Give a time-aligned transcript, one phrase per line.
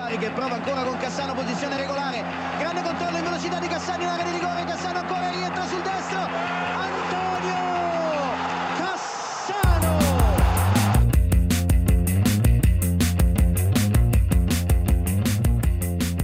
[0.00, 2.24] Bari che prova ancora con Cassano, posizione regolare.
[2.58, 4.64] Grande controllo in velocità di Cassano in area di rigore.
[4.64, 6.20] Cassano ancora rientra sul destro.
[6.88, 7.60] Antonio
[8.80, 9.92] Cassano!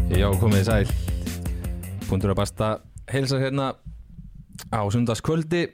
[0.09, 0.89] Já, komið þið sæl
[2.09, 2.71] Puntur að basta
[3.13, 3.77] heilsa hérna
[4.73, 5.67] á sundarskvöldi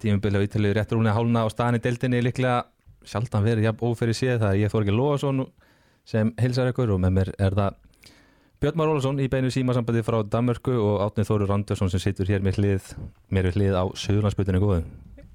[0.00, 2.64] Tímabilið á Ítalið rétt rúnið hálna á staðan í deildinni líklega
[3.04, 5.44] sjaldan verið jafn óferið séð það ég Þorgir Lóðarsson
[6.08, 7.80] sem heilsar ykkur og með mér er það
[8.64, 12.44] Björn Már Ólafsson í beinu símasambandi frá Danmörku og Átnið Þóru Randursson sem situr hér
[12.44, 12.86] með hlið,
[13.28, 14.78] mér við hlið á Suðurlandsbutinu góðu.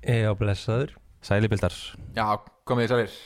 [0.01, 0.95] Já, blessaður.
[1.21, 1.75] Sælibildar
[2.15, 2.25] Já,
[2.65, 3.17] komið þið sælir.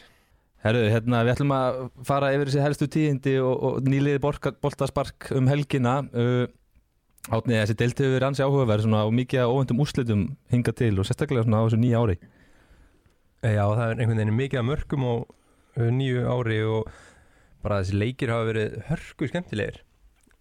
[0.64, 4.22] Herru, hérna við ætlum að fara yfir þessi helstu tíðindi og, og nýliði
[4.66, 5.96] boltaspark um helgina.
[6.12, 6.52] Uh,
[7.32, 11.08] Átnið þessi deilti hefur verið ansi áhugaverð svona, og mikið óvendum úrslitum hinga til og
[11.08, 12.18] sérstaklega svona á þessu nýja ári.
[13.44, 16.92] Já, það er einhvern veginn mikið að mörgum á uh, nýju ári og
[17.64, 19.82] bara þessi leikir hafa verið hörku skemmtilegir.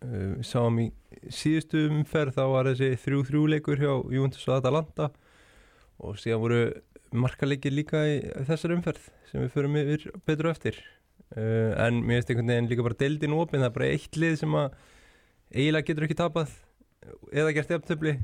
[0.03, 0.89] Uh, sáum í
[1.31, 5.13] síðustu umferð þá var þessi þrjú-þrjú leikur hjá Juventus og Atalanta
[6.03, 6.63] og síðan voru
[7.15, 8.17] markaleikir líka í
[8.49, 10.81] þessar umferð sem við förum yfir betur og eftir.
[11.37, 14.39] Uh, en mér finnst einhvern veginn líka bara deildin opinn, það er bara eitt lið
[14.43, 14.75] sem að
[15.53, 16.57] eiginlega getur ekki tapað
[17.33, 18.17] eða gert eftirtöfli,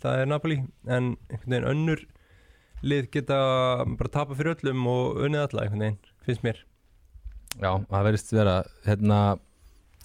[0.00, 0.58] það er Napoli.
[0.88, 2.06] En einhvern veginn önnur
[2.88, 3.38] lið geta
[3.84, 6.64] bara tapa fyrir öllum og unnið alla einhvern veginn, finnst mér
[7.58, 8.56] Já, það verðist vera
[8.86, 9.18] hérna,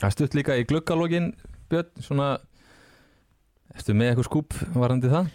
[0.01, 1.33] það stutt líka í gluggalógin
[1.69, 2.33] Björn, svona
[3.73, 5.29] Ertu með eitthvað skúp varandi það?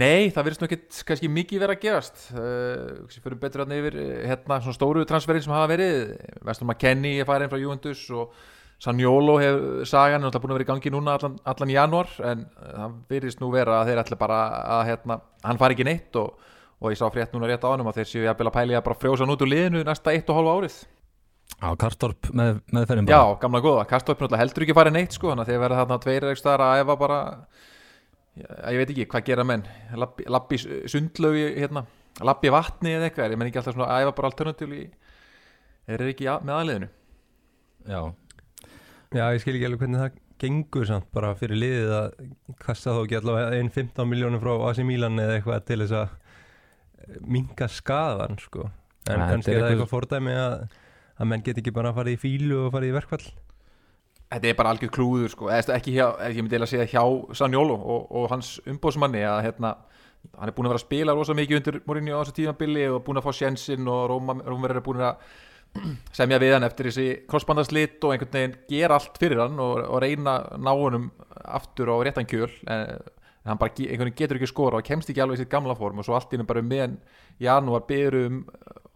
[0.00, 2.22] Nei, það verðist ekkert kannski mikið verið að gerast.
[2.34, 6.14] Uh, fyrir betur að nefnir hérna svona stóru transferin sem hafa verið.
[6.46, 8.34] Vestur McKennie er farin frá Juventus og
[8.80, 12.14] Sanjolo hefur sagan er alltaf búin að vera í gangi núna allan, allan í januar
[12.30, 14.38] en það verðist nú vera að þeir ætla bara
[14.78, 16.46] að hérna, hann fari ekki neitt og,
[16.80, 18.86] og ég sá frétt núna rétt á hann að þeir séu jafnvel að pæli að
[18.86, 20.78] bara frjósa hann út úr liðinu næsta eitt og hálfa árið
[21.60, 25.44] Já, Karstorp með, meðferðin Já, gamla góða, Kastorp náttúrulega heldur ekki farið neitt sko, þannig
[25.44, 27.18] að þeir verða þarna tveir ekki staðar að æfa bara.
[28.40, 29.64] Ég veit ekki, hvað gera menn?
[30.00, 31.82] Lappi, lappi sundlögi hérna,
[32.24, 34.82] lappi vatni eða eitthvað, ég menn ekki alltaf svona að æfa bara alternatíl í
[35.90, 36.90] þeir eru ekki að, með aðliðinu?
[37.90, 38.00] Já,
[39.10, 42.12] Já, ég skil ekki alveg hvernig það gengur samt bara fyrir liðið að
[42.62, 47.18] kasta þó ekki allavega einn 15 miljónum frá AC Milan eða eitthvað til þess að
[47.34, 48.68] minka skadan sko.
[49.10, 50.54] En kannski þetta er er það eitthvað- eitthvað fordæmi að,
[51.20, 53.24] að menn get ekki bara að fara í fílu og fara í verkfall?
[54.30, 57.34] Þetta er bara algjör klúður sko, eða ekki hjá, ég myndi eiginlega að segja hjá
[57.40, 59.72] Sanjólo og, og hans umbóðsmanni að hérna,
[60.38, 63.02] hann er búin að vera að spila rosa mikið undir Mourinho á þessu tímabili og
[63.06, 65.24] búin að fá sjensinn og Rómverður er búin að
[66.18, 70.02] semja við hann eftir þessi krossbandaslit og einhvern veginn gera allt fyrir hann og, og
[70.04, 71.10] reyna að ná honum
[71.58, 72.50] aftur á réttan kjöl.
[72.70, 75.74] En hann bara einhvern veginn getur ekki skora og kemst ekki alveg í sitt gamla
[75.78, 76.98] form og svo allt innum bara meðan
[77.42, 78.40] janúar byrju um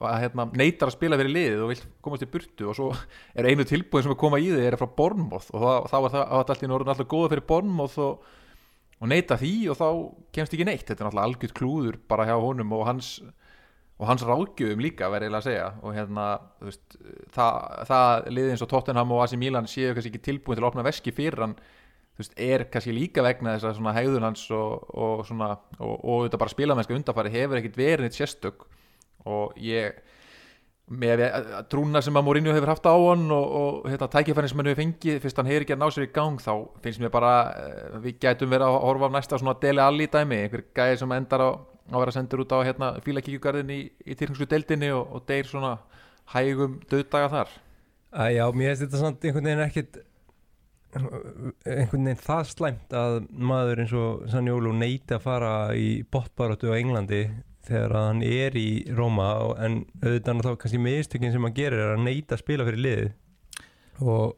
[0.08, 2.88] að hérna, neytar að spila fyrir liðið og vill komast í burtu og svo
[3.34, 6.14] er einu tilbúin sem er koma í þig er frá Bornmoth og þá, þá var
[6.14, 8.26] það þá var þetta allt í norðun alltaf góða fyrir Bornmoth og,
[9.00, 9.88] og neyta því og þá
[10.36, 10.84] kemst ekki neitt.
[10.88, 13.14] Þetta er náttúrulega algjört klúður bara hjá honum og hans
[13.94, 15.66] og hans ráðgjöfum líka verið eiginlega að segja.
[15.86, 16.26] Og hérna
[16.64, 16.98] veist,
[17.34, 17.58] það,
[17.90, 20.86] það liðið eins og Tottenham og AC Milan séu kannski ekki tilbúin til að opna
[20.86, 21.58] veski fyrir hann
[22.18, 26.54] veist, er kannski líka vegna þess að hegðun hans og, og og, og þetta bara
[26.54, 28.66] spilamennska undarfæri hefur ekkit verið neitt sérstök
[29.26, 30.00] og ég
[30.94, 34.50] með að- að trúna sem að Mourinho hefur haft á hann og, og hérna, tækifærin
[34.52, 36.52] sem hann hefur fengið fyrst hann hefur ekki að ná sér í gang þá
[36.84, 40.42] finnst mér bara eh, við gætum verið að horfa á næsta svona Dele Alli dæmi
[40.44, 44.46] einhver gæði sem endar á að vera sendur út á hérna, fílakíkjugarðin í, í týrkingsku
[44.48, 45.74] deildinni og, og deyr svona
[46.32, 47.50] hægum döðdaga þar.
[48.14, 49.98] Æ, Já, mér finnst þetta samt einhvern veginn ekkit
[50.94, 56.78] einhvern veginn það slæmt að maður eins og Sanjólu neyti að fara í botbaratu á
[56.78, 57.24] Englandi
[57.64, 59.28] þegar hann er í Róma
[59.64, 64.04] en auðvitað þá kannski mistökin sem hann gerir er að neita að spila fyrir liðið
[64.04, 64.34] og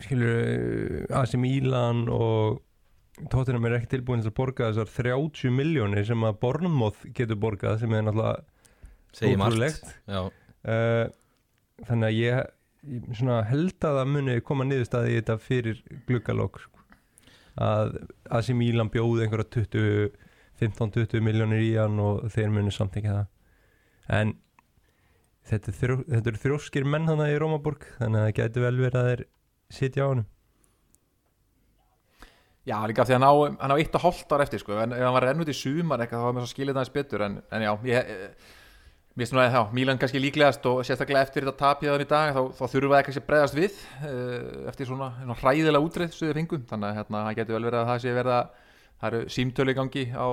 [0.00, 2.60] skilur AC Milan og
[3.30, 7.82] Tottenham er ekki tilbúin til að borga þessar 30 miljónir sem að Bournemouth getur borgað
[7.82, 8.40] sem er náttúrulega
[9.10, 9.88] Ótrúlegt.
[10.06, 11.10] Uh,
[11.88, 12.50] þannig að ég,
[12.86, 16.84] ég held að það muni koma niðurstaði í þetta fyrir gluggalokk sko.
[17.60, 17.96] að
[18.30, 20.29] AC Milan bjóði einhverja 20
[20.60, 23.30] 15-20 miljónir í hann og þeir muni samþykja það.
[24.20, 24.34] En
[25.50, 29.00] þetta, þrjó, þetta eru þrjóskir menn hann í Rómaborg þannig að það gæti vel verið
[29.00, 29.24] að þeir
[29.70, 30.28] sitja á hann
[32.68, 33.34] Já, líka því að hann á,
[33.64, 34.76] hann á eitt og hálft ár eftir sko.
[34.78, 36.82] en ef hann var enn út í sumar eitthvað þá var mér svo skilið það
[36.84, 37.24] eins betur.
[37.24, 38.10] En, en já, ég
[39.10, 42.06] Mér finnst nú að já, Mílan kannski líklegast og sérstaklega eftir þetta tapið hann í
[42.08, 46.12] dag þá, þá þurfa það kannski að bregðast við uh, eftir svona, svona hræðilega útreið
[46.14, 46.62] sem þið fengum.
[46.70, 48.54] Þannig að hérna, það getur vel verið að það sé verið að
[49.00, 50.28] það eru símtölu í gangi á,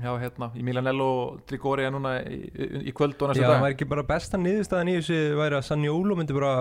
[0.00, 3.54] já, hérna, í Milanello og Trigoria núna í, í, í kvöld og Já, næsta það
[3.54, 6.52] dag væri ekki bara besta niðurstaðan í þessu væri að Sanjólu myndi bara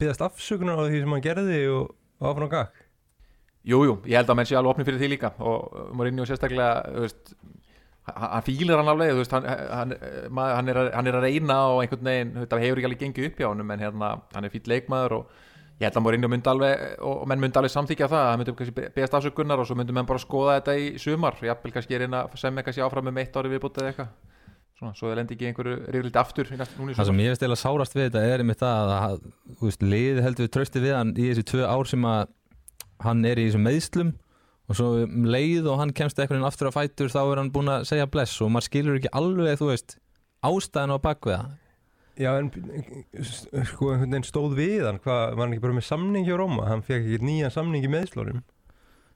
[0.00, 2.80] byggðast afsökunar á því sem hann gerði og, og áfram á gag
[3.64, 6.98] Jú, jú, ég held að menn sé alveg opni fyrir því líka og Mourinho sérstaklega
[7.00, 7.32] veist,
[8.10, 9.94] hann hann fílar hann alveg veist, hann, hann,
[10.36, 13.30] hann, er að, hann er að reyna og einhvern veginn, það hefur ekki alveg gengið
[13.30, 15.40] upp hjá honum en hérna, hann er fýll leikmaður og
[15.80, 18.54] ég held að Mourinho myndi alveg og og menn myndi alveg samþykja það, hann myndi
[18.58, 21.40] kannski beðast afsökunar og svo myndi menn bara skoða þetta í sumar.
[21.42, 24.14] Jafnvel kannski er að semja kannski áfram með eitt ári viðbútið eða eitthvað.
[24.74, 27.30] Svona, svo það lendi ekki einhverju reyðliti aftur í næst, núna í Það sem ég
[27.30, 29.20] veist eða sárast við þetta er einmitt það að að,
[29.60, 32.24] þú veist, lið heldur við trösti við hann í þessi tvö ár sem að
[33.04, 34.10] hann er í þessum meðslum
[34.64, 37.52] og svo um leið og hann kemst eitthvað inn aftur á fætur þá er hann
[37.54, 39.96] búinn að segja bless og maður skilur ekki alveg, þú veist
[40.44, 41.52] ástæðan á bakvið það
[42.14, 42.50] Já, en
[43.66, 45.00] sko einhvern veginn stóð við hann.
[45.02, 46.68] Hvað, var hann ekki bara með samning hjá Róma?
[46.70, 48.42] Hann fekk ekki nýjan samning í meðslórum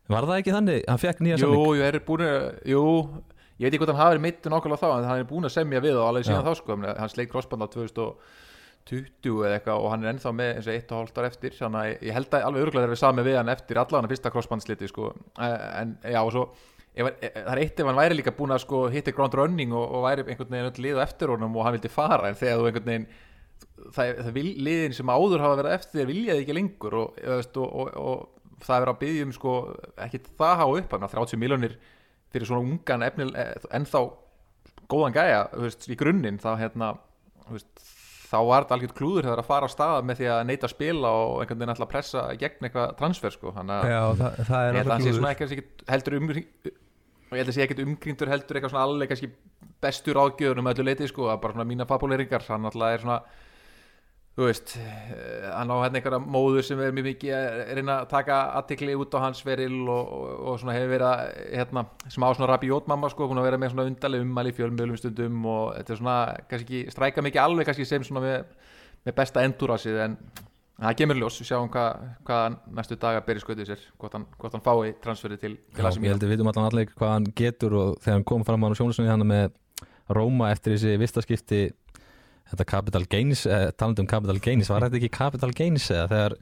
[0.08, 0.80] Var það ekki þannig?
[0.88, 1.66] Hann fekk nýja Jú, samning?
[1.78, 2.82] Jú, er búin að, jú
[3.58, 5.54] ég veit ekki hvort hann hafi verið mittu nokkulega þá en hann er búin að
[5.54, 6.46] semja við og alveg síðan Já.
[6.48, 6.74] þá sko.
[6.74, 10.68] Ég meina, hann sleik crossband á 2020 eða eitthvað og hann er ennþá með eins
[10.68, 11.54] og eitt og hálft ár eftir.
[11.58, 14.14] Þannig að ég held að alveg örgulega þegar við sami við hann eftir allan að
[14.14, 15.10] fyrsta crossbandsliti sko.
[15.38, 16.44] Eh, en já og svo
[16.98, 19.36] ef, hann- eh, það er eitt ef hann væri líka búin að sko hitti ground
[19.38, 22.28] running og, og væri einhvern veginn öll lið á eftir honum og hann vildi fara
[22.32, 23.08] en þegar þú einhvern veginn
[23.94, 27.60] það, það vil, liðin sem áður hafa verið eftir þér viljaði ekki lengur og, veist,
[27.62, 29.52] og, og, og það er verið að byggja um sko,
[30.08, 31.76] ekki það hafa upp þannig að 30 miljonir
[32.34, 33.30] fyrir svona ungan efnil,
[33.78, 34.00] ennþá
[34.90, 36.90] góðan gæja veist, í grunninn þá, hérna,
[37.52, 37.70] veist,
[38.28, 40.74] þá var þetta algjört klúður þegar að fara á staða með því að neyta að
[40.74, 43.54] spila og einhvern veginn alltaf pressa gegn eitthvað transfer sko.
[43.56, 43.86] þannig að
[44.20, 45.64] það, það er hann ekki, ekki
[45.94, 46.50] heldur umring
[47.28, 49.30] og ég held að sé ekkert umgríndur heldur eitthvað svona alveg kannski
[49.82, 53.20] bestur ágjöður um öllu leiti sko, að bara svona mína fabuleringar hann alltaf er svona
[54.38, 58.10] þú veist, eh, hann á hérna einhverja móður sem er mjög mikið að reyna að
[58.12, 61.22] taka aðtikli út á hans veril og, og, og svona hefur verið að,
[61.58, 65.00] hérna, sem á svona rabiót mamma sko, hún að vera með svona undarleg ummæli fjölmjölum
[65.00, 66.18] stundum og þetta er svona
[66.52, 68.54] kannski ekki stræka mikið alveg kannski sem svona með,
[69.08, 70.16] með besta endurásið en
[70.78, 74.26] það kemur í ljós, við sjáum hvað, hvað næstu daga beri skötið sér, hvort hann,
[74.38, 76.12] hvort hann fái transferið til, til Já, AC ég Milan.
[76.14, 78.68] held að við vitum allan allir hvað hann getur og þegar hann kom fram á
[78.78, 79.48] sjónastunni hann með
[80.08, 81.62] Róma eftir þessi vistaskipti
[82.48, 86.36] þetta Capital Gains, eh, talandi um Capital Gains var þetta ekki Capital Gains eða þegar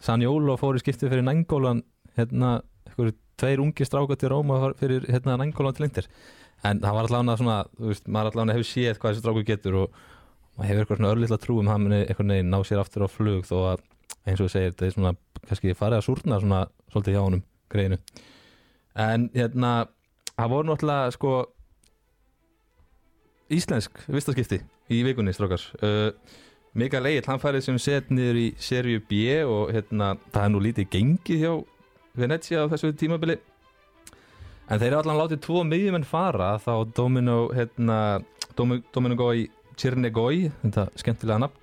[0.00, 1.82] Sanjólo fór í skipti fyrir Nængólan
[2.16, 6.08] hérna, einhverju tveir ungi stráka til Róma fyrir hérna Nængólan til Inter
[6.64, 9.78] en það var allavega svona, þú veist, maður allavega hefur séð hvað þessi stráku getur
[9.82, 10.00] og
[10.60, 13.46] maður hefur eitthvað svona örlítla trú um hann einhvern veginn ná sér aftur á flug
[13.48, 13.86] þó að
[14.28, 15.12] eins og þú segir, þetta er svona
[15.48, 16.60] kannski farið að súrna svona
[16.92, 17.42] svolítið hjá honum
[17.72, 17.98] greinu
[19.00, 19.70] en hérna
[20.36, 21.32] það voru náttúrulega sko
[23.50, 24.60] íslensk vistaskipti
[24.92, 26.10] í vikunni strókar uh,
[26.78, 30.60] Mikael Egil, hann færið sem set niður í serju B og hérna það er nú
[30.62, 31.54] lítið gengið hjá
[32.20, 33.36] Venezia á þessu tímabili.
[34.70, 37.96] En þeir eru allan látið tvo miðjumenn fara þá Domino hérna,
[38.58, 41.56] Domi- Domino Gói Čirnegói þetta skemmtilega nafn.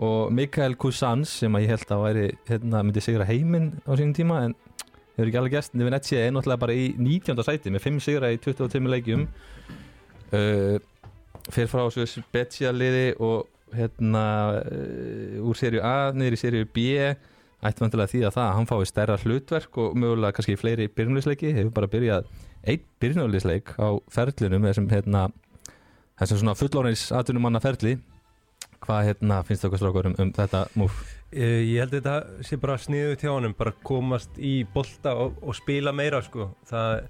[0.00, 4.14] Og Mikael Cousins sem að ég held að væri hérna, myndi sigra heiminn á sínum
[4.16, 4.54] tíma en
[5.20, 7.42] hefur ekki alveg gæst en Venezia er náttúrulega bara í 19.
[7.44, 9.26] sæti með 5 sigra í 22 leikjum.
[10.30, 10.78] Uh,
[11.50, 14.24] fyrir frá þessu specialiði og hérna
[14.62, 16.86] uh, úr serju A niður í serju B.
[17.60, 21.52] Ætti vantilega því að það að hann fái stærra hlutverk og mögulega kannski fleiri byrjunleisleiki
[21.58, 22.30] hefur bara byrjað
[22.64, 25.26] einn byrjunleisleik á ferlinu með þessum hérna
[26.20, 27.96] þessum svona fullorins atvinnumanna ferli
[28.80, 31.00] hvað hérna finnst það okkur strákur um, um þetta múf?
[31.30, 35.56] Ég held að þetta sé bara sniðu til honum bara komast í bolta og, og
[35.56, 36.48] spila meira sko.
[36.66, 37.04] Það,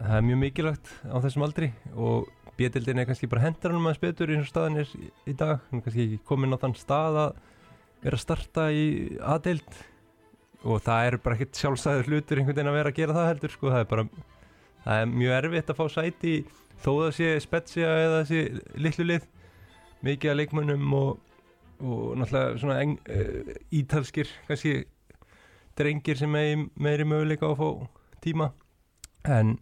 [0.00, 4.02] það er mjög mikilvægt á þessum aldri og B-dildin er kannski bara hendar hann maður
[4.08, 5.62] betur eins og staðan er í, í dag.
[5.70, 7.38] Hann er kannski komin á þann stað að
[8.00, 8.84] vera að starta í
[9.20, 9.78] A-dild
[10.60, 13.54] og það er bara ekkert sjálfsæður hlutur einhvern veginn að vera að gera það heldur
[13.54, 13.70] sko.
[13.70, 14.08] Það er bara
[14.84, 16.34] það er mjög erfitt að fá sæti
[16.80, 18.44] þó það sé spetsja eða sé
[18.80, 19.26] litlu lið
[20.06, 21.18] mikið að leikmönnum og
[21.80, 24.84] og náttúrulega svona eng, uh, ítalskir kannski
[25.78, 27.68] drengir sem meiri möguleika á að fá
[28.20, 28.50] tíma.
[29.24, 29.56] En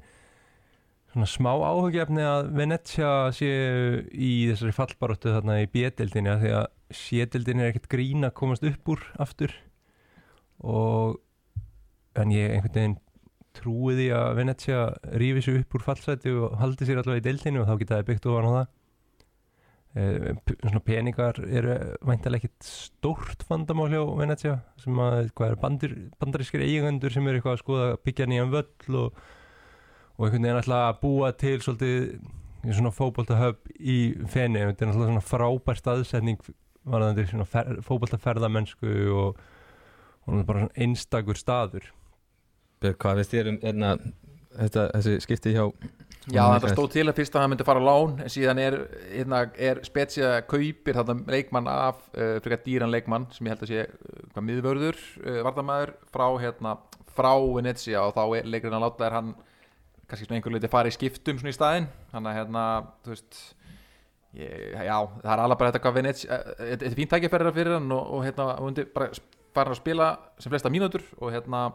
[1.13, 6.67] svona smá áhugjefni að Venezia séu í þessari fallbaróttu þarna í B-deildinni af því að
[6.99, 9.55] C-deildinni er ekkert grín að komast upp úr aftur.
[10.59, 11.21] Og
[12.19, 12.99] en ég einhvern veginn
[13.59, 14.83] trúi því að Venezia
[15.21, 18.11] rífi sig upp úr fallsæti og haldi sér allavega í deildinni og þá geta það
[18.11, 18.69] byggt ofan á það.
[19.99, 21.75] Eh, svona peningar eru
[22.05, 27.41] væntalega ekkit stórt vandamál hjá Venezia sem að hvað er bandir, bandarískir eigandur sem eru
[27.41, 29.23] eitthvað að skoða að byggja nýjan völl og,
[30.19, 33.99] og einhvern veginn ætla að búa til svolítið svona fótboltahöf í
[34.29, 34.67] feni.
[34.69, 36.51] Þetta er náttúrulega svona frábær staðsetning
[36.89, 39.41] varðandi svona fer, fótboltaferðamennsku og,
[40.29, 41.89] og bara einstakur staður
[42.79, 43.95] Björn, hvað veist þér um hérna,
[44.59, 45.65] þetta, þessi skipti hjá
[46.29, 48.75] Já, þetta stóð til að fyrst að hann myndi fara á lán en síðan er,
[49.09, 53.71] hérna, er Spezia kaupir þarna leikmann af uh, frekar dýran leikmann sem ég held að
[53.73, 56.75] sé uh, miðvörður, uh, vartamæður frá, hérna,
[57.17, 59.33] frá Venezia og þá er leikurinn að láta þær hann
[60.09, 61.89] kannski svona einhver leiti fara í skiptum svona í staðinn.
[62.13, 62.67] Þannig að hérna,
[63.05, 63.41] þú veist
[64.37, 64.53] ég,
[64.85, 68.15] já, það er alveg bara þetta hvað Venezia, þetta er fínt tækifæri fyrir hann og,
[68.19, 69.13] og hérna, hún myndi bara
[69.57, 71.71] fara að spila sem flesta mínútur og hérna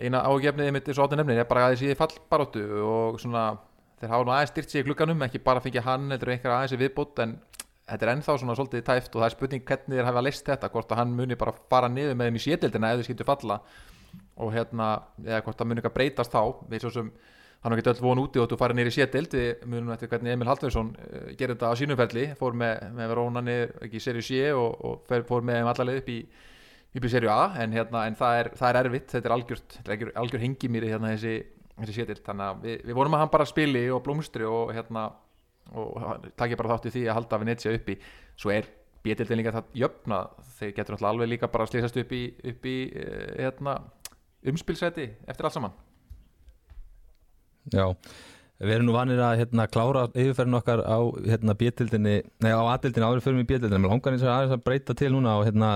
[0.00, 3.44] eina ágefniði mitt er svo áttu nefnir er bara að þessi fallbaróttu og svona
[4.00, 6.74] þeir hafa nú aðeins styrt sig í glugganum ekki bara fengið hann eða einhver aðeins
[6.74, 7.36] í viðbútt en
[7.84, 10.46] þetta er ennþá svona svolítið tæft og það er spurning hvernig þeir hafa að list
[10.48, 13.26] þetta hvort að hann muni bara fara niður með þeim í sétildina ef þeir skiptu
[13.28, 13.60] falla
[14.40, 14.86] og hérna,
[15.24, 16.42] eða hvort það muni eitthvað breytast þá.
[16.70, 17.10] Við svo sem
[17.64, 20.34] hann ekki öll von úti og þú farið niður í sétild við munum eftir hvernig
[20.34, 23.06] Emil Hallfjörnsson uh, gerir þetta á sínumferli fór með, með
[26.94, 29.76] Upp í serju A en, hérna, en það, er, það er erfitt, þetta er algjört,
[29.88, 31.34] algjör, algjör hengimýri hérna þessi,
[31.80, 35.08] þessi sétill þannig að við, við vorum að hann bara spili og blómstri og hérna
[35.74, 37.96] og takk ég bara þátt í því að halda Venetia uppi
[38.36, 38.68] svo er
[39.04, 40.20] bétildin líka það jöfna
[40.58, 42.22] þeir getur náttúrulega alveg líka bara að slýsast upp í,
[42.52, 42.76] upp í
[43.40, 43.74] hérna,
[44.52, 45.74] umspilsæti eftir allt saman.
[47.72, 47.84] Já,
[48.60, 53.08] við erum nú vanir að hérna, klára yfirferðin okkar á hérna, bétildinni, nei á aðildinni
[53.08, 55.74] áður fyrir mig bétildinni, mér langar eins og aðeins að breyta til núna og hérna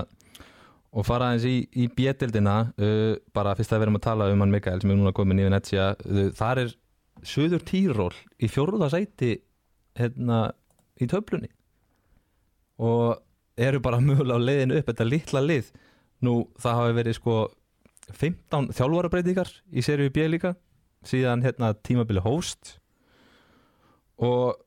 [0.89, 4.43] og fara aðeins í, í bjettildina uh, bara fyrst að við erum að tala um
[4.43, 6.73] hann Mikael sem er núna komin í Venetia uh, þar er
[7.25, 9.35] Suður Týról í fjóruða sæti
[9.99, 10.49] hérna
[10.99, 11.51] í töflunni.
[12.79, 13.19] Og
[13.59, 15.71] eru bara mögulega á leiðinu upp þetta litla lið.
[16.25, 17.35] Nú það hafi verið sko
[18.09, 20.55] 15 þjálfarabreitingar í seríu B líka.
[21.05, 22.77] Síðan hérna tímabili host
[24.19, 24.57] og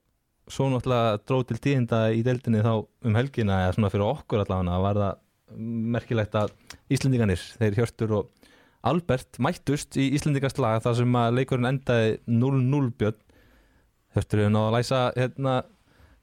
[0.49, 4.79] svo náttúrulega dróð til tíðinda í deildinni þá um helgina eða svona fyrir okkur allavega
[4.81, 5.19] var það
[5.57, 6.55] merkilegt að
[6.93, 8.49] Íslendinganir, þeir Hjörtur og
[8.83, 13.21] Albert mættust í Íslendingast lag þar sem að leikurinn endaði 0-0 björn.
[14.17, 15.59] Hjörtur hefur náðu að læsa hérna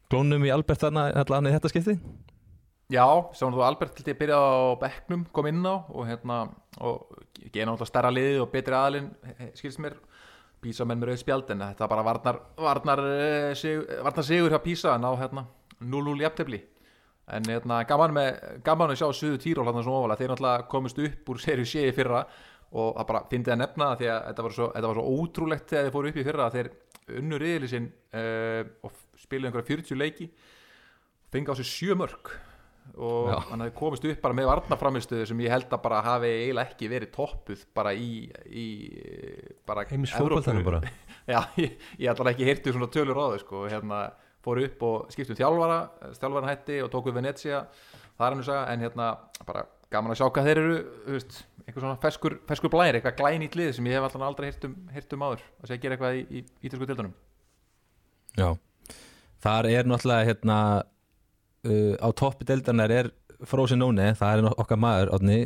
[0.10, 1.96] glónum í Albert þarna hérna þetta skipti
[2.90, 3.06] Já,
[3.38, 6.40] sáum þú Albert til því að byrja á bekknum kom inn á og hérna
[6.82, 7.20] og
[7.54, 9.12] geða náttúrulega stærra liði og betri aðalinn
[9.54, 10.00] skilst mér.
[10.60, 13.02] Písa menn með rauð spjald en þetta bara varnar, varnar,
[13.56, 15.46] sigur, varnar sigur hjá Písa að ná hérna
[15.80, 16.60] 0-0 jafntefli
[17.36, 21.02] en hérna, gaman, með, gaman að sjá Suðu Týról hann svona ofalega, þeir náttúrulega komist
[21.06, 22.24] upp úr serju séi fyrra
[22.70, 25.72] og það bara fyndi að nefna því að þetta var svo, þetta var svo ótrúlegt
[25.72, 26.70] þegar þeir fóru upp í fyrra þeir
[27.20, 30.30] unnur riðli sinn uh, og spilaði einhverja 40 leiki
[31.34, 32.32] fengi á sig sjö mörg
[32.98, 36.74] og hann hefði komist upp bara með varnaframistuðu sem ég held að bara hafi eiginlega
[36.74, 38.66] ekki verið toppuð bara í, í
[39.68, 40.82] bara heimis fólkváltanum bara.
[41.30, 44.02] Já, ég, ég ætla ekki hirtið svona tölur á þau sko, hérna
[44.46, 45.80] fóru upp og skiptum þjálfara
[46.18, 47.66] þjálfara hætti og tóku Venecia
[48.20, 49.10] það er hann að segja, en hérna
[49.48, 53.56] bara gaman að sjá hvað þeir eru, veist, einhver svona feskur, feskur blæri, eitthvað glænýtt
[53.58, 54.76] lið sem ég hef alltaf aldrei hirt um,
[55.16, 55.46] um áður.
[55.62, 57.16] Að segja gera eitthvað í, ítalsku tildunum
[58.38, 58.50] Já,
[59.44, 63.12] þar er náttúrulega hérna uh, á toppi dildanar er
[63.48, 65.40] Frosinone, það er okkar maður átni,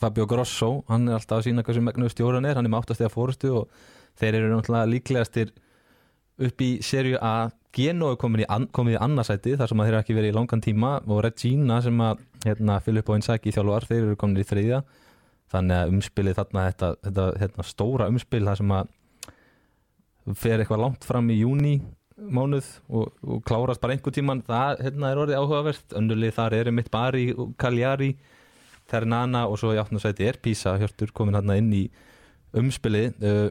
[0.00, 2.86] Fabio Grosso, hann er alltaf að sína hvað sem megnuð stjóran er, hann er með
[2.86, 3.74] áttast eða fórustu og
[4.16, 5.52] þeir eru náttúrulega líklegastir
[6.38, 7.50] upp í serju A.
[7.74, 10.92] Geno komin í, an, komið í annarsæti þar sem þeir ekki verið í langan tíma
[11.10, 14.84] og Regina sem að hérna, Filip og Inzaghi þjálfar þeir eru komin í þriðja.
[15.50, 18.92] Þannig að umspilið þarna þetta, þetta hérna, stóra umspil þar sem að
[20.38, 21.74] fer eitthvað langt fram í júni
[22.14, 25.98] mánuð og, og klárast bara einhver tíman það hérna, er orðið áhugavert.
[25.98, 28.14] Önnulið þar eru mitt Bari og Cagliari
[28.90, 31.84] Ternana og svo í áttnarsæti er Pisa Hjörtur komin hérna inn í
[32.54, 33.18] umspilið.
[33.18, 33.48] Uh,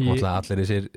[0.00, 0.24] og í...
[0.28, 0.88] allir sér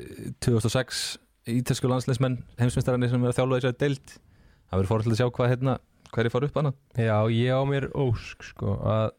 [0.46, 1.04] 2006
[1.48, 5.54] ítesku landsleismenn heimsmyndstararnir sem er að þjálfa þessari deilt það verður fórhald að sjá hvað
[5.54, 5.78] hérna
[6.16, 9.10] hverju fara upp hana Já, ég á mér ósk sko að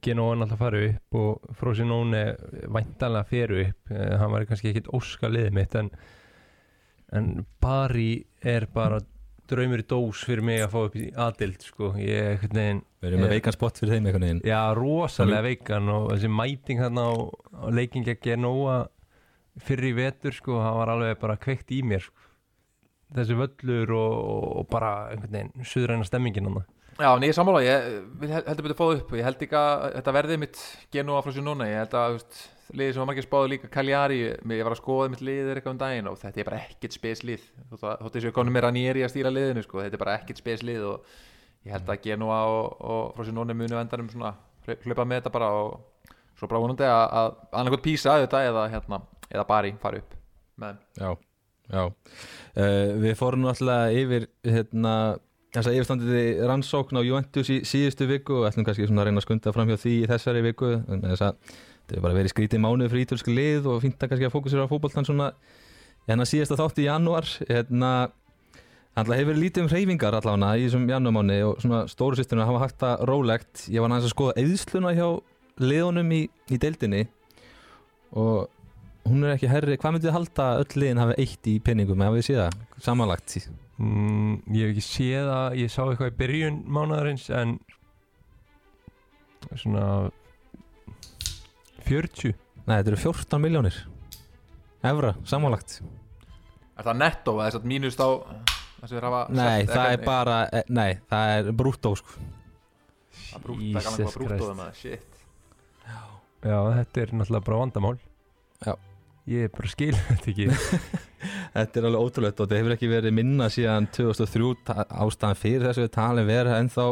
[0.00, 2.22] Genóan alltaf fara upp og Frosinone
[2.72, 3.90] væntanlega feru upp.
[3.92, 5.90] Eh, hann var kannski ekkit óska liðið mitt en,
[7.12, 9.02] en Bari er bara
[9.50, 11.92] draumur í dós fyrir mig að fá upp í aðild sko.
[12.00, 14.42] Ég er Við erum með veikan spott fyrir þeim veginn?
[14.46, 17.14] Já, rosalega veikan og þessi mæting hérna á,
[17.54, 18.78] á leikingja Genóa
[19.62, 22.24] fyrir í vetur sko, það var alveg bara kveikt í mér sko.
[23.14, 24.16] þessi völlur og,
[24.60, 26.64] og bara einhvern veginn suðræna stemmingin hann
[26.96, 27.88] Já, en ég er sammála, ég
[28.48, 29.10] heldur betur fóð upp.
[29.18, 30.60] Ég held ekki að þetta verði mitt
[30.94, 32.38] genú af frá sér núna, ég held að veist,
[32.72, 35.80] liðið sem var margir spáðu líka Cagliari ég var að skoða mitt liðir eitthvað um
[35.82, 39.12] daginn og þetta er bara ekkert speslið þóttu þess að ég konum með Ranieri að
[39.12, 41.12] stýra liðinu sko, þetta er bara ekkert speslið og
[41.66, 44.34] ég held að genúa og, og frá sér núna munu endanum svona
[44.66, 45.76] hlaupa með þetta bara og
[46.36, 47.30] svo bara vonandi að, að
[47.60, 50.18] annarkot písa auðvitað eða hérna eða bari fara upp
[50.62, 51.12] með Já,
[51.70, 51.84] já.
[52.56, 54.92] Uh, Við fórum náttúrulega yfir hérna,
[55.54, 59.26] þess að yfirstandið rannsókn á Juventus í síðustu viku og ætlum kannski að reyna að
[59.26, 61.56] skunda fram hjá því í þessari viku en þess að
[61.86, 64.66] þetta er bara verið skrítið mánuð fyrir ítölsku lið og fínt að kannski að fókusera
[64.66, 65.32] á fótboltan svona
[66.06, 67.92] hérna síðasta þátt í janúar hérna
[68.96, 72.78] Þannig hefur lítið um hreyfingar allavega í þessum janúarmáni og svona stóru sýsturinn hafa hægt
[72.80, 73.64] það rólegt.
[73.68, 75.08] Ég var næst að skoða eðsluna hjá
[75.60, 77.02] liðunum í, í deildinni
[78.16, 78.46] og
[79.04, 79.76] hún er ekki herri.
[79.82, 83.36] Hvað myndið halda að öll liðin hafi eitt í penningum eða við séð það samanlagt?
[83.76, 87.58] mm, Ég hef ekki séð að ég sá eitthvað í byrjun mánadarins en
[89.60, 89.86] svona
[91.88, 92.34] 40
[92.66, 93.76] Nei, þetta eru 14 miljónir
[94.86, 95.80] evra samanlagt.
[96.76, 99.70] Er það netto eða þess að mínust á það sem þeir hafa Nei, selt?
[99.70, 102.18] það Ekki- er bara, eh, nei, það er brúttó sko.
[103.30, 104.66] Það brútt, það er gaman Jesus hvað brúttóðum Christ.
[104.66, 105.12] að shit
[106.46, 107.96] Já, þetta er náttúrulega bara vandamál
[108.66, 108.74] Já.
[109.26, 110.48] Ég bara skil þetta ekki
[111.56, 115.64] Þetta er alveg ótrúlegt og þetta hefur ekki verið minna síðan 2003 ta- ástæðan fyrir
[115.70, 116.84] þessu við talin vera ennþá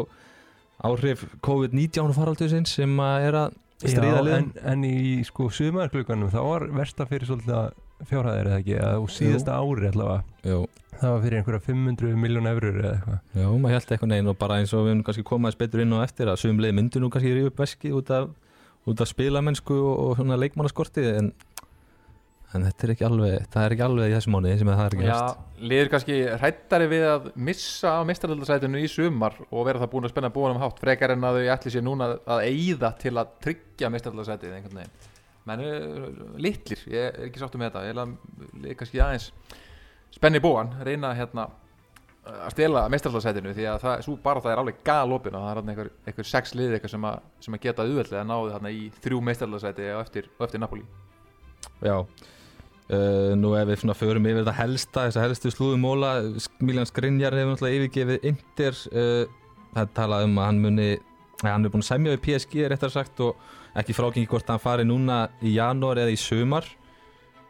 [0.88, 4.36] áhrif COVID-19 faraldusins sem að er að stríða Já, liðum.
[4.38, 7.74] en, en í sko sumarklukkanum þá var versta fyrir svolítið
[8.08, 10.22] fjárhæðir eða ekki eða úr síðasta ári allavega.
[10.44, 10.60] Jú,
[11.00, 13.20] það var fyrir einhverja 500 miljón eurur eða eitthvað.
[13.40, 15.94] Jú, maður held eitthvað neginn og bara eins og við höfum kannski komaðis betur inn
[15.96, 18.30] á eftir að sum leið myndu nú kannski rífa upp veski út af,
[18.90, 21.32] út af spilamennsku og, og svona leikmannaskorti en,
[22.54, 24.86] en þetta er ekki alveg það er ekki alveg í þessu mánuði sem að það
[24.86, 29.66] er ekki Já, hefst liður kannski hrættari við að missa á mestaraldasætinu í sumar og
[29.68, 32.10] vera það búin að spenna búin um hátt frekar en að þau ætli sér núna
[32.20, 35.10] að eyða til að tryggja mestaraldasætið einhvern veginn.
[35.44, 36.06] Menn uh,
[36.40, 37.84] litlir, ég er ekki sáttu með þetta.
[37.84, 39.30] Ég er að kannski aðeins
[40.14, 41.48] spenni búan, reyna hérna
[42.24, 45.58] að stela mestaraldasætinu því að það, svo bara það er alveg galopin og það er
[45.58, 47.10] þarna einhver, einhver sex lið eitthvað sem,
[47.44, 50.86] sem að geta auðveldlega náðu þarna í þrjú mestaraldasæti og eftir, og eftir Napoli.
[51.84, 51.98] Já
[52.84, 56.10] Uh, nú ef við svona förum yfir þetta helsta þess að helstu slúðum móla.
[56.60, 59.22] Miljan Skrinjar hefur náttúrulega yfirgefið Inter uh,
[59.72, 60.88] það er talað um að hann muni
[61.40, 63.40] að hann er búin að semja við PSG réttar sagt og
[63.80, 66.68] ekki frágengi hvort hann fari núna í janúar eða í sumar.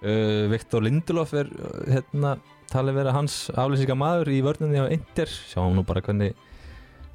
[0.05, 1.51] Uh, Viktor Lindelof er
[1.91, 2.37] hérna
[2.71, 5.31] talið vera hans aflýsinga maður í vörnunni á Inter.
[5.51, 6.33] Sjáum nú bara hvernig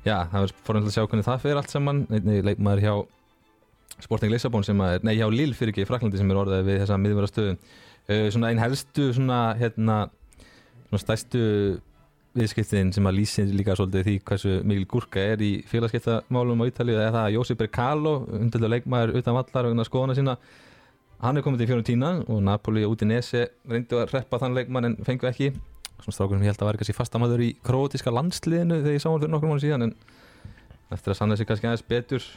[0.03, 2.03] já, það verður fórhundlega að sjá hvernig það fyrir allt saman.
[2.11, 2.93] Einnig leikmaður hjá
[4.00, 6.83] Sporting Lissabon sem er, nei hjá Lille fyrir ekki í Fraklandi sem er orðið við
[6.83, 7.55] þessa uh,
[8.09, 10.00] svona einn helstu svona hérna
[10.89, 11.43] svona stærstu
[12.37, 16.98] viðskiptin sem að lýsi líka svolítið því hversu mikil gúrka er í félagskiptamálum á Ítalíu
[16.98, 20.35] eða það að Jósef Bercalo undirlega leikmaður utan vallar vegna skoðana sína
[21.24, 24.98] hann er komið til Fiorentina og Napoli og Udinese reyndu að reppa þann leikmann en
[25.07, 25.51] fengu ekki.
[26.00, 29.09] Svona strákur sem ég held að var kannski fastamæður í krótiska landsliðinu þegar ég sá
[29.09, 29.95] hann fyrir nokkur mánu síðan en
[30.95, 32.27] eftir að sanna sig kannski aðeins betur.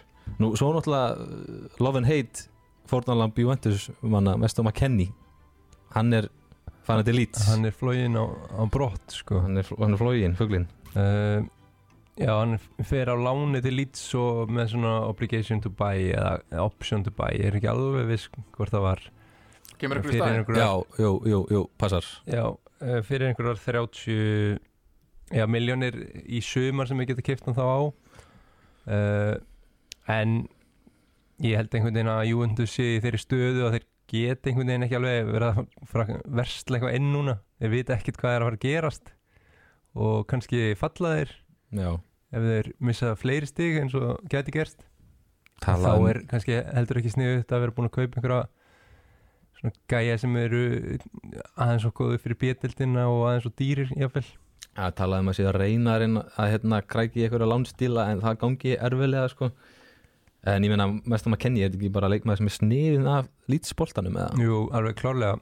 [0.43, 2.49] Nú svo náttúrulega uh, Love and Hate
[2.91, 5.13] fórnalamb Juventus manna Mesto McKennie
[5.95, 6.29] hann er
[6.87, 7.47] fann til Leeds.
[7.51, 9.43] Hann er flógin á, á brott sko.
[9.45, 11.43] Hann er, hann er flógin, fuglin uh,
[12.21, 17.05] Já, hann fer á láni til Leeds og með svona obligation to buy eða option
[17.07, 19.05] to buy, ég er ekki alveg viss hvort það var.
[19.81, 22.11] Kemur ykkur í einhverjar, já, jú, jú, jú, passar.
[22.29, 24.61] Já, uh, fyrir einhverjar 30
[25.33, 25.97] já, miljónir
[26.29, 27.81] í sumar sem við getum kipt hann þá á.
[28.83, 29.35] Uh,
[30.13, 30.37] en
[31.43, 34.87] ég held einhvern veginn að Juventus sé í þeirri stöðu að þeir geta einhvern veginn
[34.87, 37.37] ekki alveg verið að versla eitthvað inn núna.
[37.59, 39.13] Þeir vita ekkert hvað er að fara að gerast
[39.93, 41.35] og kannski falla þeir
[41.83, 41.91] já,
[42.33, 44.87] ef þeir missa fleiri stig eins og geti gerst.
[45.63, 48.43] Tala þá um er kannski heldur ekki sniðut að vera búin að kaupa einhverja
[49.59, 50.63] svona gæja sem eru
[51.55, 54.27] aðeins og góðu fyrir bjöldina og aðeins og dýrir jáfnvel
[54.73, 58.23] að tala um að að reyna að, reyna að hérna, kræki í einhverja lánstíla en
[58.23, 59.51] það gangi erfilega sko.
[60.45, 63.07] En ég meina mest um að kenni er þetta ekki bara leikmaður sem er sniðin
[63.13, 64.41] af lítspoltanum eða?
[64.43, 65.39] Jú, alveg klárlega.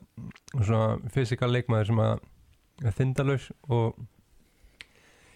[0.61, 3.97] Svona fysikal leikmaður sem er þindalaus og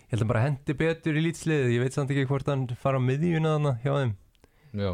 [0.04, 3.00] ég held að bara hendi betur í lítslið ég veit samt ekki hvort hann fara
[3.00, 4.14] á miðjuna þarna hjá þeim.
[4.74, 4.92] Já.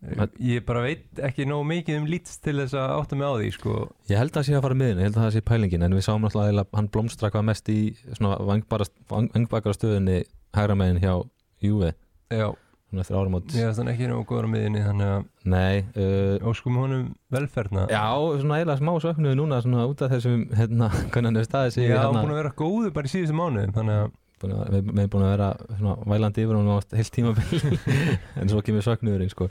[0.00, 3.34] Men- ég bara veit ekki nógu mikið um líts til þess að átta mig á
[3.36, 3.72] því sko.
[4.08, 5.92] ég held að það sé að fara miðinu, ég held að það sé pælingin en
[5.92, 7.78] við sáum náttúrulega að hann blómstra hvað mest í
[8.16, 10.24] svona vangbakara stöðunni
[10.56, 11.14] hægra megin hjá
[11.60, 11.92] Juve.
[12.32, 12.48] Já,
[12.90, 16.48] svona eftir árum átt veist hann ekki nógu góður á miðjunni þannig að nei, uh,
[16.50, 18.06] óskum honum velferna já,
[18.42, 21.86] svona eiginlega smá söknuði núna svona út af þessum hérna, hvernig hann er staðið sig
[21.86, 25.12] Já, hérna, búin að vera góður bara í síðustu mánuðum þannig að við, við erum
[25.12, 27.60] búin að vera svona vælandi yfir og nátt heilt tímabil.
[28.40, 29.50] En svo kemur söknuðurinn sko.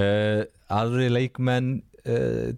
[0.00, 1.74] uh, aðri leikmenn
[2.08, 2.50] uh,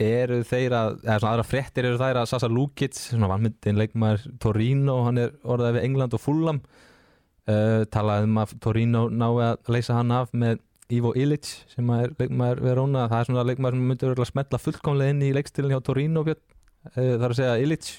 [0.00, 4.24] eru þeir að eða svona aðra fréttir eru þær að Sasa Lukic svona vannmyndin leikmaður
[4.42, 6.62] Torino hann er orðað við England og Fulham
[7.50, 12.12] uh, talaði um að Torino nái að leysa hann af með Ivo Ilic sem er
[12.18, 13.06] leikmaður Verona.
[13.08, 16.24] Það er svona leikmaður sem myndi verið að smetla fullkomlega inn í leikstilin hjá Torino
[16.26, 16.36] uh,
[16.94, 17.90] það er að segja Ilic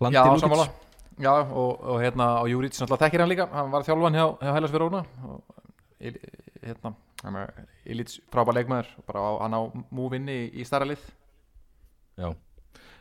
[0.00, 0.82] Landi Lukic.
[1.16, 3.46] Já, og, og hérna og Júrits náttúrulega þekkir hann líka.
[3.52, 5.04] Hann var þjálfan hjá, hjá Hellas Verona.
[5.24, 6.18] Og
[6.60, 6.92] hérna
[7.88, 9.60] Ilits frábær leikmaður bara á, hann á
[9.94, 11.06] múvinni í, í starra lið.
[12.20, 12.28] Já.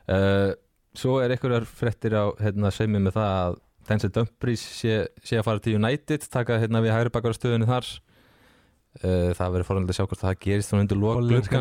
[0.08, 0.54] Uh,
[0.96, 5.48] Svo er einhverjar fréttir á hérna, seimi með það að Denzel Dumfries sé, sé að
[5.48, 7.90] fara til United taka hérna við hægri bakara stöðunni þar.
[9.04, 11.00] Uh, það verður forhaldið að sjá hvort það gerist svona undir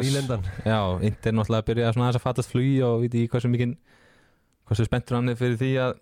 [0.05, 0.49] nýlendan.
[0.63, 3.73] Já, Inter náttúrulega að byrja svona aðeins að fatast flugi og veit ég hversu mikið
[4.69, 5.97] hversu spenntur hann er fyrir því að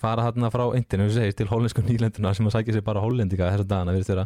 [0.00, 1.04] fara hérna frá Inter
[1.36, 4.24] til hollensku nýlenduna sem að sækja sér bara hollendika þessa dagana virðist vera.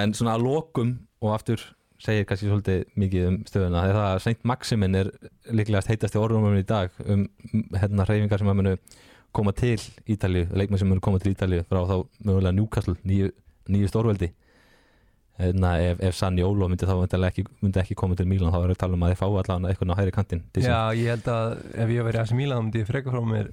[0.00, 1.62] En svona að lokum og aftur
[2.00, 5.10] segir kannski svolítið mikið um stöðuna þegar það að Saint Maximin er
[5.52, 7.26] líklegast heitast í orðunum í dag um
[7.76, 8.74] hérna hreyfingar sem að munu
[9.32, 9.78] koma til
[10.10, 13.30] Ítalju, leikmenn sem munu koma til Ítalju frá þá mögulega Newcastle nýju,
[13.70, 14.30] nýju stórveldi
[15.40, 18.74] hérna, ef, ef Sanni Ólo myndi þá ekki, myndi ekki koma til Mílan þá er
[18.74, 20.44] að tala um að þeir fá allavega eitthvað á hægri sín.
[20.66, 23.50] Já, ég held að ef ég væri aðeins Mílan myndi ég freka frá mér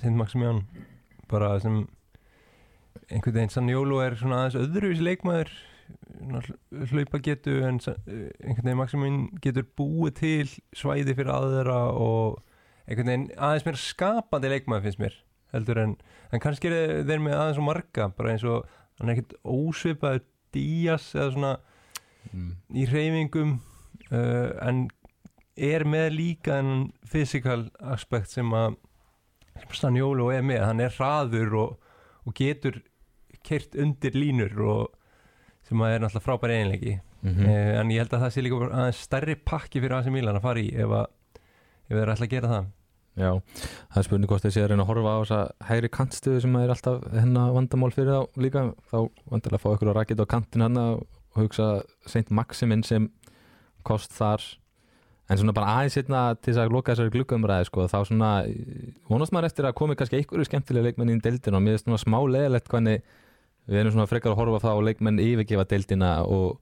[0.00, 0.62] Sint Maximján
[1.30, 1.84] bara sem
[3.10, 5.52] einhvern veginn Sanjólu er svona aðeins öðruvis leikmaður
[6.90, 12.40] hlaupa getu en einhvern veginn Maximján getur búið til svæði fyrir aðra og
[12.86, 15.20] einhvern veginn aðeins meira skapandi leikmaður finnst mér
[15.54, 15.94] heldur en,
[16.32, 18.66] en kannski er þeir með aðeins og marga bara eins og
[18.98, 20.24] hann er ekkert ósvipaður
[20.56, 21.52] Díaz eða svona
[22.30, 22.52] mm.
[22.80, 23.56] í hreyfingum
[24.08, 24.86] uh, en
[25.56, 28.76] er með líka en physical aspekt sem að
[29.72, 31.92] Stanjólu er með, hann er hraður og,
[32.28, 32.82] og getur
[33.46, 34.96] kert undir línur og
[35.66, 36.98] sem að er náttúrulega frábær eiginleiki.
[37.24, 40.36] Mm uh, en ég held að það sé líka aðeins stærri pakki fyrir AC Milan
[40.38, 41.40] að fara í ef, að,
[41.88, 42.68] ef þeir ætla að gera það
[43.16, 43.30] Já,
[43.94, 46.72] það er spurning hvort þessi að reyna að horfa á þessa hægri kantstöðu sem er
[46.74, 48.64] alltaf hennar vandamál fyrir þá líka.
[48.90, 48.98] Þá
[49.32, 51.06] vandilega að fá ykkur að rakita á kantin hann og
[51.38, 51.68] hugsa
[52.04, 53.08] Saint Maximin sem
[53.88, 54.44] kost þar.
[55.26, 58.30] En svona bara aðeins hérna til þess að loka þessari glukkaumræði sko, þá svona
[59.08, 62.02] vonast maður eftir að komi kannski einhverju skemmtilega leikmenn í deildina og mér finnst svona
[62.04, 63.00] smá leðilegt hvernig
[63.66, 66.60] við erum svona frekar að horfa á það og leikmenn yfirgefa deildina og,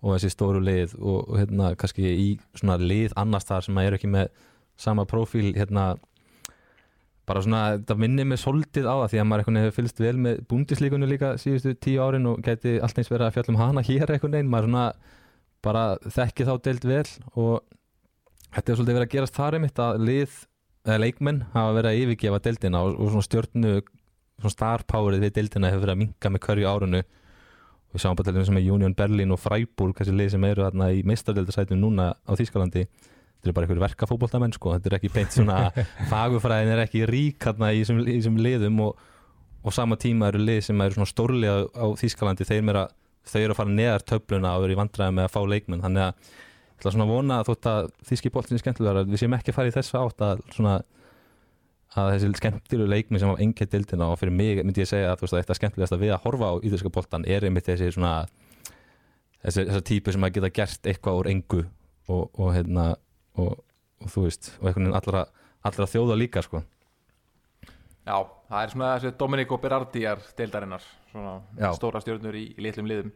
[0.00, 4.00] og þessi stóru lið og, hérna kannski í svona lið annars þar sem að eru
[4.00, 4.32] ekki með
[4.78, 5.94] sama prófíl hérna
[7.28, 10.14] bara svona, þetta minnir mig svolítið á það því að maður veginn hefur fylgst vel
[10.24, 13.84] með búndislíkunni líka síðustu tíu árin og geti allt eins verið að fjalla um hana
[13.84, 14.86] hér einhvern veginn, maður svona
[15.64, 17.52] bara þekki þá deild vel og
[18.54, 20.40] þetta er svolítið verið að gerast þar einmitt að lið,
[20.86, 23.74] eða leikmenn hafa verið að yfirgefa deildina og, og svona stjórnu
[24.38, 28.30] svona starpowerið við deildina hefur verið að minka með hverju árunu og við sjáum bara
[28.30, 32.12] til þess með Union Berlin og Freiburg þessi lið sem eru þarna í meistardeildasætum núna
[32.14, 32.86] á Þýskalandi
[33.38, 34.74] þetta er bara einhver verka fótboltamenn sko.
[34.76, 35.58] Þetta er ekki beint svona
[36.12, 38.98] fagufræðin er ekki rík hérna í þessum- liðum og,
[39.62, 42.46] og sama tíma eru lið sem eru svona stórlega á Þýskalandi.
[42.48, 42.92] Þeir eru að,
[43.30, 45.82] þau eru að fara neðar töfluna og eru í vandræði með að fá leikmenn.
[45.86, 49.22] Þannig að ég ætla svona að vona að þótt að þýski boltin er skemmtilegar við
[49.22, 50.74] séum ekki að fara í þessa átt að svona
[51.98, 55.22] að þessi skemmtilegu leikmenn sem á engið dildina og fyrir mig myndi ég segja að,
[55.24, 58.12] veist, þetta skemmtilegast að við að horfa á íþjóðska boltan er einmitt þessi svona
[59.42, 62.84] þessi, þessar típu sem að geta gert eitthvað úr engu og, og hérna
[63.38, 63.62] og,
[64.02, 65.24] og þú veist, og einhvern veginn allra,
[65.68, 66.62] allra þjóða líka sko.
[68.08, 68.16] Já,
[68.48, 71.72] það er svona þessi Dominic og Berardiar deildarinnar svona Já.
[71.76, 73.10] stóra stjórnur í, í litlum liðum.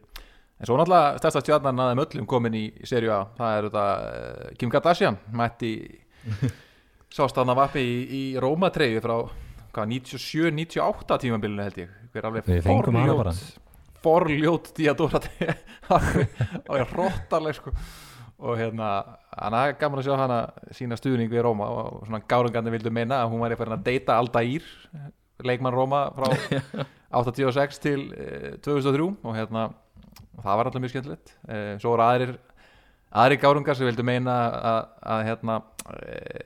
[0.59, 3.85] En svo náttúrulega stærsta stjarnan að þeim öllum komin í serju A, það er þetta
[3.95, 5.73] uh, Kim Kardashian, mætti
[7.15, 9.15] sást hann að vappi í, í Róma treyju frá
[9.73, 11.99] hvað, 97-98 tímabilinu held ég.
[12.13, 12.47] Hver alveg
[14.03, 15.55] forljót Diadora treyja
[16.69, 17.73] og ég róttarleg sko
[18.43, 18.89] og hérna,
[19.31, 20.39] hann er gaman að sjá hana
[20.75, 24.17] sína stuðning við Róma og svona gárungarnir vildu meina að hún væri farin að deyta
[24.19, 24.65] Aldair
[25.43, 26.27] leikmann Róma frá
[27.23, 29.67] 86 til eh, 2003 og hérna
[30.41, 31.35] það var alltaf mjög skemmtilegt.
[31.47, 32.33] Eh, svo voru aðrir
[33.13, 34.81] aðrir gárungar sem vildu meina að,
[35.15, 35.59] að hérna
[35.93, 36.43] eh,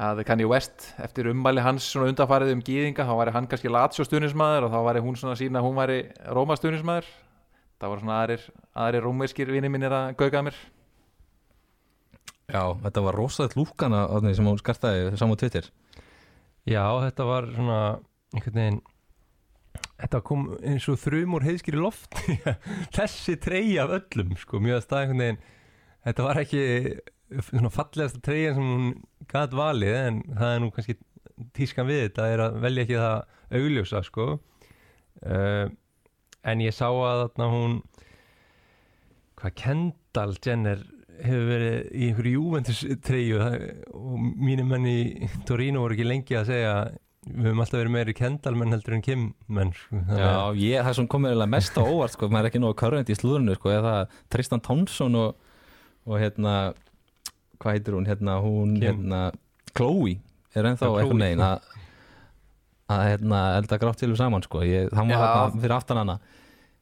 [0.00, 4.06] að Kanye West eftir ummæli hans svona undanfarið um gýðinga þá væri hann kannski Lazio
[4.06, 5.98] stuðnismæður og þá væri hún svona sína að hún væri
[6.30, 7.08] Róma stuðnismæður
[7.80, 8.44] það voru svona aðrir,
[8.76, 10.56] aðrir rómverskir vinni mínir að gauga mér
[12.50, 15.68] Já, þetta var rosaðið lúkana sem hún skartaði saman á Twitter.
[16.68, 17.82] Já, þetta var svona
[18.34, 18.80] einhvern veginn
[20.00, 22.18] þetta kom eins og þrjum úr heiðskýri loft.
[22.96, 25.40] Þessi treyja af öllum sko, mjög að stað einhvern veginn
[26.06, 26.64] þetta var ekki
[27.46, 28.92] svona fallegasta treyja sem hún
[29.30, 30.96] gat valið en það er nú kannski
[31.56, 34.28] tískan við þetta er að velja ekki það augljósa sko.
[35.20, 35.66] Uh,
[36.48, 37.76] en ég sá að þarna hún
[39.40, 40.84] hvað Kendall Jenner
[41.24, 44.98] hefur verið í einhverju Juventus treyju og mínir menn í
[45.48, 46.74] Torino voru ekki lengi að segja
[47.26, 50.00] við höfum alltaf verið meiri Kendall menn heldur en Kim menn sko.
[50.16, 53.12] Já, ég, það sem komið eiginlega mest á óvart sko, maður er ekki nógu körrend
[53.12, 53.94] í slúðurnu sko, eða
[54.32, 55.36] Tristan Townsson og,
[56.08, 56.54] og hérna
[57.60, 58.86] hvað heitir hún, hérna hún Kim.
[58.88, 59.20] hérna,
[59.76, 60.16] Chloe
[60.56, 61.68] er ennþá eitthvað negin að
[62.90, 64.64] að hérna, elda grátt til saman sko.
[64.66, 66.16] ég, hann var fyrir aftan hana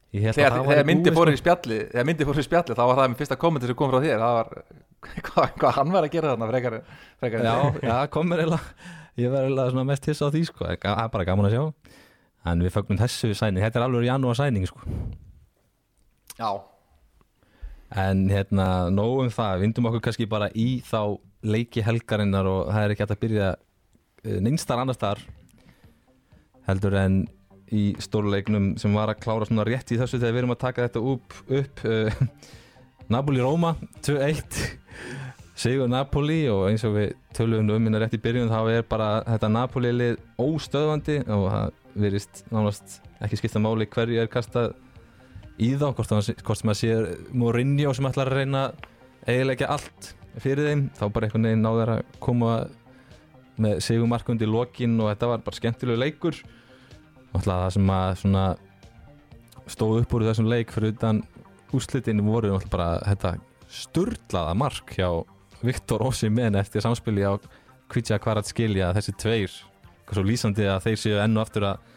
[0.09, 1.35] þegar, þegar myndi fór sko.
[1.35, 3.91] í spjalli þegar myndi fór í spjalli þá var það með fyrsta kommenti sem kom
[3.91, 4.49] frá þér það var
[5.27, 6.77] hvað, hvað hann var að gera þarna frekar,
[7.21, 7.53] frekar já,
[7.85, 10.65] já, kom mér eiginlega ég var eiginlega mest hissa á því sko.
[10.65, 11.63] það er bara gaman að sjá
[12.49, 14.81] en við fögnum þessu sæning, þetta er alveg janúar sæning sko.
[16.39, 16.51] já,
[18.05, 22.85] en hérna, nóg um það vindum okkur kannski bara í þá leiki helgarinnar og það
[22.85, 23.49] er ekki hægt að byrja
[24.25, 25.21] eh, neinstar annar staðar
[26.67, 27.21] heldur en
[27.75, 30.87] í stórleiknum sem var að klára svona rétt í þessu þegar við erum að taka
[30.87, 32.21] þetta upp, upp uh,
[33.13, 34.59] Napoli-Róma 2-1
[35.59, 39.09] Sigur Napoli og eins og við töluðum um minna rétt í byrjun þá er bara
[39.27, 44.71] þetta Napoli-lið óstöðvandi og það verist nánast ekki skipta máli hverju er kastað
[45.59, 46.13] í þá hvort,
[46.45, 46.93] hvort sem að sé
[47.35, 48.63] Mourinho sem ætlar að reyna
[49.27, 52.53] eiginlega allt fyrir þeim þá bara einhvern veginn náður að koma
[53.59, 56.39] með sigumarkundi í lokin og þetta var bara skemmtilegu leikur
[57.33, 58.45] Náttúrulega það sem að svona
[59.69, 61.21] stóð upp úr þessum leik fyrir utan
[61.75, 63.35] úslitin voru náttúrulega bara þetta
[63.69, 65.09] sturlaða mark hjá
[65.61, 67.37] Viktor Osimhen eftir samspili á
[67.89, 69.53] Kvitja Kvarat skilja þessi tveir
[70.09, 71.89] svo lýsandi að þeir séu ennu aftur að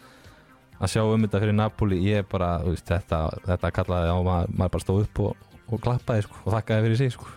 [0.83, 4.73] að sjá um þetta fyrir Napoli ég bara, veist, þetta, þetta kallaði á maður, maður
[4.75, 7.29] bara stóð upp og, og klappaði sko, og þakkaði fyrir sig sko.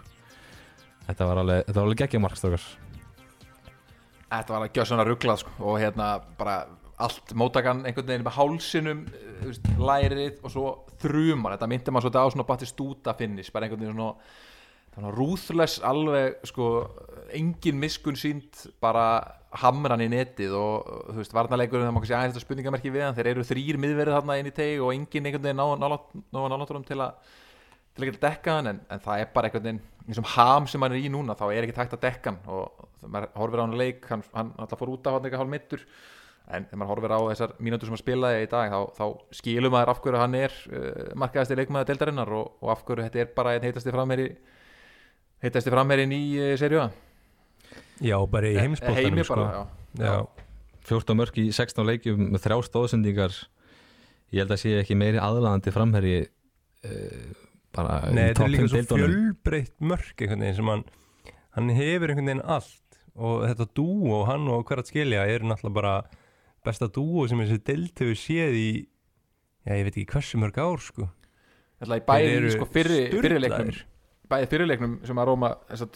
[1.05, 2.65] þetta var alveg, alveg geggja markstokar
[4.31, 5.53] þetta var að gjöra svona rugglað sko.
[5.61, 6.57] og hérna bara
[7.03, 10.65] allt mótakan einhvern veginn með hálsinum eh, veist, lærið og svo
[11.03, 11.55] þrumar.
[11.55, 16.69] Þetta myndi maður svolítið á svona Batistúta finnis bara einhvern veginn svona, rúðless alveg sko
[17.35, 19.07] engin miskun sínt bara
[19.59, 23.17] hamran í netið og þú veist varnarleikurinn það má sé aðeins þetta spurningamerki við hann
[23.17, 26.99] þeir eru þrýr miðverið þarna inn í teg og engin einhvern veginn ná nálatúrum til
[27.03, 27.19] að
[27.95, 30.67] til að geta dekka hann en, en það er bara einhvern veginn eins og ham
[30.67, 33.61] sem hann er í núna þá er ekki takt að dekka hann og maður horfir
[33.61, 35.85] á hann leik hann, hann alltaf fór út af hann eitthvað hálf mittur
[36.45, 39.05] en þegar maður horfir á þessar mínútur sem hann spilaði í dag þá, þá
[39.39, 43.21] skilum maður af hverju hann er uh, markaðasti leikmaður deildarinnar og, og af hverju þetta
[43.23, 44.27] er bara einn heitasti framherri
[45.45, 46.85] heitasti framherrin í uh, serju
[48.03, 49.35] Já, bara í heimsbóltanum heimi sko.
[49.39, 50.05] bara, já.
[50.05, 50.45] Já,
[50.91, 53.37] 14 mörg í 16 leikjum með þrjá stóðsendingar
[54.35, 57.29] ég held að sé ekki meiri aðlaðandi framherji uh,
[57.75, 59.15] bara Nei, þetta er líka 5 svo deildunum.
[59.15, 60.85] fjölbreytt mörk einhvern veginn sem hann
[61.55, 65.77] hann hefur einhvern veginn allt og þetta dúo, hann og hver að skilja eru náttúrulega
[65.79, 65.95] bara
[66.65, 68.69] besta dúo sem þessi deild hefur séð í
[69.65, 71.09] já, ég veit ekki hversu mörg ár sko
[71.81, 73.81] Ætla, í Þeir bæði eru sko, fyrri, fyrri leiknum sturlaðir.
[74.31, 75.49] bæði fyrirleiknum sem að Róma,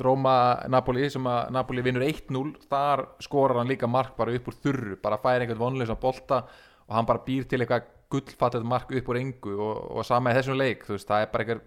[0.05, 0.33] Róma
[0.75, 4.97] Napoli sem að Napoli vinnur 1-0 þar skorar hann líka mark bara upp úr þurru
[5.03, 6.43] bara fær einhvern vonleysa bolta
[6.89, 10.37] og hann bara býr til eitthvað gullfattet mark upp úr engu og, og sama í
[10.39, 11.63] þessum leik þú veist, það er bara einhver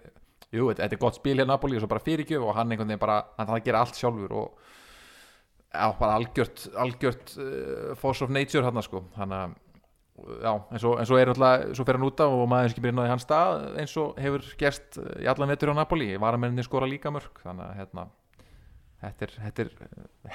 [0.53, 3.03] jú, þetta er gott spil hér Napoli og svo bara fyrirgjöf og hann einhvern veginn
[3.03, 4.72] bara, hann það gera allt sjálfur og
[5.73, 9.59] já, bara algjört algjört uh, force of nature hann sko, hann að
[10.43, 12.75] já, en svo, en svo er alltaf, svo fer hann út af og maður er
[12.75, 16.11] ekki byrjað í hans stað eins og hefur gerst í allan vetur á Napoli.
[16.21, 18.07] Varamenninni skora líka mörg þannig að hérna
[19.03, 19.73] þetta er, þetta er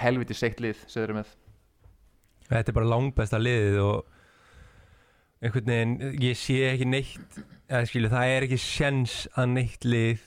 [0.02, 1.34] helviti seitt lið segður með.
[2.48, 4.14] Þetta er bara langbesta liðið og
[5.44, 10.24] einhvern veginn, ég sé ekki neitt eða skilu, það er ekki sjens að neitt lið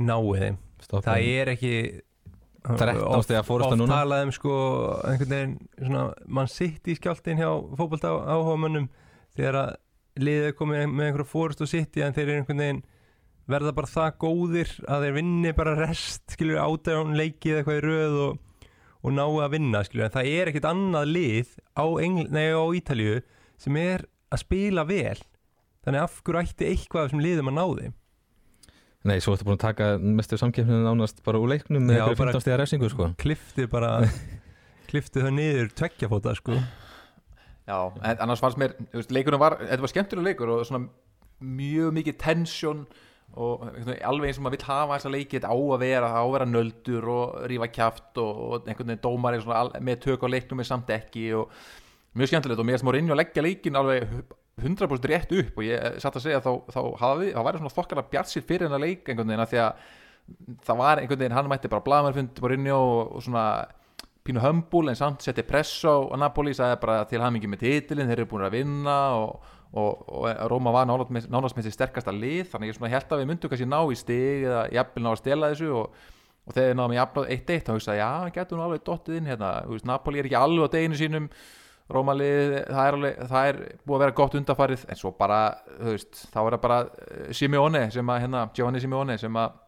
[0.00, 0.60] nái þeim.
[0.84, 1.04] Stoppa.
[1.06, 1.74] það er ekki
[2.64, 3.98] 13 stiga fórusta oft núna.
[4.00, 4.54] talað um sko
[5.04, 8.86] einhvern veginn svona mann sitt í skjáltin hjá fótbolta áhuga mönnum
[9.36, 9.72] þegar að
[10.24, 12.82] liðið komið með einhverja fórust og sitt en þeir eru einhvern veginn
[13.50, 17.84] verða bara það góðir að þeir vinni bara rest skilur ádæðan leiki eða eitthvað í
[17.84, 18.70] röð og,
[19.04, 21.84] og ná að vinna skilur en það er ekkert annað lið á,
[22.32, 23.20] nei, á Ítalíu
[23.60, 25.18] sem er að spila vel.
[25.84, 27.94] Þannig af hverju ætti eitthvað þessum liðum að ná þeim
[29.04, 32.40] Nei, svo ertu búin að taka mestu samkeppninu nánast bara úr leiknum með bara- 15
[32.44, 33.10] stiga refsingu sko.
[33.20, 33.98] klifti bara
[34.90, 38.76] klifti það niður tveggjafóta sko já, en annars fannst mér,
[39.12, 40.88] leikurinn var þetta var skemmtilega leikur og svona
[41.44, 42.84] mjög mikið tension
[43.34, 43.64] og
[44.06, 46.46] alveg eins og maður vill hafa þessa leiki þetta á að vera, á að vera
[46.46, 49.38] nöldur og rífa kjaft og, og einhvern veginn dómar
[49.82, 51.50] með tök á leiknum með samt ekki og
[52.14, 54.06] mjög skemmtilegt og mér sem var inn og leggja leikin alveg
[54.60, 58.04] 100% rétt upp og ég satt að segja þá, þá hafi, þá væri svona þokkala
[58.12, 59.88] bjart sér fyrir hennar leik einhvern veginn að því að
[60.64, 63.46] það var einhvern veginn, hann mætti bara blaðmærfund bara inni og, og svona
[64.24, 68.22] pínu hömbul en samt setti press á Napoli sagði bara til hamingi með titilin þeir
[68.22, 72.72] eru búin að vinna og, og, og Róma var nánast með, sér sterkasta lið þannig
[72.72, 75.50] ég svona held að við myndum kannski ná í stig eða jafnvel ná að stela
[75.52, 75.98] þessu og,
[76.52, 79.52] þegar við náðum jafnvel 1-1 þá hugsaði já, getur nú alveg dottið inn hérna.
[79.88, 81.28] Napoli er ekki alveg á deginu sínum
[81.92, 85.40] Rómalið, það er, alveg, það er búið að vera gott undarfarið en svo bara,
[85.76, 89.58] þú veist, þá er það bara eh, Simeone sem að, hérna, Giovanni Simeone sem að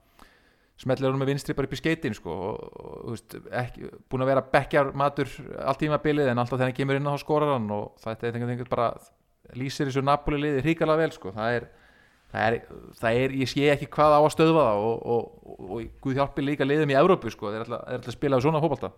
[0.80, 4.24] smetlir hann með vinstri bara upp í skeitin sko, og, og þú veist, ekki, búin
[4.24, 7.68] að vera bekkjar matur allt tímabilið en alltaf þegar hann kemur inn á skorar hann
[7.72, 8.90] og þetta er veginn bara
[9.56, 11.32] lýsir þessu Napoli liði hrikalega vel sko.
[11.36, 11.66] það, er,
[12.32, 16.20] það, er, það er ég sé ekki hvað á að stöðva það og, og, Guð
[16.20, 17.52] hjálpi líka liðum í Evrópu sko.
[17.52, 18.92] þeir ætla, þeir ætla að spila á svona fótbolta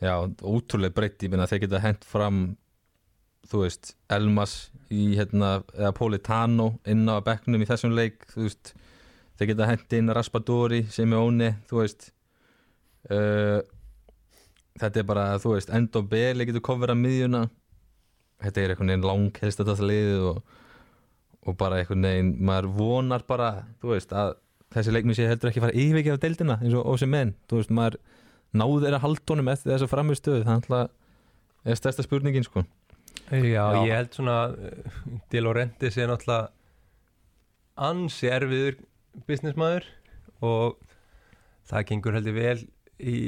[0.00, 2.44] Já, ótrúlega breytt, ég minna þeir geta hent fram
[3.50, 8.72] þú veist, Elmas í hérna, eða Politano inn á bekknum í þessum leik þú veist,
[9.36, 12.10] þeir geta hent inn Raspadori sem óni, þú veist
[13.10, 13.60] uh,
[14.80, 17.44] þetta er bara, þú veist, Endo Beli getur kofverað miðjuna.
[18.40, 20.38] Þetta er einhvern veginn langhelst að þetta liðið og,
[21.44, 23.50] og bara einhvern veginn maður vonar bara,
[23.82, 24.32] þú veist að
[24.72, 27.74] þessi leiknum sé heldur ekki að fara yfirgefa deildina eins og ósum menn, þú veist,
[27.74, 27.98] maður
[28.56, 30.88] náðu þeirra haldunum eftir þess að framistöðu það
[31.64, 32.64] er stærsta spurningin sko.
[33.30, 33.82] Já, Já.
[33.86, 36.48] ég held svona uh, Di Laurentiis er náttúrulega
[37.80, 38.80] ansi erfiður
[39.28, 39.86] businessmaður
[40.46, 40.80] og
[41.70, 42.56] það gengur heldur vel
[42.98, 43.18] í,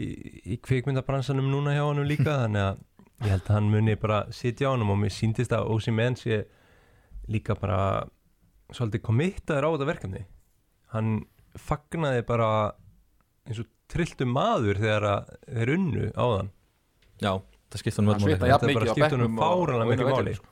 [0.55, 2.83] í kvikmyndabransanum núna hjá honum líka þannig að
[3.23, 6.19] ég held að hann muni bara sitja á honum og mér síndist að Ósi Menn
[6.19, 6.43] sé
[7.31, 8.09] líka bara
[8.73, 10.25] svolítið kommittaður á þetta verkefni.
[10.93, 11.13] Hann
[11.61, 12.49] fagnaði bara
[13.47, 16.51] eins og trilltu maður þegar að þeir unnu á þann
[17.23, 17.33] Já,
[17.73, 20.35] það hann mörg svita máli mikið bekknum og- fáránlega og miklu inn á máli.
[20.39, 20.49] sko.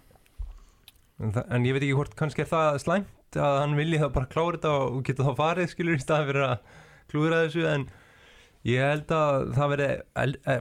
[1.20, 4.12] en, það, en ég veit ekki hvort kannski er það slæmt að hann vilji það
[4.18, 6.79] bara klára þetta og geta þá farið skilur í staðan fyrir að
[7.11, 7.85] klúðra þessu en
[8.68, 9.90] ég held að það veri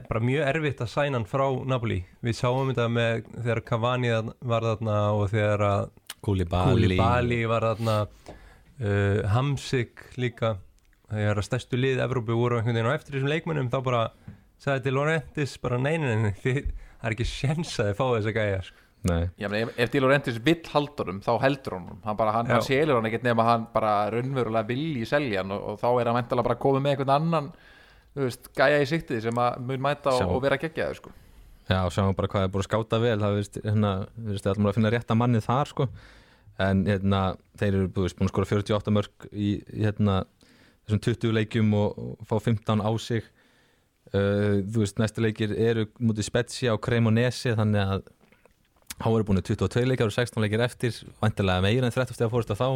[0.08, 1.98] bara mjög erfitt að sæna hann frá Napoli.
[2.24, 4.12] Við sáum þetta með þegar Cavani
[4.52, 5.82] var þarna og þegar að
[6.20, 7.96] Koulibaly var þarna
[8.80, 10.54] uh, Hamsik líka
[11.10, 14.02] þegar að stærstu lið Evrópu voru einhvern veginn á eftir þessum leikmönnum þá bara
[14.60, 18.62] sagði til Laurentis bara neinin það er ekki sjens að þið fá þess að gæja
[18.68, 18.86] sko.
[19.08, 22.00] Nei, Já, meni, ef, ef Di Laurentiis vill haldur hann þá heldur honum.
[22.04, 25.62] Hann, bara, hann, hann selur hann ekkert nema hann bara raunverulega vilji selja hann og,
[25.72, 27.48] og þá er hann væntalega bara komið með einhvern annan
[28.18, 31.14] veist, gæja í siktið sem að mun mæta og, og vera geggjaður sko.
[31.70, 33.16] já, sjáum bara hvað er búin að skáta vel.
[33.22, 35.88] Það verðist, hérna, verðist að finna rétta mannið þar sko.
[36.60, 37.22] En hérna,
[37.56, 40.20] þeir eru búin að skora 48 mörg í hérna,
[40.90, 43.26] þessum 20 leikjum og, og fá 15 á sig.
[44.10, 48.08] Uh, þú veist, næstu leikir eru mútið Spezia og Cremonese þannig að
[49.00, 52.50] há eru búin 22 leikjar og 16 leikir eftir vantilega meira en 30 stegar fórst
[52.52, 52.68] að þá.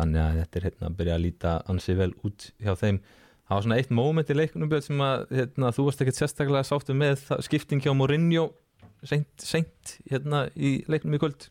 [0.00, 2.98] Þannig að þetta er hérna að byrja að líta ansi vel út hjá þeim.
[3.42, 6.96] Það var svona eitt moment í leikunum sem að hérna, þú varst ekkert sérstaklega sáttu
[6.96, 8.46] með skipting hjá Mourinho
[9.06, 11.48] seint, seint hérna í leiknum í kvöld.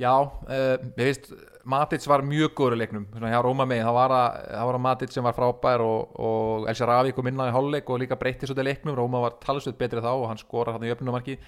[0.00, 1.30] Já, uh, ég veist
[1.64, 3.04] Matic var mjög góður í leiknum.
[3.16, 7.14] Hjá Róma megin, það var að, að Matic sem var frábær og, og Elsa Ravi
[7.16, 8.96] kom inn á í hálfleik og líka breytti svolítið leiknum.
[8.98, 11.38] Róma var talsveit betri þá og hann skorar hann í öfnumarki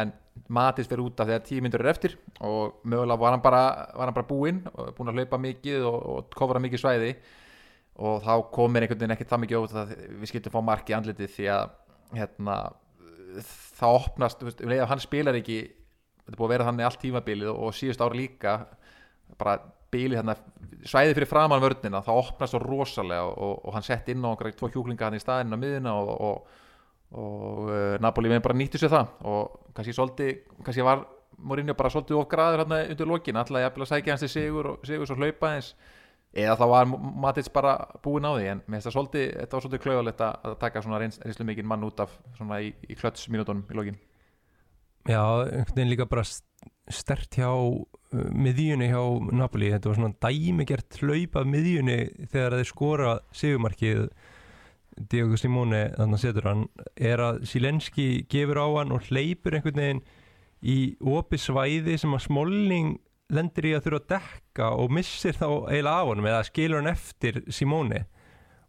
[0.00, 0.14] en
[0.48, 3.62] Matic fyrir út af þegar tíu myndur er eftir og mögulega var hann bara,
[3.92, 4.62] var hann bara búinn
[4.96, 7.12] búinn að hlaupa mikið og, og kofra mikið svæði.
[7.96, 10.88] Og þá kom mér einhvern veginn ekkert það mikið ótt að við skiltum fá mark
[10.88, 11.76] í andlitið því að
[12.16, 12.56] hérna,
[13.76, 15.60] það opnast, um leið að hann spilar ekki
[16.26, 18.58] þetta búið að vera þannig allt tímabilið og síðust ári líka
[19.38, 19.56] bara
[19.92, 20.36] bilið þarna
[20.86, 24.54] svæði fyrir framan vörnina það opnast svo rosalega og, og hann sett inn á okkar
[24.56, 26.64] tvo hjúklinga hann í staðinn á miðuna og, og,
[27.16, 31.04] og uh, Napoli með bara nýttu sér það og kannski svolítið, kannski var
[31.36, 34.70] Mourinho bara svolítið of graður hérna undir lokin alltaf jafnvel að sækja hans til sigur
[34.72, 35.74] og sigur svo hlaupa eins
[36.36, 36.88] eða þá var
[37.24, 40.48] Matic bara búinn á því en mér finnst það svolítið, þetta var svolítið klauðalegt að
[40.48, 43.78] að taka svona reyns, reynslu mikinn mann út af svona í, í klöts mínútonum í
[43.78, 43.98] lokin.
[45.06, 46.26] Já, einhvern veginn líka bara
[46.92, 47.82] stert hjá uh,
[48.32, 49.02] miðjunni hjá
[49.34, 51.98] Napoli, þetta var svona dæmigert hlaup af miðjunni
[52.32, 54.08] þegar þeir skora sigumarkið
[54.96, 56.62] Diogo Simone, þannig að setur hann
[56.96, 60.04] er að Silenski gefur á hann og hleypur einhvern veginn
[60.64, 62.94] í opi svæði sem að Smolling
[63.36, 66.92] lendir í að þurfa að dekka og missir þá eiginlega af honum eða skilur hann
[66.92, 68.04] eftir Simone.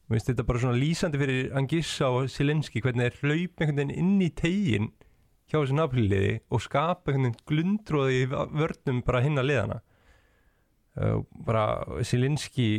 [0.07, 3.95] Og þetta er bara svona lýsandi fyrir Angissa og Silenski hvernig þeir hlaup einhvern veginn
[3.95, 4.91] inn í tegin
[5.47, 9.79] hjá þessu nafnliði og skapa einhvern veginn glundróði í vörnum bara hinn að liðana
[10.99, 11.65] uh, bara
[12.07, 12.69] Silinski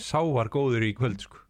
[0.00, 1.40] sávar góður í kvöld sko.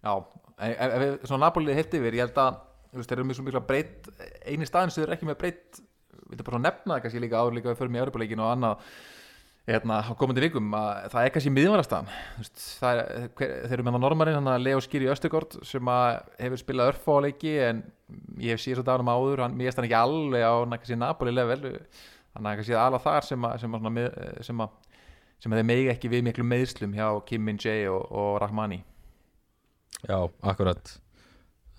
[0.00, 2.60] Já, ef, ef við svona Napoli heilt yfir, ég held að
[3.04, 4.10] þeir eru svo mikla breytt
[4.48, 5.80] eini staðin sem þeir eru ekki með breytt
[6.30, 8.52] við þetta bara svona nefna það kannski líka áður líka við förum í Európa-leikin og
[8.54, 8.88] annað
[9.70, 14.38] hérna, komandi vikum að það er kannski miðvarastafn er, hver, þeir eru með það normarinn
[14.38, 15.90] hann að Leo Skiri Östegård sem
[16.40, 17.82] hefur spilað örfá á leiki en
[18.42, 20.54] ég hef síðan dagunum áður hann, mér erst hann ekki alveg á
[20.98, 21.60] Napoli level.
[22.30, 24.96] Þannig að kannski alveg þar sem að, sem að, að, sem að,
[25.42, 28.80] sem þeir megi ekki við miklu meðslum hjá Kim Min-jae og, og Rahmani.
[30.06, 30.94] Já, akkurat.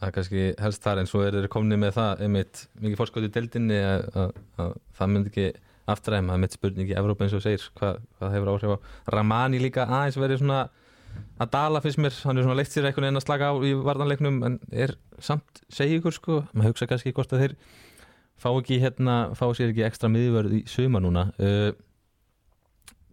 [0.02, 3.28] Það er kannski helst þar en svo er þeir komni með það einmitt mikið fórskot
[3.28, 5.52] í að, að það myndi ekki
[5.94, 8.78] aftræðum, það er mitt spurning í Evrópa eins og segir, hvað, hvað hefur áhrif á
[9.16, 10.62] Ramani líka aðeins verið svona
[11.42, 13.72] að dala fyrst mér, hann er svona leitt sér einhvern veginn að slaka á í
[13.78, 17.56] varðanleiknum en er samt, segi ykkur sko maður hugsa kannski hvort að þeir
[18.42, 21.72] fá ekki hérna, fá sér ekki ekstra miðvörð í suma núna uh,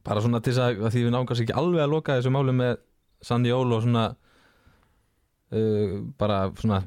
[0.06, 2.54] bara svona til þess að, því við náum kannski ekki alveg að loka þessu málu
[2.56, 2.78] með
[3.24, 4.04] Sandy Ól og svona
[5.52, 6.84] uh, bara svona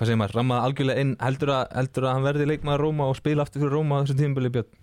[0.00, 3.18] hvað segir maður, rammað algjörlega inn heldur að, heldur að hann verði leikmaður Róma og
[3.18, 4.79] spila aftur fyrir Róma á þessu tímbili björn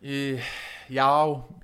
[0.00, 0.20] Í,
[0.88, 1.08] já,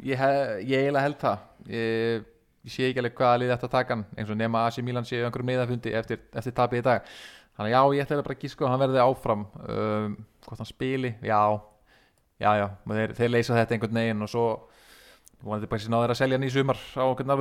[0.05, 1.45] ég, hef, ég eiginlega held það.
[1.73, 2.27] Ég,
[2.67, 5.25] ég sé ekki alveg hvaða lið þetta taka hann eins og nema AC Milan séu
[5.25, 7.07] einhverjum meðafundi eftir, eftir tapið í dag.
[7.57, 9.47] Þannig já, ég ætla bara að gíska að hann verði áfram.
[9.65, 11.41] Um, hvort hann spili, já
[12.37, 14.43] já, já, þeir, þeir leysa þetta einhvern veginn og svo
[15.47, 17.33] vonandi bara síðan á þeir að selja í sumar á einhvern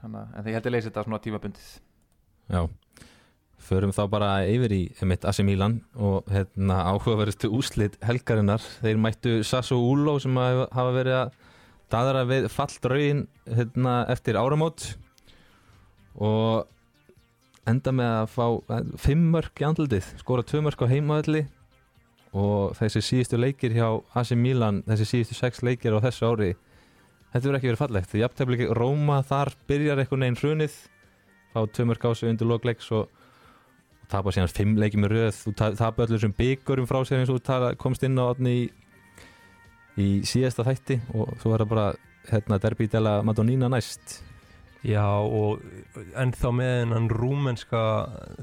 [0.00, 1.68] þannig, að- en þeir heldur leysa þetta svona tímabundið.
[2.54, 2.62] Já,
[3.64, 8.62] förum þá bara yfir í mitt AC Milan og hérna áhugaverðustu úslit helgarinnar.
[8.84, 11.38] Þeir mættu Sasso Ulo sem hafa verið að
[11.94, 14.90] daðra við falldraugin hérna, eftir áramót.
[16.14, 16.64] Og
[17.68, 18.46] enda með að fá
[18.76, 21.46] eh, fimm mörk í andlitið, skora tvö mörk á heimaðalli
[22.34, 23.88] og þessi síðustu leikir hjá
[24.18, 26.54] AC Milan, þessi síðustu sex leikir á þessu ári
[27.34, 30.76] þetta verður ekki verið fallegt, því jafntefni Róma þar byrjar einhvern veginn hrunið.
[31.50, 33.08] Fá tvö mörk á sig undir lokleiks og,
[34.04, 35.38] og tapa síðan fimm leiki með röð.
[35.40, 38.64] Þú ta- tapa öllum sem byggurum frá sér eins og komst inn á átni í,
[39.96, 41.86] í síðasta þætti og svo var það bara
[42.30, 44.20] hérna, derbi dela Madonnina næst.
[44.84, 45.62] Já og
[46.20, 47.80] ennþá með hennan rúmenska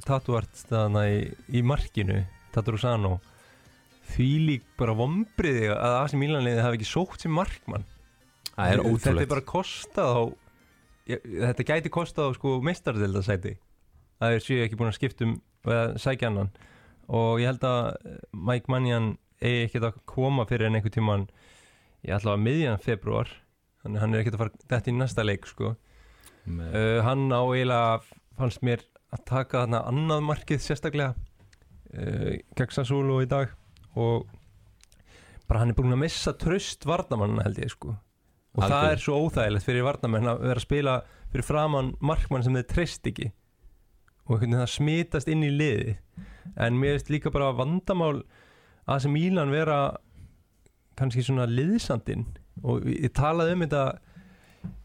[0.08, 3.20] tatuart í, í markinu Taturusano
[4.12, 7.86] því lík bara vombriði að AC Milanliði hafi ekki sótt sem markmann.
[8.58, 10.22] Það er Þetta er bara kostað á
[11.12, 13.54] þetta gæti kostað á sko meistardildasæti
[14.22, 16.52] það er séu ekki búin að skipta um eða sækja annan.
[17.12, 21.28] Og ég held að eh, Mike Mannian eigi ekkert að koma fyrir en einhver tíman
[22.06, 23.30] ég ætla að miðjan februar
[23.82, 25.74] þannig að hann er ekkert að fara þetta í næsta leik sko.
[26.42, 28.00] Uh, hann á eiginlega
[28.38, 33.52] fannst mér að taka þarna annað markið sérstaklega uh, gegn Sassúlu í dag.
[33.98, 34.30] Og
[35.50, 37.98] bara hann er búin að missa tröst varnamann held ég sko.
[38.56, 38.96] Og það Algjörlega.
[38.96, 40.96] er svo óþægilegt fyrir varnamenn að vera að spila
[41.32, 43.32] fyrir framann markmann sem þeir treyst ekki
[44.28, 45.98] og einhvern veginn það smitast inn í liði
[46.56, 48.22] en mér veist líka bara vandamál
[48.90, 49.82] að sem Mílan vera
[51.00, 52.26] kannski svona liðsandinn.
[52.68, 53.84] Og ég talaði um þetta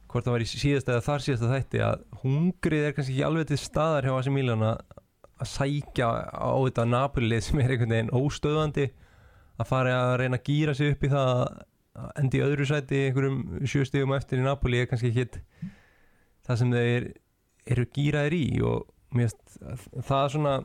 [0.06, 3.50] hvort það var í síðasta eða þar síðasta þætti að hungrið er kannski ekki alveg
[3.50, 4.84] til staðar hjá AC Milan að
[5.36, 8.86] að sækja á þetta Napoli sem er einhvern veginn óstöðandi
[9.56, 13.66] að fara að reyna að gýra sig upp í það að endi öðru sæti einhverjum
[13.68, 15.42] sjöstegum eftir í Napoli er kannski ekki
[16.46, 17.08] það sem þeir
[17.74, 18.46] eru gýraðir í.
[18.64, 20.56] Og að það svona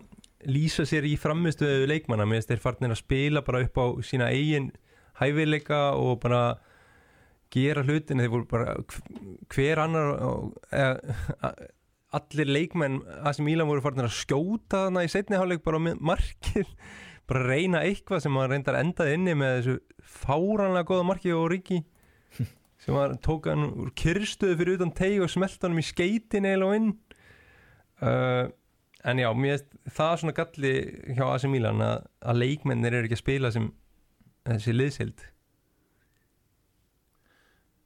[0.49, 2.25] lýsa sér í framistuðu leikmanna.
[2.25, 4.71] Mér finnst þeir farnir að spila bara upp á sína eigin
[5.21, 6.41] hæfileika og bara
[7.51, 8.75] gera hlutin þeir voru bara
[9.51, 10.13] hver annar
[10.71, 11.53] eða,
[12.15, 16.67] allir leikmenn að sem Ílan voru farin að skjóta þarna í setni hálfleik bara markið.
[17.29, 19.73] Bara reyna eitthvað sem maður reyndar endaði inni með þessu
[20.19, 21.77] fáranlega góða markið og Riki
[22.81, 26.67] sem var tók hann úr kyrstuðu fyrir utan teg og smelt hann í skeitin eða
[26.67, 26.89] og inn
[28.05, 28.45] uh,
[29.11, 30.73] en já, mér það svona galli
[31.17, 33.69] hjá AC Milan að, að leikmennir eru ekki að spila sem
[34.49, 35.27] þessi liðsild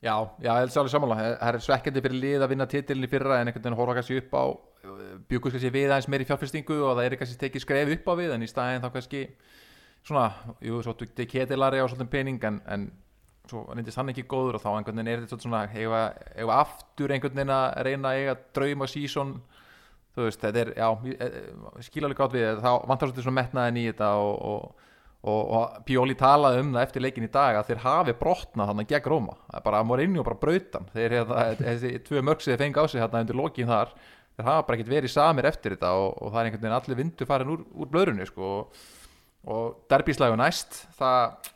[0.06, 1.16] Já, já, ég held sér alveg sammála.
[1.18, 4.20] Það er svekkjandi fyrir lið að vinna titilin í fyrra en einhvern veginn horfa kannski
[4.20, 4.44] upp á
[5.32, 8.36] bjúkust kannski við aðeins meiri fjárfestingu og það er kannski tekið skref upp á við
[8.36, 9.24] en í staðin þá kannski
[10.06, 10.28] svona,
[10.62, 12.86] jú, svo tekið ketilari á svolítið pening en, en
[13.50, 17.40] svo reyndist hann ekki góður og þá einhvern veginn er þetta svona eiga aftur einhvern
[17.40, 19.36] veginn að reyna að eiga drauma sísón
[20.16, 20.90] þú veist, þetta er, já,
[21.86, 24.84] skil alveg gátt við þá vantar svolítið svona metnaðin í þetta og, og
[25.26, 28.92] og, og Pjóli talaði um það eftir leikin í dag að þeir hafi brotnað þannig
[28.92, 29.38] gegn Róma.
[29.48, 32.84] Það er bara Morinni og bara brautan þeir hefða þessi tvö mörg sem þeir fengi
[32.84, 33.96] á sig hérna undir lokin þar
[34.36, 37.28] þeir hafa bara ekkert verið samir eftir þetta og, það er einhvern veginn allir vindu
[37.30, 38.54] farin úr, úr blöðrunni sko.
[39.46, 41.52] og, derbíslægu næst það,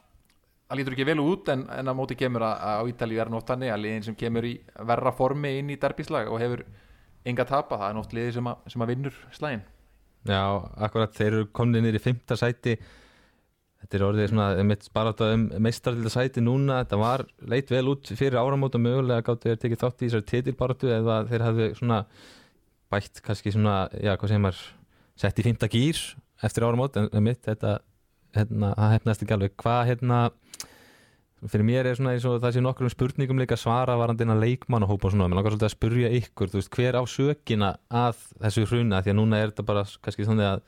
[0.69, 3.33] það lítur ekki vel út en, en að móti kemur að, að á Ítalíu er
[3.33, 4.55] nótt þannig að liðin sem kemur í
[4.89, 6.65] verra formi inn í derbíslæg og hefur
[7.27, 9.65] enga tapa, það er nótt liði sem, sem að vinnur slægin
[10.27, 10.41] Já,
[10.83, 12.75] akkurat þeir eru komin inn í fymta sæti.
[13.79, 18.09] Þetta er orðið svona mitt barátta um meistarlita sæti núna, þetta var leit vel út
[18.11, 22.01] fyrir áramót og mögulega gáttu þeir tekið þátt í þessari titilbaráttu eða þeir hafðu svona
[22.91, 24.65] bætt kannski svona, já hvað segir maður
[25.23, 26.01] sett í fymta gýr
[26.43, 26.99] eftir áramót.
[26.99, 27.77] En mitt þetta,
[28.35, 30.19] hérna, það hefnast ekki alveg, hvað hérna
[31.47, 34.83] fyrir mér er svona eins og það sé nokkur um spurningum líka svara varandina leikmann
[34.83, 38.99] og svona, mér langar svolítið að spurja ykkur, veist, hver á sökina að þessu hruna,
[39.05, 40.65] því að núna er þetta bara kannski svona að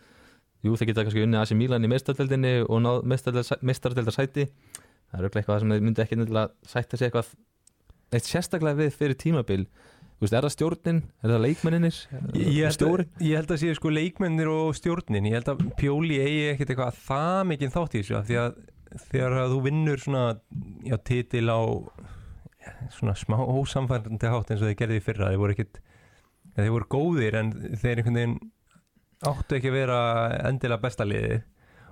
[0.64, 4.48] jú þeir geta kannski unnið AC Milan í meistardeldinni og náð meistardeldarsæti
[5.12, 7.32] það er auðvitað eitthvað sem þeir myndi ekki nefnilega sætta sig eitthvað
[8.12, 9.66] eitt sérstaklega við fyrir tímabil.
[10.22, 11.96] Veist, er það stjórnin, er það leikmenninir
[12.38, 15.26] Ég, held að, ég held að séu sko leikmennir og stjórnin.
[15.32, 18.60] Ég held að Pjóli eigi ekkert eitthvað það mikið þátt í þessu af því að
[19.10, 20.26] þegar að þú vinnur svona
[20.86, 21.62] já, titil á
[22.94, 25.32] svona smá ósamfærandi hátt eins og þeir gerði fyrra.
[25.32, 25.82] Þeir voru ekkert,
[26.52, 28.40] ja, þeir voru góðir en þeir einhvern veginn
[29.32, 30.00] áttu ekki að vera
[30.50, 31.42] endilega besta liði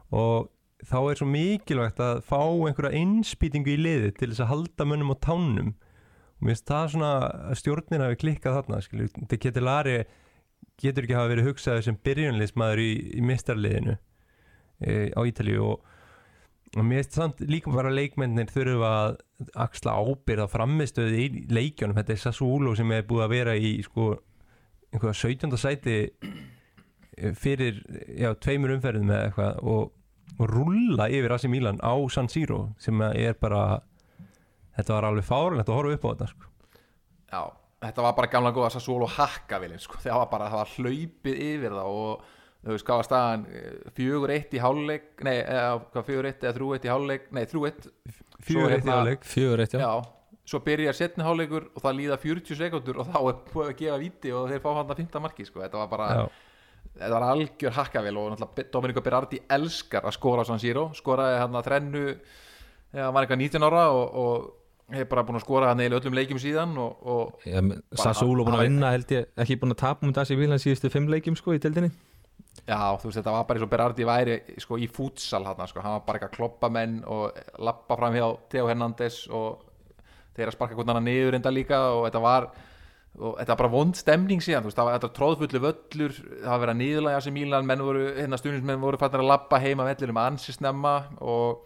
[0.09, 0.49] og
[0.89, 5.13] þá er svo mikilvægt að fá einhverja innspýtingu í liði til þess að halda mönnum
[5.13, 5.75] á tánum.
[6.39, 7.11] Og mér finnst það svona
[7.51, 9.97] að stjórnin hafi klikkað þarna skilju, þetta getur Lari
[10.79, 15.65] getur ekki hafa verið hugsaður sem byrjunleismadur í, í mistarliðinu e, á Ítalíu.
[15.73, 15.95] Og,
[16.77, 19.19] og mér finnst samt líka bara leikmennir þurfa að
[19.57, 24.11] axla ábyrða framistöði í leikjónum þetta er Sassuolo sem er búið að vera í sko
[24.93, 25.55] einhverja 17.
[25.57, 25.95] sæti
[27.17, 27.81] e, fyrir
[28.17, 29.91] já, tveimur umferðin með eitthvað og,
[30.37, 33.81] og rulla yfir Asi Milan á San Siro sem er bara
[34.77, 36.51] þetta var alveg fárlegt að horfa upp á þetta sko.
[37.29, 37.41] Já,
[37.85, 40.01] þetta var bara gamla góða Sassúl og Hakkavilin sko.
[40.05, 42.35] það var bara, það var hlaupið yfir það og
[42.65, 43.43] þú veist, hvað var staðan?
[43.97, 47.65] Fjögur eitt í háluleik nei, eða fjögur eitt eða þrjú eitt í háluleik nei, þrjú
[47.69, 47.87] eitt.
[48.43, 49.93] Fjögur eitt í háluleik Fjögur eitt, já, já,
[50.49, 53.97] svo byrjar setni háluleikur og það líða 40 sekundur og þá er búið að gefa
[54.03, 55.63] viti og þeir fá hann að 15 marki sko.
[55.63, 56.23] þetta var bara Já.
[56.99, 60.89] þetta var algjör Hakkavil og náttúrulega Dominico Berardi elskar að skora á San Siro.
[60.97, 62.05] Skoraði hann að þrennu
[62.97, 66.15] hann var eitthvað 19 ára og, og hefur bara búin að skora hann eða öllum
[66.17, 67.59] leikjum síðan og, og já
[68.01, 71.11] Sassúlo búin að vinna held ég ekki búin að tapa um þessi Milan síðustu fimm
[71.13, 71.91] leikjum sko í deildinni
[72.69, 75.81] Já, þú veist, þetta var bara eins og Berardi væri sko, í fútsal hann, sko,
[75.81, 79.63] hann var bara eitthvað kloppa menn og lappa fram hjá Theo Hernandez og
[80.37, 82.49] þeir að sparka hann niður enda líka og þetta var
[83.19, 86.73] og þetta var bara vond stemning síðan veist, það var tróðfullu völlur það var verið
[86.75, 90.21] að niðurlæga sem Mílan menn voru, hérna stundismenn voru fannir að lappa heima vellir um
[90.21, 90.93] ansi snemma
[91.25, 91.65] og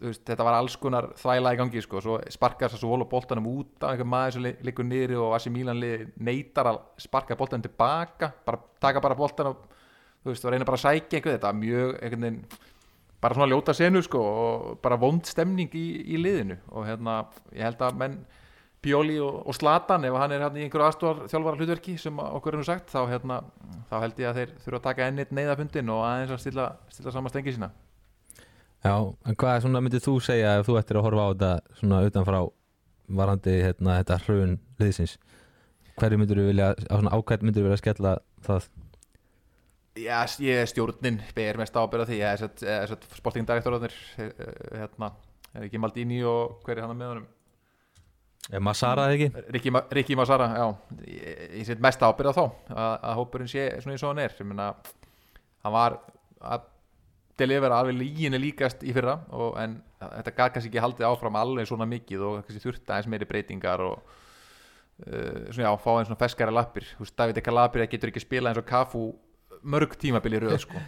[0.00, 3.50] veist, þetta var alls konar þvæla í gangi sko, svo sparkar þess að volu boltanum
[3.52, 5.84] út á einhver maður sem li- liggur niður og Asi Mílan
[6.16, 9.70] neytar að sparka boltanum tilbaka bara taka bara boltan og
[10.24, 12.72] þú veist, og reyna bara að sækja einhver þetta var mjög einhvern veginn
[13.24, 16.58] bara svona ljóta senu sko og bara vond stemning í, í liðinu.
[16.76, 17.22] Og hérna
[17.54, 18.18] ég held að menn
[18.84, 22.52] Bjóli og, og Slatan ef hann er hérna í einhverju aðstofar þjálfara hlutverki sem okkur
[22.52, 23.38] er nú sagt þá, hérna,
[23.88, 27.14] þá held ég að þeir þurfa að taka ennit neyðafundin og aðeins að stilla, stilla
[27.14, 27.70] saman stengi sína.
[28.84, 28.92] Já,
[29.24, 32.40] en hvað svona myndið þú segja ef þú ættir að horfa á þetta svona utanfrá
[33.22, 35.16] varandi hérna, þetta hrun liðsins?
[35.96, 38.68] Hverju myndir þú vilja, á svona ákvæmt myndir þú vilja skella það
[39.94, 42.16] Já, ég er stjórnin, ber mest ábyrða því.
[42.18, 45.12] Ég er þess að sportingdirektorarnir hérna,
[45.54, 47.30] er ekki Maldini og hver er hann með honum
[48.52, 49.44] Er Massara það ekki?
[49.54, 50.98] Rikki, Rikki Massara, já.
[51.08, 54.34] Ég, ég set mest ábyrða þá að, að hópurinn sé svona eins og hann er.
[54.36, 54.66] Ég meina,
[55.64, 55.96] hann var
[56.44, 56.66] að
[57.40, 61.70] delivera alveg líginni líkast í fyrra og, en þetta gæt kannski ekki haldið áfram alveg
[61.70, 66.20] svona mikið og kannski þurfti aðeins meiri breytingar og uh, svona já, fá einn svona
[66.20, 66.90] feskara lappir.
[66.98, 69.06] Þú veist, David Calabria getur ekki spila eins og Kafu
[69.64, 70.82] mörg tímabili röð sko.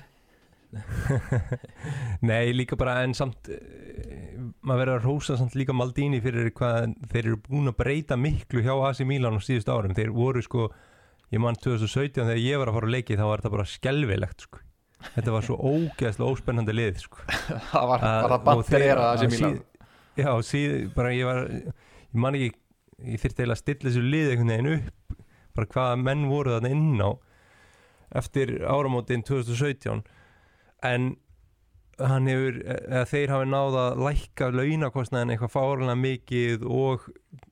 [2.27, 4.35] Nei, líka bara en samt eh,
[4.67, 8.65] maður verður að rósa samt líka Maldini fyrir hvað þeir eru búin að breyta miklu
[8.67, 10.67] hjá AC Milan á síðust árum þeir voru sko,
[11.33, 14.47] ég mann 2017 þegar ég var að fara að leiki þá var þetta bara skelvilegt
[14.49, 14.63] sko.
[15.15, 17.25] þetta var svo ógeðslega óspennandi lið sko.
[17.71, 19.65] það var bara að þessi Mílan síð-
[20.17, 22.55] Já, síð, bara ég var ég man ekki,
[23.05, 25.19] ég þyrfti eiginlega að stilla þessu lið einhvern veginn upp
[25.57, 27.11] bara hvaða menn voru þarna inn á
[28.15, 30.03] eftir áramótin 2017
[30.87, 31.15] en
[31.97, 37.07] hann hefur, eða þeir hafi náð að lækka launakostnaðin eitthvað fárlega mikið og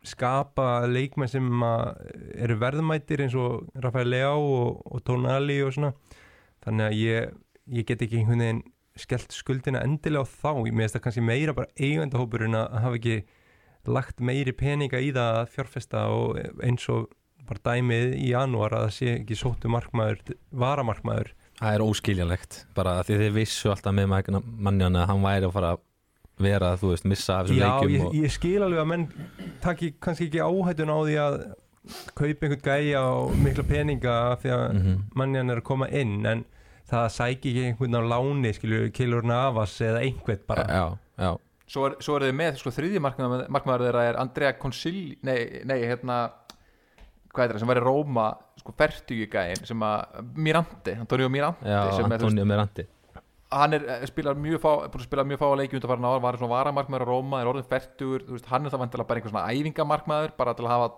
[0.05, 2.03] skapa leikmenn sem að
[2.45, 5.95] eru verðmættir eins og Rafael Leao og, og Tonali og svona.
[6.65, 7.33] Þannig að ég,
[7.79, 8.63] ég get ekki einhvern veginn
[9.01, 10.53] skellt skuldina endilega á þá.
[10.69, 13.19] Ég meðist það kannski meira bara eigandahópurinn að hafa ekki
[13.97, 17.09] lagt meiri peninga í það að fjárfesta og eins og
[17.49, 20.21] bara dæmið í janúar að það sé ekki sóttu markmaður,
[20.53, 21.33] varamarkmaður.
[21.61, 25.53] Það er óskiljanlegt bara að því þið vissu alltaf með mannjan að hann væri að
[25.55, 25.83] fara að
[26.45, 29.05] vera, þú veist, missa af þessum Já, leikjum ég, og, ég skil alveg að menn
[29.63, 31.37] taki kannski ekki áhættun á því að
[32.19, 34.99] kaupa einhvern gæja og mikla peninga af því að Mhm.
[35.15, 36.45] mannjan er að koma inn en
[36.91, 40.65] það sæki ekki einhvern á láni skilju, Kilur Navas eða einhvern bara.
[40.67, 41.37] Já, já,
[41.69, 45.61] svo er, svo er þið með sko, þriðji markmaður, markmaður þeirra er Andrea Consigli nei,
[45.65, 46.19] nei, hérna
[47.35, 48.27] hvað er það sem var í Róma
[48.61, 52.87] sko, fertugi gæðin sem að Mirante, Antonio Mirante já er, þú Antonio Mirandi
[53.55, 56.23] hann er eh, spilar mjög fá búin að spila mjög fá leiki undan farin ára
[56.23, 59.35] var svona varamarkmaður á Róma, er orðin fertugur veist, hann er það vantilega bara einhver
[59.35, 60.89] svona æfingamarkmaður bara til að hafa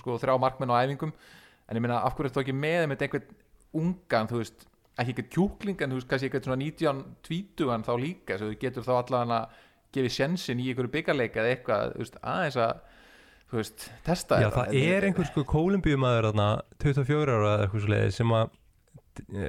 [0.00, 1.14] sko, þrjá markmenn á æfingum.
[1.68, 3.34] En ég meina af hverju er það ekki með með einhvern
[3.82, 4.66] ungan þú veist
[5.00, 8.84] ekki eitthvað kjúkling en þú veist kannski eitthvað svona 19 tvítugan þá líka þú getur
[8.84, 9.60] þá allan að
[9.96, 12.91] gefið sjensin í einhverju byggarleika eða eitthvað þú veist, aðeins að
[13.52, 14.64] þú veist, testa Já, þetta.
[14.72, 16.48] það er einhver sko kólumbíumæður þarna
[16.82, 18.54] 24 ára eða eitthvað svo leiði sem að
[19.36, 19.48] e,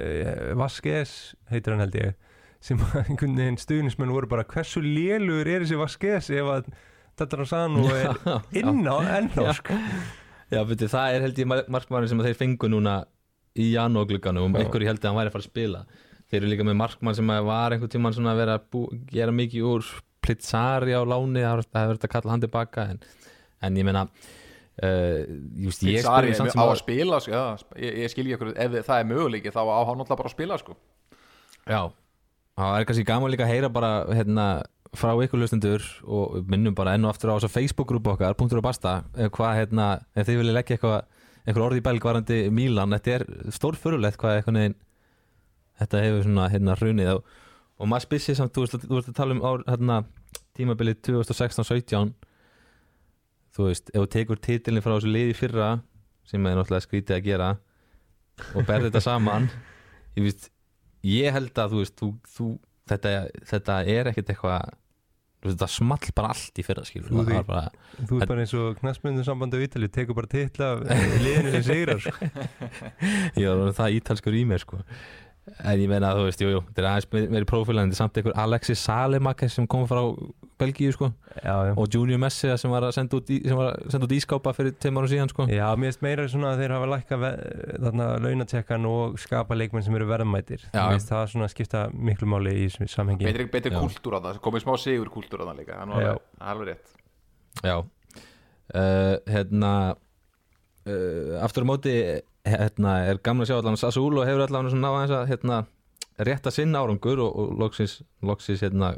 [0.60, 1.14] Vasquez
[1.52, 2.18] heitir hann held ég
[2.64, 6.68] sem að einhvern veginn stuðnismenn voru bara hversu lélugur er þessi Vasquez ef að
[7.14, 8.16] Tatarasano er
[8.58, 9.52] inn á enná Já.
[9.60, 9.76] sko.
[10.50, 12.96] Já, veitir, það er held ég markmannin sem þeir fengu núna
[13.54, 14.64] í janúarglugganum og Já.
[14.66, 15.84] einhverju held að hann væri að fara að spila
[16.24, 19.68] þeir eru líka með markmann sem var einhvern tímann svona að vera að gera mikið
[19.70, 19.92] úr
[20.24, 23.00] Plitzari á láni það hefur verið að kalla hann tilbaka en,
[23.64, 25.24] en ég meina uh,
[25.66, 28.78] just, ég spyrir samt á að að spila sko, já, ég, ég skilji okkur, ef
[28.86, 30.78] það er möguleiki þá á hann alltaf bara að spila sko.
[31.64, 31.80] Já,
[32.60, 34.46] það er kannski gaman líka að heyra bara hérna,
[34.94, 38.66] frá ykkur lustendur og minnum bara enn og aftur á þessa Facebook-grúpu okkar, punktur og
[38.68, 41.00] basta ef hvað, hérna, ef þið viljið leggja eitthvað
[41.44, 44.76] einhver orði í belg varandi Mílan þetta er stórfurulegt hvað eitthvað neginn
[45.80, 47.32] þetta hefur svona hérna hrunið og,
[47.80, 49.98] og maður spyrir samt, þú veist að tala um ár, hérna,
[50.56, 52.14] tímabilið 2016-17
[53.54, 55.70] þú veist, ef þú tekur titilin frá þessu liði fyrra
[56.28, 57.50] sem er náttúrulega skrítið að gera
[58.54, 59.50] og berð þetta saman
[60.16, 60.48] ég veist,
[61.06, 62.48] ég held að þú veist, þú, þú,
[62.90, 63.14] þetta,
[63.52, 64.72] þetta er ekkert eitthvað
[65.44, 67.66] þetta small bara allt í fyrra skilur Þú bara,
[68.08, 70.84] Þú er bara eins og knastmyndu sambandi á Ítali tekur bara titla af
[71.20, 72.30] liðinu sem sigrar sko.
[73.42, 74.80] ég var það ítalskur í mér sko
[75.44, 77.90] en ég meina að þú veist, jú, jú, þetta er aðeins meiri, meiri prófíl en
[77.90, 80.00] þetta er samt einhver Alexis Salemakers sem kom frá
[80.60, 81.10] Belgíu sko.
[81.42, 81.72] Já, já.
[81.76, 84.52] Og Junior Messi sem var að senda út, í, sem var að senda út ískápa
[84.54, 85.46] fyrir tveim árum síðan sko.
[85.50, 87.18] Já, mér finnst meira svona að þeir hafa lækka
[87.84, 90.62] þarna launatekkan og skapa leikmenn sem eru verðmætir.
[90.70, 90.78] Já.
[90.78, 93.26] Mér finnst það svona skipta miklu máli í samhengi.
[93.26, 93.80] Betri, betri Já.
[93.82, 96.22] kúltúr á það, komið smá sigur kúltúr á það líka, það það er
[96.54, 96.94] alveg rétt.
[97.64, 97.76] Já.
[98.74, 99.72] Uh, Hérna
[100.86, 101.98] uh, Aftur á móti
[102.44, 105.58] hérna, er gamla að sjá allan Sassuolo hefur allan svona náða þess að hérna,
[106.28, 108.94] rétta sinn árangur og, og loksins, loksins hérna,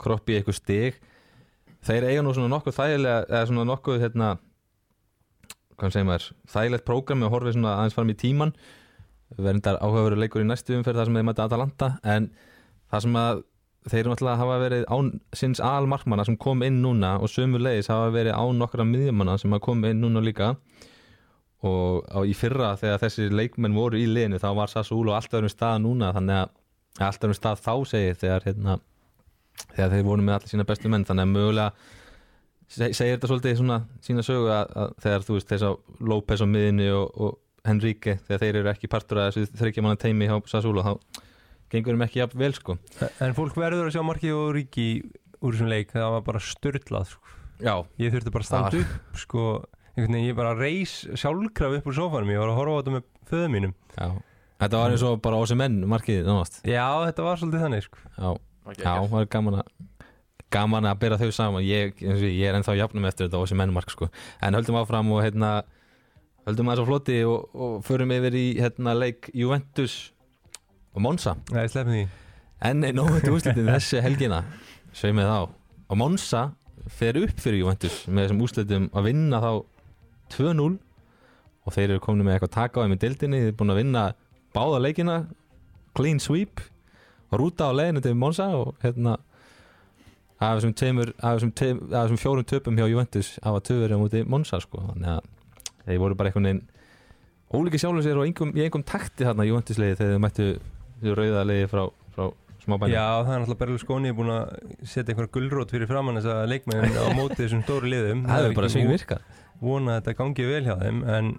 [0.00, 1.02] kroppi eitthvað stig.
[1.84, 4.30] Þeir eiga nú svona nokkuð þægilega eða svona nokkuð hérna,
[5.78, 8.54] hvað segir maður, þægilegt prógrami og horfið svona aðeins fram í tíman
[9.38, 12.28] verðindar áhugaveru leikur í næstu umferð þar sem þeir mæta Atalanta en
[12.92, 13.42] það sem að
[13.90, 17.90] þeir eru náttúrulega hafa verið án sinns almarkmanna sem kom inn núna og sömu leiðis
[17.92, 20.54] hafa verið án nokkra miðjumanna sem hafa komið inn núna líka
[21.64, 25.52] og á, í fyrra þegar þessi leikmenn voru í liðinu þá var Sassuolo alltaf öðrum
[25.52, 28.78] stað núna þannig að alltaf öðrum stað þá segir þegar hérna,
[29.74, 31.70] þegar þeir voru með allir sína bestu menn þannig að mögulega
[32.74, 36.44] se- segir þetta svolítið svona sína sögu að, að þegar þú veist þess að López
[36.44, 40.28] á miðinu og, og Henrique þegar þeir eru ekki partur að þessu þryggja manna teimi
[40.28, 40.92] hjá Sassuolo þá
[41.72, 42.74] gengur þeim ekki jafn vel sko.
[43.24, 44.84] En fólk verður að sjá markið og ríki
[45.40, 47.32] úr þessum leik, það var bara störtlað sko.
[47.98, 49.46] Ég þurfti bara að standa upp sko,
[49.94, 52.94] einhvern veginn, ég bara reis sjálfkraf upp úr sofanum, ég var að horfa á þetta
[52.94, 53.74] með föðu mínum.
[53.94, 54.08] Já.
[54.64, 56.60] Þetta var eins og bara ósum menn markið nánast.
[56.66, 58.02] Já, þetta var svolítið þannig sko.
[58.14, 58.28] Já,
[58.64, 59.72] okay, já, það var gaman að
[60.54, 61.64] gaman að bera þau saman.
[61.66, 64.10] Ég, eins og ég, ég er ennþá jafnum eftir þetta ósum mennmark sko.
[64.40, 65.50] en höldum áfram og hérna
[66.46, 70.12] höldum aðeins á floti og, og förum yfir í hérna leik Juventus
[70.94, 71.34] og Monza.
[71.50, 72.04] Nei, sleppum því.
[72.64, 74.44] En nei, nóvættu úrslitin þessi helgina.
[74.94, 75.38] Sveið með þá
[75.90, 76.44] og Monza
[76.94, 79.50] fer upp fyrir Juventus með þessum úrslitum að vinna þá
[80.34, 80.68] 2-0
[81.64, 83.80] og þeir eru komin með eitthvað taka á þeim í dildinni þeir eru búin að
[83.80, 84.04] vinna
[84.54, 85.16] báða leikina
[85.96, 86.60] clean sweep
[87.30, 89.16] og rúta á leiðinu til Monza og hérna
[90.42, 93.98] af þessum, tveimur, af þessum, tveim, af þessum fjórum töpum hjá Juventus hafa töfur á
[94.00, 94.82] móti Monza sko.
[94.90, 95.28] Þannig að
[95.86, 96.62] þeir voru bara einhvern veginn
[97.54, 100.48] ólíki sjálfur sér og engum, í einhverjum takti þarna Juventus leiði þegar þeir mættu
[101.20, 101.84] rauða leiði frá,
[102.16, 102.24] frá
[102.64, 102.94] smábænum.
[102.94, 106.98] Já, það er náttúrulega Berlusconi búin að setja einhver gulrót fyrir framann þess að leikmenn
[106.98, 108.26] á móti þessum stóru liðum.
[108.28, 111.30] Það hefur bara ekki sving virkað vona að þetta gangi vel hjá þeim en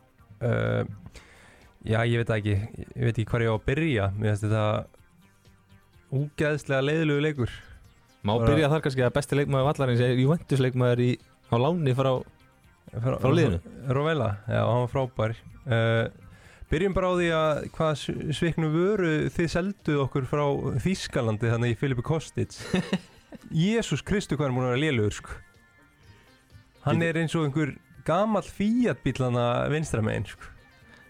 [0.45, 0.84] uh,
[1.86, 2.55] já, ég veit ekki.
[2.95, 4.09] Ég veit ekki hvað ég á að byrja.
[4.16, 4.66] Mér finnst þetta
[6.16, 7.55] úgeðslega leiðilegu leikur.
[8.26, 11.09] Má Bara- byrja þar kannski að besti leikmaður vallarins er Juventus leikmaður í,
[11.51, 12.11] á láni frá
[12.95, 13.59] frá, Frá liðinu?
[13.91, 15.36] Rovella, já, hann var frábær.
[15.66, 16.05] Uh,
[16.72, 17.99] Byrjum bara á því að hvað
[18.34, 20.43] sviknu vöru þið selduð okkur frá
[20.82, 22.55] Þískalandi þannig í Filipe Kostic.
[23.53, 25.36] Jésús Kristu hvað er múin að vera lélugur sko.
[26.88, 27.76] Hann er eins og einhver
[28.06, 30.51] gamall Fiat bílana vinstra megin sko.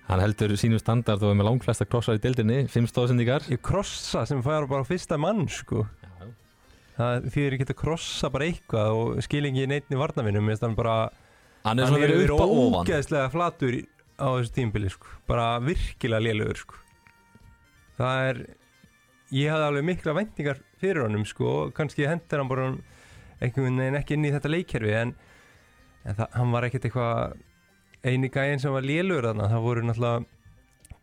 [0.05, 4.21] Hann heldur sínum standard og er með langflesta krossar í deildinni, fimm stóðsendingar Ég krossa
[4.29, 5.87] sem færa bara fyrsta mann sko.
[6.95, 10.77] Það þýðir ekki að krossa bara eitthvað og skil ekki neittni varnavinnum Mér finnst hann
[10.77, 10.97] bara
[11.65, 13.77] Hann er svona verið upp á ofan ógeðslega flatur
[14.15, 15.07] á þessu tímbili sko.
[15.27, 16.75] bara virkilega lélugur sko.
[17.97, 18.41] það er
[19.35, 22.67] ég hafði alveg mikla væntingar fyrir honum sko, kannski hendur hann bara
[23.41, 25.15] einhvern veginn ekki inn í þetta leikkerfi en,
[26.05, 27.35] en það, hann var ekkert eitthvað
[28.05, 29.49] eini gæinn sem var lélugur þarna.
[29.51, 30.31] Það voru náttúrulega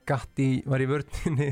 [0.08, 1.50] Gatti var í vörninni.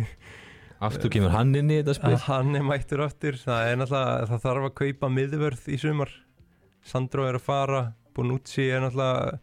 [0.82, 2.14] Aftur kemur hann inn í þetta spil.
[2.16, 3.38] Að hann er mættur aftur.
[3.38, 6.14] Það er náttúrulega, það þarf að kaupa miðvörð í sumar.
[6.86, 7.82] Sandro er að fara
[8.16, 9.38] Bonucci er náttúrulega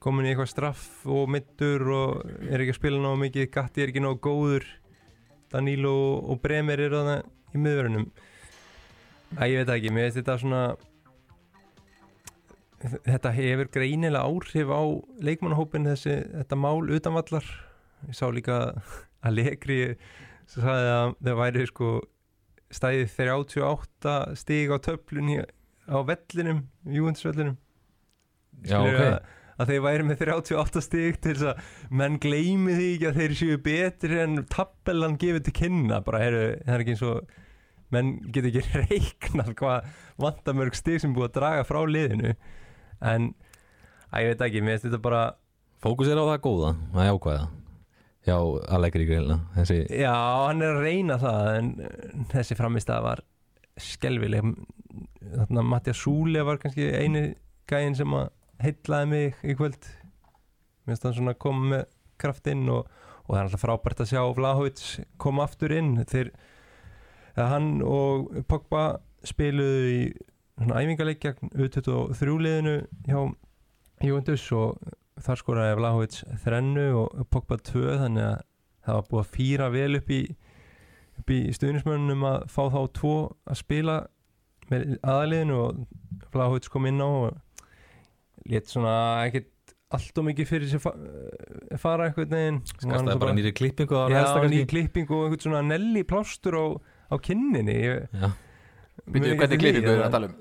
[0.00, 3.50] komin í eitthvað straff og middur og er ekki að spila náðu mikið.
[3.54, 4.66] Gatti er ekki náðu góður.
[5.52, 5.94] Danilo
[6.30, 8.10] og Bremer eru þannig í miðvörðunum
[9.38, 10.60] að ég veit ekki, mér veist þetta svona
[12.80, 14.82] þetta hefur greinilega áhrif á
[15.20, 17.46] leikmannahópin þessi, þetta mál utanvallar
[18.08, 18.60] ég sá líka
[19.26, 19.80] að Legri
[20.50, 21.90] svo sagði að það væri sko
[22.70, 25.42] stæðið 38 stig á töflunni
[25.90, 27.58] á vellinum Júventusvellinum
[28.66, 28.96] Já, ok.
[29.00, 33.20] að, að þeir væri með 38 stig til þess að menn gleymi því ekki að
[33.20, 36.00] þeir séu betri en tabellan gefið til kynna.
[36.04, 37.36] Bara heru, það er ekki eins og
[37.94, 42.34] menn get ekki reiknað hvað vantamörg stig sem búið að draga frá liðinu
[43.00, 43.30] en
[44.10, 45.22] að ég veit ekki, mér finnst þetta bara
[45.80, 47.48] Fókus er á það góða, það er ákvæða
[48.28, 48.36] Já,
[48.76, 50.12] Allegri grilla Þessi, Já,
[50.46, 51.70] hann er að reyna það en
[52.34, 53.22] þessi framistæða var
[53.80, 54.50] skelvileg
[55.30, 57.30] þarna Mattia Súle var kannski eini
[57.70, 58.28] gæinn sem að
[58.60, 59.88] heitlaði mig í kvöld.
[60.84, 61.84] Mér finnst hann svona að koma með
[62.20, 62.88] kraftinn og,
[63.24, 64.82] og það er alltaf frábært að sjá Vlahovic
[65.22, 65.94] koma aftur inn.
[66.02, 68.84] Eða hann og Pogba
[69.26, 70.02] spiluðu í
[70.60, 72.76] svona æfingarleik gegn U23 liðinu
[73.08, 73.20] hjá
[74.04, 74.78] Juventus og
[75.20, 78.38] þar skoraði Vlahovic þrennu og Pogba tvö þannig að
[78.86, 80.20] það var búið að fýra vel upp í,
[81.20, 83.96] upp í stuðnismönnum að fá þá tvo að spila
[84.70, 85.80] með aðaliðinu og
[86.32, 87.40] Vlahovic kom inn á og
[88.48, 88.94] létt svona
[89.26, 89.50] ekkert
[89.90, 90.92] allt og mikið fyrir sér fa
[91.82, 92.60] fara einhvern veginn.
[92.70, 94.68] Skastaði bara nýri klippingu Já, helsta ný kannski.
[94.70, 96.66] klipping og einhvern svona nelli plástur á,
[97.10, 97.74] á kinninni.
[97.74, 98.30] Ég, Já,
[99.10, 100.36] Býtu, hvernig klippingu er að tala um?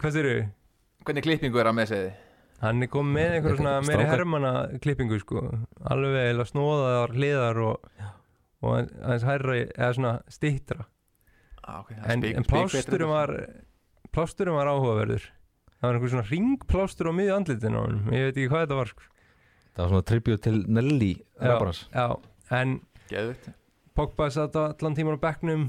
[0.00, 0.48] Hvað styrir þau?
[1.06, 2.10] Hvernig klippingu er að með segði?
[2.62, 4.12] Hann er komið með einhverja svona meiri Strákar.
[4.16, 5.42] hermana klippingu sko
[5.92, 7.90] alveg eða snóðaðar hliðar og,
[8.64, 10.86] og aðeins hærra eða svona stýttra
[11.66, 11.96] Ah, okay.
[12.06, 13.32] en, en plásturum var
[14.14, 18.36] plásturum var áhugaverður það var einhver svona ringplástur á miðju andlitinu á honum ég veit
[18.38, 19.08] ekki hvað þetta var sko.
[19.74, 21.08] það var svona tribut til Nelly
[21.42, 22.06] Rabarans já,
[22.60, 22.76] en
[23.98, 25.66] Pogba satt allan tíman á bekknum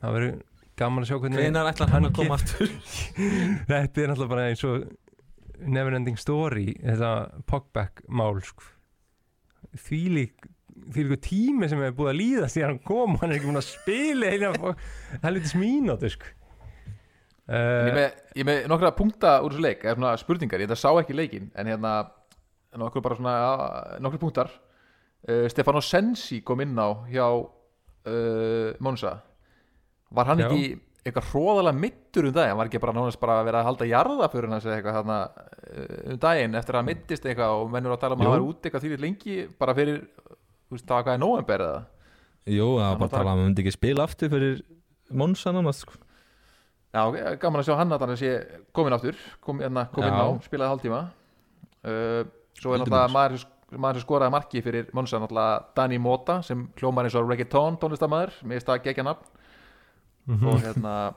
[0.00, 0.40] það verður
[0.78, 2.70] gaman að sjá hvernig Hvenær ætlar hann að koma aftur?
[3.70, 4.86] þetta er náttúrulega bara eins og
[5.64, 7.12] neverending story þetta
[7.50, 8.66] Pogback mál sko.
[9.86, 13.38] því lík því líku tími sem hefur búið að líða síðan hann kom, hann er
[13.38, 14.72] ekki búin að spila heila
[15.22, 16.32] helvitis mínúti sko.
[17.44, 20.80] En Ég uh, með, með nokkra punkta úr þessu leik eða svona spurningar, ég þetta
[20.80, 21.92] sá ekki leikin en hérna
[22.80, 23.50] nokkur bara svona ja,
[24.02, 29.18] nokkru punktar uh, Stefano Sensi kom inn á hjá uh, Monsa
[30.14, 30.48] var hann Já.
[30.48, 33.88] ekki eitthvað hróðalega mittur um daginn, var ekki bara nánast bara að vera að halda
[33.90, 37.92] jarða fyrir hans eitthvað þarna uh, um daginn eftir að hann mittist eitthvað og mennur
[37.92, 39.98] að tala um að hann var út eitthvað því lengi bara fyrir,
[40.72, 41.82] veist, það var hvað er nóvember eða?
[42.54, 44.64] Jú, það var Hann bara að tala um að hann myndi ekki spila aftur fyrir
[45.14, 46.00] Monsa nánast sko.
[46.94, 48.32] Já, ok, gaman að sjá hann að hann sé
[48.72, 51.02] komin aftur, kom, hérna, kom á, spilaði hálftíma.
[51.84, 52.22] Uh,
[52.56, 57.08] Svo er náttúrulega maður, maður sem skoraði marki fyrir Monsa náttúrulega Dani Mota sem hljómar
[57.08, 58.36] eins og reggaeton tónlistamæður,
[60.26, 60.46] nafn Mhm.
[60.48, 61.14] og hérna,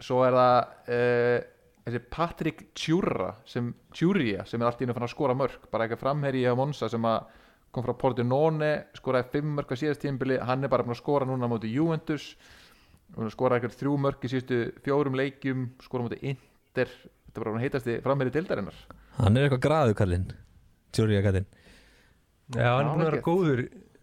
[0.00, 0.56] svo er það
[0.88, 1.40] uh,
[1.86, 5.86] þessi Patrick Tjúra sem, Tjúria sem er allt í einu fann að skora mörg, bara
[5.88, 7.24] eitthvað framherji á Monsa sem að
[7.72, 11.46] kom frá Pordenone skoraði fimm mörg á síðast tímbili hann er bara að skora núna
[11.46, 12.36] á móti Juventus.
[13.16, 16.86] Og skoraði eitthvað þrjú mörg í síðustu fjórum leikjum, skora á móti Inter.
[17.26, 18.74] Þetta er bara hann heitasti framherji deildarinnar.
[19.18, 20.28] Hann er eitthvað graðu kallinn
[20.92, 21.46] Tjúriða kallinn
[22.54, 23.60] Já, hann er búin að vera góður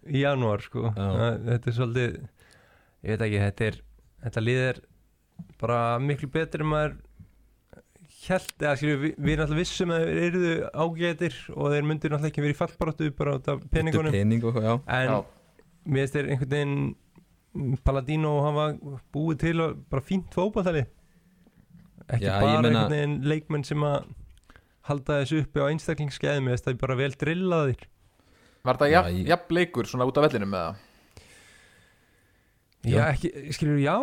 [0.07, 0.91] í janúar sko.
[0.95, 2.17] Þetta er svolítið
[3.03, 3.79] ég veit ekki, þetta er
[4.23, 4.79] þetta lið er
[5.61, 6.95] bara miklu betur en maður
[8.27, 10.53] held, eða skilju, við, við náttúrulega vissum að þeir eruðu
[10.83, 14.57] ágætir og þeir myndir náttúrulega ekki verið í fallbaráttu bara út af peningunum Pening og
[14.63, 15.17] já en Já.
[15.87, 18.65] mér finnst þeir einhvern veginn Paladino hafa
[19.15, 20.83] búið til og bara fínt fótballtali
[22.07, 24.09] ekki Já, bara meina- einhvern veginn leikmenn sem að
[24.89, 27.87] halda þessu uppi á einstaklingsskeiðum finnst það bara vel drillaðir
[28.67, 30.83] Var þetta ég- jafn leikur svona út af vellinum með það?
[32.87, 33.95] Já, ekki, skilur, já,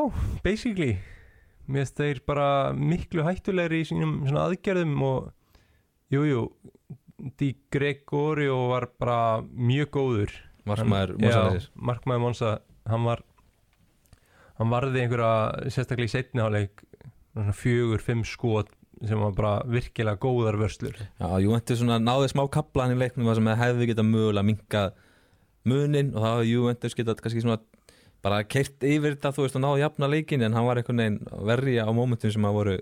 [0.45, 0.99] basically.
[1.64, 5.30] Mér finnst þeir bara miklu hættulegri í sínum svona aðgerðum og
[6.12, 6.43] jú, jú
[7.39, 10.35] Di Gregorio var bara mjög góður.
[10.68, 12.51] Markmaður Monsa Markmaður Monsa
[12.89, 13.22] hann var
[14.59, 16.85] hann varði einhverja sérstaklega í setni áleik
[17.57, 18.70] fjögur, fimm skot
[19.05, 20.97] sem var bara virkilega góðar vörslur.
[21.18, 24.85] Já, Juventus svona náði smá kapla hann í leiknum sem hefði getað mögulega minka
[25.68, 27.59] munin og það hefði Juventus getað kannski svona
[28.25, 31.47] bara keirt yfir þetta þú veist og náði jafna leikin en hann var einhvern veginn
[31.51, 32.77] verri á mómentum sem að voru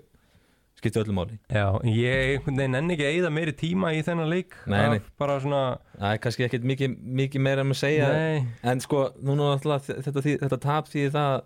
[0.79, 1.37] skipti öllu máli.
[1.51, 4.55] Já, ég einhvern veginn enn ekki að eyða meiri tíma í þennan leik.
[4.71, 5.01] Nei, nei.
[5.19, 5.61] Bara svona
[5.97, 8.09] það er kannski ekkert mikið, mikið meira með að segja.
[8.15, 11.45] Nei, en sko, núna alltaf þetta, þetta, þetta tap því það að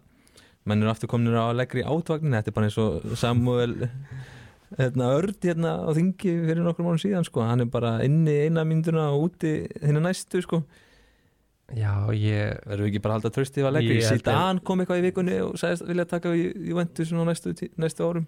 [0.68, 2.38] menn eru aftur kominir á leggri átvagnin.
[2.38, 3.78] Þetta er bara eins og Samuel
[4.80, 8.66] hérna, Örd hérna á þingi fyrir nokkur mánu síðan sko, hann er bara inni eina
[8.68, 10.64] mynduna og úti hérna næstu sko
[11.76, 14.84] já, ég verður við ekki bara að halda tröstið á leggri Ég held Zidane kom
[14.84, 18.28] eitthvað í vikunni og sagðist vilja taka í Juventus á næstu, næstu árum.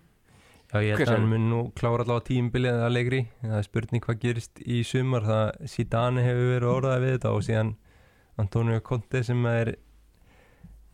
[0.69, 3.21] Já, ég held að hann mun nú klára allavega tímbilið að leikri.
[3.41, 5.25] Það er spurning hvað gerist í sumar.
[5.25, 7.71] Það Zidane hefur verið orðað við þetta og síðan
[8.39, 9.73] Antonio Conte sem er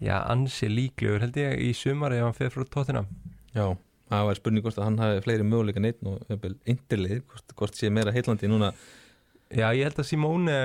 [0.02, 3.06] já, ansi líklegur held ég í sumar ef hann fer frá tóttina
[3.56, 3.68] já,
[4.12, 8.14] það var spurning hvort að hann hafi fleiri möguleika neitt og hvort, hvort sé meira
[8.16, 8.74] heillandi núna
[9.54, 10.56] Já, ég held að Simone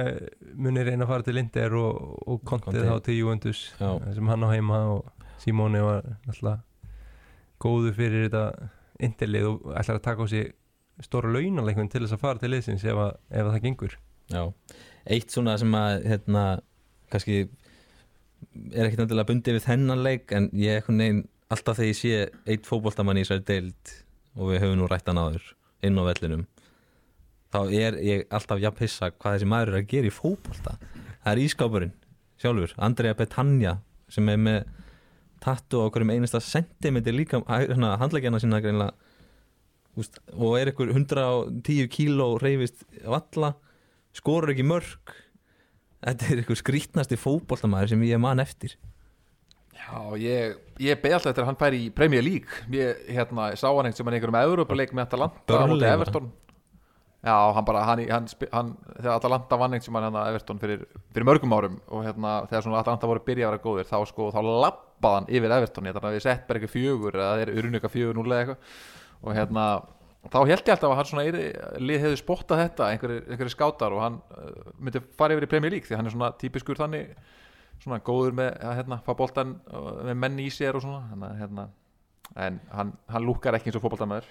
[0.57, 2.73] muni reyna að fara til Inder og, og Conte.
[2.73, 6.63] þá til Juventus sem hann á heima og Simone var alltaf
[7.61, 8.71] góður fyrir þetta
[9.01, 10.51] Interlið og ætlar að taka á sig
[11.05, 13.95] stóra launaleikun til þess að fara til liðsins ef, að, ef að það gengur.
[14.31, 14.43] Já,
[15.17, 16.43] eitt svona sem að hérna,
[17.13, 17.39] kannski
[18.75, 21.99] er ekkert endilega bundið við þennan leik en ég er einhvern veginn alltaf þegar ég
[21.99, 22.21] sé
[22.53, 23.95] eitt fótboltamann í þessari deild
[24.37, 25.49] og við höfum nú rættan áður
[25.87, 26.45] inn á vellinum
[27.51, 30.77] þá er ég alltaf jafn hissa hvað þessi maður er að gera í fótbolta.
[31.21, 31.95] Það er ískápurinn
[32.41, 33.77] sjálfur, Andrea Betanja
[34.11, 34.61] sem er með
[35.41, 38.95] tattu á hverjum einasta sentimeter líka hérna, handlækjana sína greinlega
[39.99, 43.55] úst, og er einhver 110 kíló reyfist valla
[44.17, 45.15] skorur ekki mörg
[46.01, 48.77] þetta er einhver skrítnasti fótboltamæður sem ég man eftir.
[49.81, 52.63] Já, ég, ég beði alltaf eftir að hann færi í Premier League.
[52.73, 56.31] Ég hérna, sá hann einhvern sem hann einhverjum Evropaleik með Atalanta var Everton
[57.21, 60.87] Já, hann bara, hann, hann, hann, þegar Atalanta vann einhvern sem hann hérna Everton fyrir,
[61.13, 64.29] fyrir mörgum árum og hérna, þegar svona Atalanta voru byrjað að vera góðir þá sko,
[64.33, 67.53] þá lappaði hann yfir Everton þannig að við sett bara eitthvað fjögur eða það er
[67.61, 68.73] urunleika fjögur núlega eitthvað.
[69.21, 69.67] Og hérna,
[70.29, 71.27] þá held ég alltaf að hann svona
[71.91, 75.77] lið hefði spottað þetta einhverjir, einhverjir skátar og hann uh, myndi fara yfir í Premier
[75.77, 77.15] League því hann er svona típiskur þannig
[77.81, 81.71] svona góður með að hérna, fá boltan uh, með menn í sér og svona hérna,
[82.37, 84.29] en hann, hann lúkar ekki eins og fótboltamæður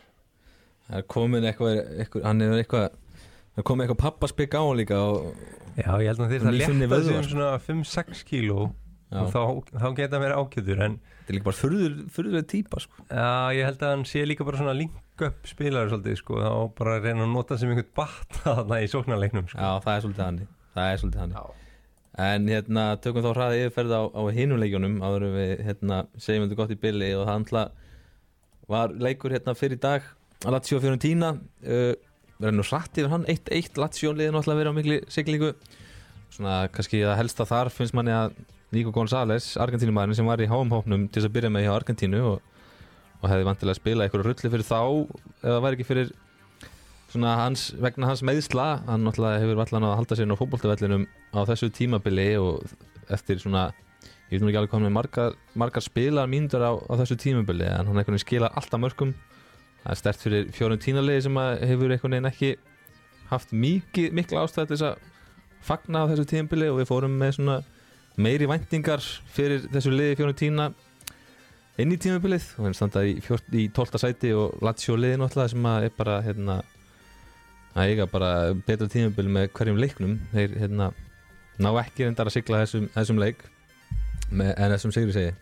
[0.89, 4.79] það er komin eitthvað, eitthvað hann er eitthvað það er komin eitthvað pappaspik á hann
[4.79, 5.31] líka og,
[5.79, 8.63] Já, ég held að þeir það létta sig um svona 5-6 kíló
[9.09, 9.41] og þá,
[9.73, 13.05] þá geta hann verið ákjöður en þetta er líka bara furður, furður típa sko.
[13.07, 16.51] já, ég held að hann sé líka bara svona link up spilari svolítið sko, þá
[16.77, 19.57] bara reyna að nota sem einhvern batta þarna í sóknarleiknum sko.
[19.57, 20.39] já það er svolítið hann
[20.75, 21.57] það er svolítið hann
[22.19, 26.59] en hérna tökum þá hraði yfirferð á, á hinuleikjunum áður en við hérna segjum þetta
[26.59, 27.69] gott í billi og það
[28.69, 30.05] var leikur hérna fyrir dag
[30.47, 31.91] Lazio Fiorentina uh,
[32.39, 33.25] verður nú hratt yfir hann.
[33.27, 35.51] 1-1 Lazio liðin alltaf verið á mikli siglingu.
[36.31, 38.37] Svona kannski að helsta þar finnst manni að
[38.71, 42.65] Nico González, Argentínumæðurinn sem var í háumhóknum til þess að byrja með hjá Argentínu og,
[43.19, 44.81] og hefði vantilega að spila eitthvað rulli fyrir þá
[45.41, 46.11] eða væri ekki fyrir
[47.09, 51.39] svona hans, vegna hans meðsla hann náttúrulega hefur allan að halda sér á fótboltavellinum á
[51.49, 52.61] þessu tímabili og
[53.09, 53.71] eftir svona
[54.29, 57.17] ég veit nú ekki alveg hvað hann með margar, margar spilar mínútur á, á þessu
[57.17, 59.15] tímabili en hann einhvern veginn skilar alltaf mörgum
[59.83, 62.51] það er stert fyrir fjórun tínalegi sem hefur einhvern veginn ekki
[63.29, 65.09] haft mikið, mikla ástæð til þess að
[65.65, 67.57] fagna á þessu tímabili og við fórum með svona
[68.19, 69.03] meiri væntingar
[69.33, 70.69] fyrir þessu liði fjórun tína
[71.79, 74.01] inn í tímabilið og hann standa í, í 12.
[74.01, 76.59] sæti og Lazio liði náttúrulega sem er bara hérna
[77.75, 78.31] að eiga bara
[78.67, 80.89] betra tímabil með hverjum leiknum þeir hérna
[81.59, 83.45] ná ekki reyndar að sigla þessum, þessum leik
[84.31, 85.35] með, en þessum sigri segi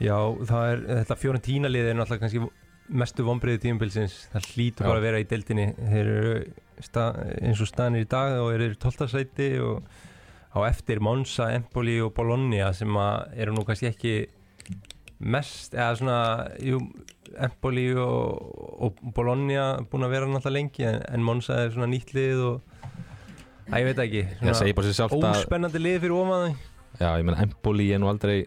[0.00, 0.16] Já,
[0.48, 2.44] það er, þetta fjórentína liðið er náttúrulega kannski
[2.90, 4.88] mestu vonbreiði tímabilsins það hlýtur Já.
[4.88, 6.34] bara að vera í deildinni þeir eru
[6.82, 7.10] sta,
[7.40, 9.08] eins og staðnir í dag og eru í 12.
[9.12, 9.84] sæti og
[10.50, 12.96] á eftir Monza, Empoli og Bologna sem
[13.38, 14.14] eru nú kannski ekki
[15.20, 16.18] mest, eða svona
[16.64, 16.80] jú,
[17.38, 18.50] Empoli og,
[18.82, 22.80] og Bologna búin að vera náttúrulega lengi en, en Monza er svona nýtt lið og
[23.70, 26.48] að ég veit ekki að óspennandi lið fyrir þau
[26.98, 28.40] já, ég menn Empoli er nú aldrei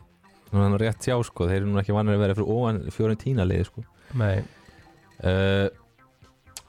[0.52, 2.84] nú er hann rétt hjá sko, þeir eru nú ekki vanir að vera fyrir óan
[2.92, 3.86] fjórun tína liði sko
[4.22, 5.68] uh,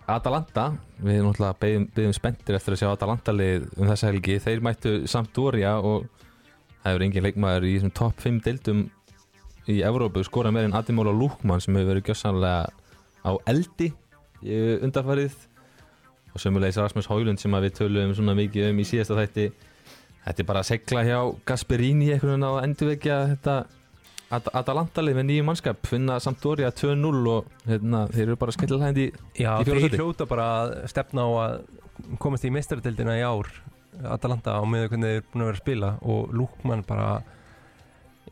[0.05, 0.67] Atalanta
[1.01, 4.37] við náttúrulega beðum, beðum spenntir eftir að sjá Atalanta lið um þessa helgi.
[4.43, 6.07] Þeir mættu Sampdoria og
[6.83, 8.85] það hefur engin leikmaður í þessum topp 5 deildum
[9.73, 12.69] í Evrópu skorað meir en Adimola Lúkmann sem hefur verið gjössanlega
[13.25, 13.91] á eldi
[14.45, 15.39] í undarfærið
[16.35, 19.47] og sömulegis Rasmus Hólund sem við töluðum svona mikið um í síðasta þætti.
[20.25, 21.19] Þetta er bara að segla hjá
[21.49, 23.57] Gasperini veginn á endurvekja þetta
[24.33, 28.89] At Atalanta lið með nýjum mannskap finna Sampdoria 2-0 og hérna, þeir eru bara skelllega
[28.89, 29.05] hendi
[29.37, 30.01] Já, Í fjórða þeir sæti.
[30.01, 33.51] hljóta bara að stefna á að komast í meistaradildina í ár
[34.11, 35.91] Atalanta á meðu hvernig þeir eru búin að vera að spila.
[36.03, 37.11] Og Lúkmann bara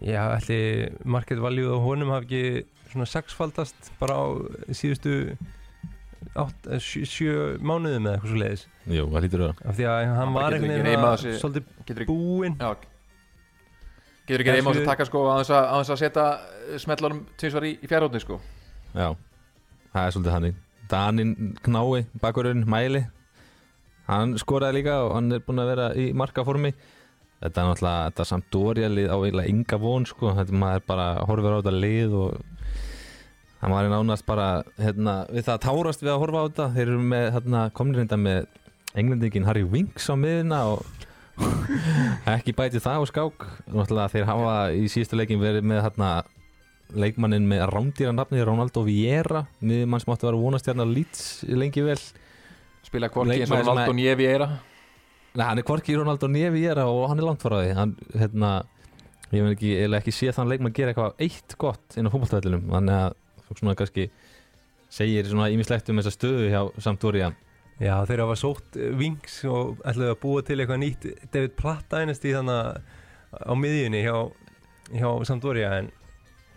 [0.03, 0.61] já, ætli
[1.05, 4.27] market value á honum hafi ekki svona sexfaldast bara á
[4.75, 5.37] síðustu
[6.35, 9.87] átt, eh, sjö, sjö mánuðum eða eitthvað svo leiðis Jú, það lítur það af því
[9.93, 12.57] að hann var einhvern veginn að- svolítið búinn.
[12.59, 12.75] Já,
[14.27, 16.27] getur ekki reyma á þess að taka sko á þess að, að setja
[16.85, 18.39] smellunum tvisvar í, í fjárhóttni sko.
[18.93, 19.09] Já,
[19.95, 20.61] það er svolítið hannig
[20.93, 23.07] Danin Knái, bakurinn, Mæli
[24.11, 26.73] Hann skoraði líka og hann er búinn að vera í markaformi.
[27.43, 30.33] Þetta er náttúrulega, þetta samt dórjalið á eiginlega enga von sko.
[30.37, 32.41] Þetta maður bara horfir á þetta lið og
[33.63, 34.49] hann var í nánast bara
[34.79, 36.69] hérna, við það að tárast við að horfa á þetta.
[36.77, 38.41] Þeir eru með, hérna, komnir reynda með
[38.99, 41.09] englendingin Harry Winks á miðuna og
[42.35, 43.47] ekki bæti það á skák.
[44.13, 46.11] Þeir hafa í síðustu leikin verið með hérna
[46.93, 49.47] leikmannin með rándýra nafni Ronaldo Vieira.
[49.63, 52.01] Miðjumann sem átti að vera vonastjarnar Leeds lengi vel.
[52.85, 54.51] Spila hvorki eins og Ronaldo Njevi eira
[55.33, 57.71] Nei, hann er hvorki Ronaldo Nevi Vieira og hann er langt frá því.
[57.79, 58.51] Hann, hérna,
[59.33, 62.67] ég veit ekki, eiginlega ekki sé þann leikmann gera eitthvað eitt gott inn á fótballtæðlunum
[62.69, 63.17] þannig að
[63.57, 64.05] svona kannski
[64.93, 67.31] segir svona ímislegt um þessa stöðu hjá Sampdoria
[67.83, 72.03] Já, þeir hafa sótt eh, Wings og ætlaðu að búa til eitthvað nýtt David Platta
[72.05, 72.79] einast í þannig
[73.33, 74.17] á miðjunni hjá,
[74.93, 75.91] hjá Sampdoria en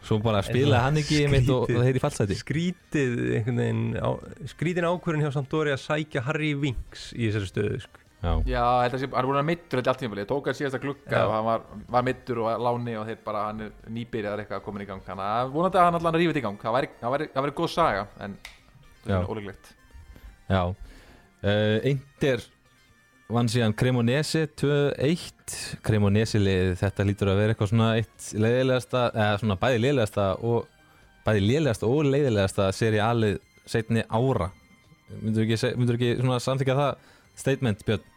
[0.05, 1.85] svo bara spilaði hann ekki mitt og, og Skrítið.
[1.87, 4.09] þeir í fallseti skrítið einhvern veginn á,
[4.51, 8.01] skrítin ákvörðin hjá Sampdoria að sækja Harry Wings í þessari stöðu sko.
[8.25, 10.55] Já, Já, þetta sé, hann er búin að mittur þetta allt tímafél Ég tók að
[10.57, 11.25] síðasta glugga Já.
[11.27, 14.85] og hann var, var mittur og láni og þeir bara, hann er nýbyrjaðar eitthvað komin
[14.85, 17.27] í gang Þannig að vonandi að hann allan rífið í gang Það væri, það væri,
[17.35, 18.37] það væri góð saga en
[19.03, 19.69] það er óleiklegt
[20.49, 20.61] já.
[21.45, 22.41] Uh, Inter
[23.29, 29.35] vann síðan Cremonese 2-1 Cremonese lið, þetta lítur að vera eitthvað svona eitt leiðilegasta eða
[29.41, 30.65] svona bæði leiðilegasta og
[31.25, 33.37] bæði leiðilegasta og leiðilegasta seri alið
[33.69, 34.49] setni ára.
[35.21, 38.11] Myndur ekki, myndirðu ekki svona samþykja það statement Björn?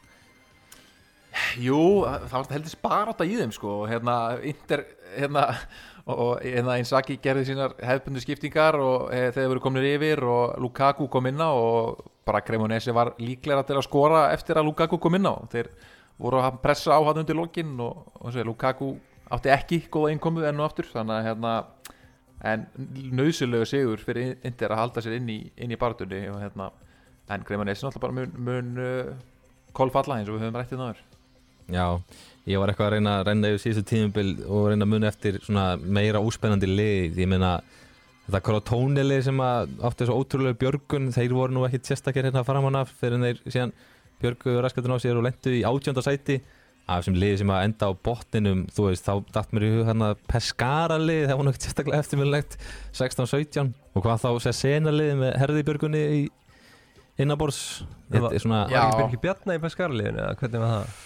[1.61, 4.19] Jú, það var heldur sparátt í þeim sko hérna,
[4.49, 5.47] Inter hérna,
[6.09, 11.09] og, hérna Inzaghi gerði sínar hefðbundu skiptingar og e, þeir voru kominir yfir og Lukaku
[11.13, 15.17] kom inn á og bara Cremonese var líklega til að skora eftir að Lukaku kom
[15.19, 15.35] inn á.
[15.51, 15.73] Þeir
[16.21, 18.93] voru að pressa á hann undir lokin og, og svo, Lukaku
[19.35, 21.55] átti ekki góða innkomu enn og aftur þannig að hérna
[22.49, 22.67] en
[23.19, 26.71] nöðsilegu sigur fyrir Inter að halda sér inn í, inn í barðunni og hérna
[27.29, 29.11] en Cremonese náttúrulega bara mun, mun uh,
[29.77, 31.05] kolfalla eins og við höfum rættið náður
[31.69, 31.85] Já,
[32.49, 35.41] ég var eitthvað að reyna að renna yfir síðustu tímubil og reyna að muna eftir
[35.85, 37.59] meira úspennandi lið ég meina
[38.29, 41.11] þetta Krotónili sem átti þessu ótrúlega björgun.
[41.17, 43.73] Þeir voru nú ekkit sérstakir hérna framan af fyrir þeir síðan
[44.21, 46.41] björgu raskatun á sér og lendu í átjönda sæti.
[46.89, 49.89] Af þessum lið sem að enda á botninum þú veist, þá datt mér í hug
[49.91, 52.57] hérna Pescara lið, það var ekkit sérstaklega eftirminnlegt
[52.97, 56.23] 16-17 og hvað þá Sessena lið með herði björgunni í
[57.21, 57.59] innabors
[58.09, 58.81] þetta var- er svona Var Já.
[58.89, 60.97] ekki Birgir Bjarnar í Peskarliðinu eða hvernig var það?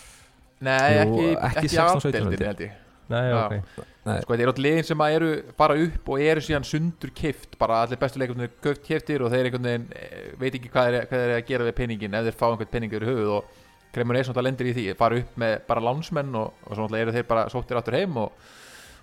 [0.63, 2.73] Nei, Jú, ekki, ekki ekki, 16, 17 afdeldinni held ég.
[3.11, 3.83] Nei, ok.
[4.03, 7.59] Sko þetta eru allir liðin sem að eru bara upp og eru síðan sundur kift
[7.61, 11.07] bara allir bestu leikunni köft kiftir og þeir einhvern veginn eh, veit ekki hvað er,
[11.11, 13.61] hvað er að gera við peningin ef þeir fá einhvern pening yfir höfuð og
[13.93, 17.07] Kremur Eis náttúrulega lendir í því, fara upp með bara lánsmenn og, og svo náttúrulega
[17.07, 18.47] eru þeir bara sóttir áttur heim og,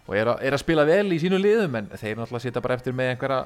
[0.07, 2.79] og eru að, er að spila vel í sínu liðum en þeir náttúrulega sita bara
[2.79, 3.43] eftir með einhverja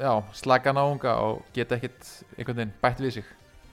[0.00, 0.12] já,
[0.42, 3.30] slaka náunga og geta ekkit einhvern veginn bætt við sig.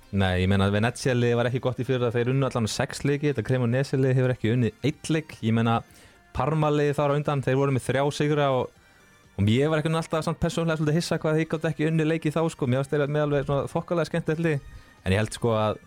[0.09, 2.69] Nei, ég meina að Venezia liði var ekki gott í fyrir að þeir unnu allan
[2.69, 5.79] sex leiki, þetta Cremonese liði hefur ekki unnið eitt leik, ég meina
[6.39, 8.69] Parma liði þar á undan, þeir voru með þrjá sigra og,
[9.35, 12.31] og ég var ekki alltaf samt persónlega svolítið hissa hvað þeir gátt ekki unnið leiki
[12.31, 14.59] þá sko, mér varst þeir með alveg þokkalega skemmtilegt lið,
[15.03, 15.83] en ég held sko að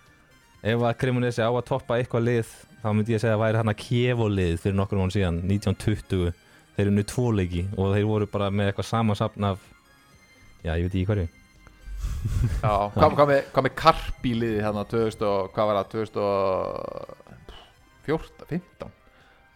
[0.62, 2.48] ef að Cremonese á að toppa eitthvað lið,
[2.82, 6.32] þá myndi ég segja að væri hann að Kievo lið fyrir nokkur mánu síðan, 1920
[6.76, 9.59] þeir unnu tvo leiki og þeir voru bara með eitthvað samansapn af
[10.62, 11.28] já, ég veit ekki hverju.
[12.62, 15.88] Já, hvað, með, hvað með Karpi liði hérna 2000 og hvað var það
[18.07, 19.01] 2014, 15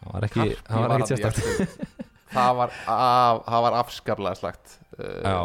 [0.06, 1.94] það var ekki, ekki sérstakt
[2.32, 2.74] það var,
[3.66, 5.38] var afskaplega slagt Já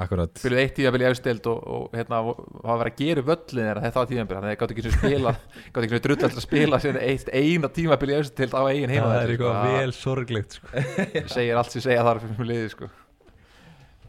[0.00, 4.00] Akkurat Byrjuð eitt tíðanbili efstild og, og hérna var verið að gera völlin þeirra þetta
[4.00, 5.32] var tíðanbili þannig að það gátt ekki svona spila
[5.74, 9.32] gátt ekki svona drullast að spila eitt eina tímabili efstild á eigin heima Það er
[9.34, 10.84] eitthvað vel sorglegt sko.
[11.34, 12.88] segir allt sem segja þar fyrir mjög liði sko.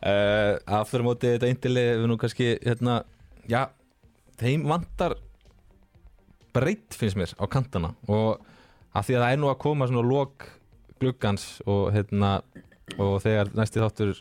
[0.08, 3.02] uh, Aftur á móti þetta eindili við nú kannski hérna,
[3.52, 3.62] Já,
[4.40, 5.18] þeim vantar
[6.54, 7.94] breytt finnst mér á kantana.
[8.08, 8.42] Og
[8.94, 10.48] að því að það er nú að koma svona lok
[11.02, 12.36] gluggans og hérna
[13.00, 14.14] og þegar næsti þáttur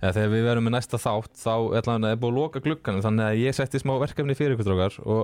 [0.00, 3.04] eða þegar við verum með næsta þátt þá ætlaðan er búið að loka glugganum.
[3.04, 5.22] Þannig að ég setti smá verkefni fyrir ykkur drókar og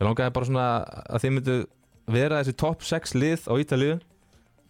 [0.00, 0.68] við langaði bara svona
[1.06, 1.58] að þið myndu
[2.10, 3.98] vera þessi top 6 lið á Ítalíu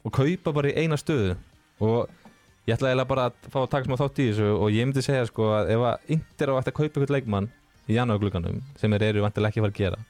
[0.04, 1.38] og kaupa bara í eina stöðu.
[1.80, 2.10] Og
[2.68, 5.04] ég ætlaði eiginlega bara að fá að taka smá þátt í þessu og ég myndi
[5.04, 7.50] segja sko að ef að Inter á eftir að kaupa ykkur leikmann
[7.88, 10.02] í janúarglugganum sem þeir eru vantilega ekki að fara að gera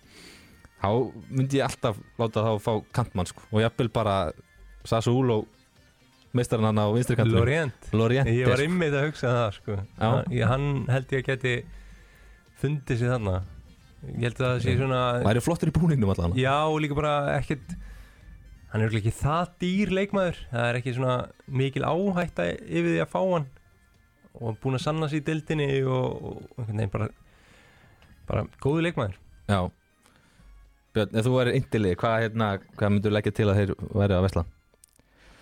[0.81, 0.91] þá
[1.29, 3.45] myndi ég alltaf láta þá fá kantmann sko.
[3.53, 4.17] Og jafnvel bara
[4.89, 5.43] Sassuolo
[6.37, 7.43] Meistarinn hann á vinstri kantinum.
[7.43, 7.89] Lorient.
[7.91, 9.79] Lorient Ég var ymmið að hugsa það sko.
[10.31, 11.55] Ég, hann held ég að geti
[12.61, 13.41] fundið sér þarna.
[14.07, 16.37] Ég held að það sé svona Væri flottur í búningnum allan.
[16.39, 17.75] Já, og líka bara ekkert
[18.71, 20.39] Hann er ekki það dýr leikmaður.
[20.53, 21.17] Það er ekki svona
[21.51, 23.49] mikil áhætta yfir því að fá hann.
[24.39, 27.11] Og búin að sanna sig í dildinni Og, og einhvern veginn bara
[28.31, 29.19] Bara góðu leikmaður.
[29.51, 29.61] Já
[30.97, 34.25] Björn, ef þú væri indili, hvað, hérna, hvað myndur leggja til að þeir væri að
[34.27, 34.45] vesla?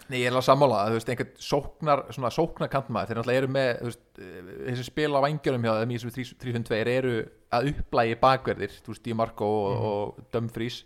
[0.08, 3.50] Nei, ég er alveg sammála, þú veist, einhvern sóknar, svona sóknar kantmaður, þeir náttúrulega eru
[3.52, 7.12] með, þú veist, eh, þessi spil á vangjörum hjá þeim í þessum 352 eru
[7.58, 10.78] að upplægi bakverðir, þú veist, Di Marco og, og Dumfries,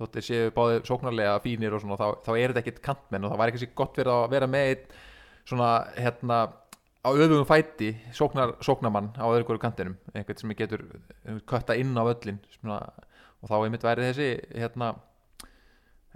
[0.00, 3.34] þótt þeir séu báði sóknarlega fínir og svona, þá, þá er þetta ekkert kantmenn og
[3.34, 4.96] það væri kannski gott verið að vera með einn
[5.50, 6.40] svona, hérna,
[7.04, 11.92] á öfugum fæti, sóknar, sóknarmann á öðru hverju kantinum, einhvern sem getur eh, kötta inn
[12.00, 12.80] á völlin, svona,
[13.40, 14.94] og þá einmitt væri þessi, hérna,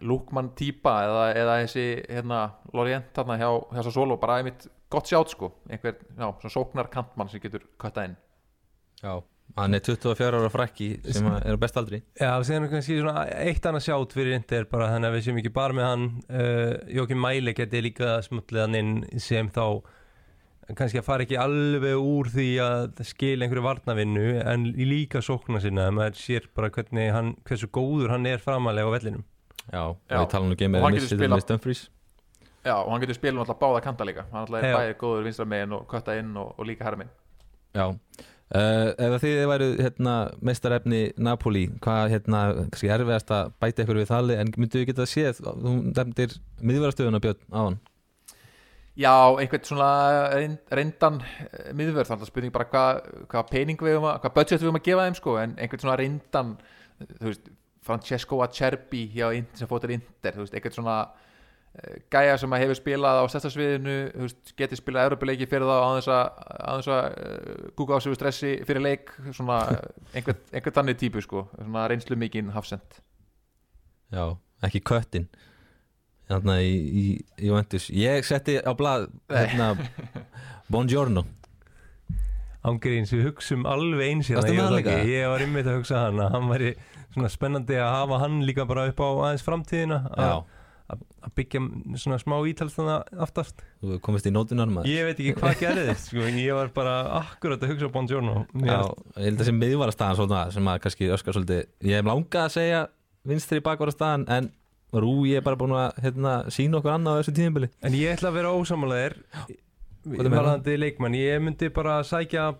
[0.04, 2.40] Lúkmann típa eða, eða þessi hérna,
[2.74, 5.52] Lorient þarna hjá, hjá Solo bara einmitt gott sjátt sko.
[5.70, 8.18] Einhver já, svona sóknar kantmann sem getur kötta inn.
[9.02, 9.20] Já
[9.54, 11.98] Hann er 24 ára frækki sem að er á bestaldri.
[12.18, 15.36] Já, síðan er kannski svona eitt annað sjátt fyrir Inter bara þannig að við séum
[15.38, 16.06] ekki bara með hann.
[16.26, 19.62] Uh, Jókim Mæli geti líka smutlið hann inn sem þá
[20.72, 25.90] kannski að fara ekki alveg úr því að skila einhverju varnavinnu en líka sókna sinna
[25.94, 29.24] maður sér bara hvernig hann, hversu góður hann er framalega á vellinum.
[29.70, 30.18] Já, Já.
[30.18, 31.88] við tala nú ekki með Stumfries
[32.64, 34.26] já, og hann getur spilum alltaf báða kanta líka.
[34.32, 34.76] Hann alltaf er Já.
[34.78, 37.12] bæði góður vinstra megin og kötta inn og, og líka herra megin.
[37.74, 37.86] Já.
[38.54, 44.10] Uh, Ef þið væru hérna, mestarefni Napoli, hvað hérna, kannski erfiðast að bæta ykkur við
[44.12, 47.78] þalli en myndu við geta séð, þú nefndir miðvarastöðuna Björn á hann
[48.94, 49.90] já, einhvern svona
[50.34, 54.36] reynd, reyndan eh, miðvörð þannig að spurning bara hvað hva pening við um að hvað
[54.38, 56.56] budget við um að gefa þeim sko en einhvern svona reyndan
[57.02, 57.52] þú veist,
[57.84, 60.98] Francesco Acerbi hjá Inter sem fóttir Inter, þú veist, einhvern svona
[61.74, 65.74] eh, gæja sem hefur spilað á stærsta sviðinu þú veist, geti spilað Európa-leiki fyrir þá
[65.82, 69.58] á þess að, uh, kúka á sig við stressi fyrir leik svona
[70.16, 73.02] einhvern, einhvern þannig típu sko svona reynslu mikinn hafsend
[74.14, 75.26] Já, ekki köttin
[76.30, 77.04] hérna í, í,
[77.38, 77.90] í Juventus.
[77.92, 79.74] Ég setti á blað hérna,
[80.72, 81.24] Buongiorno
[82.64, 86.72] Ángriðins, við hugsum alveg eins hérna, ég ég var ymmið að hugsa hann hann væri
[87.12, 91.60] svona spennandi að hafa hann líka bara upp á aðeins framtíðina að byggja
[91.96, 93.62] svona smá ítalstana aftast.
[93.80, 94.90] Þú komist í nótunar maður.
[94.92, 98.80] Ég veit ekki hvað gerðist sko, ég var bara akkurat að hugsa Bongiorno Já,
[99.16, 102.54] ég held að þessi miðvarastæðan svona sem að kannski öskar svolítið Ég hef langað að
[102.58, 102.82] segja
[103.24, 104.50] vinstri bakvarastæðan en
[105.02, 108.14] Rú, ég er bara búin að hérna, sína okkur annað á þessu tíðinbili En ég
[108.14, 108.52] ætla að vera
[109.00, 109.16] er
[110.28, 112.50] með Varðandi leikmann Ég myndi bara sækja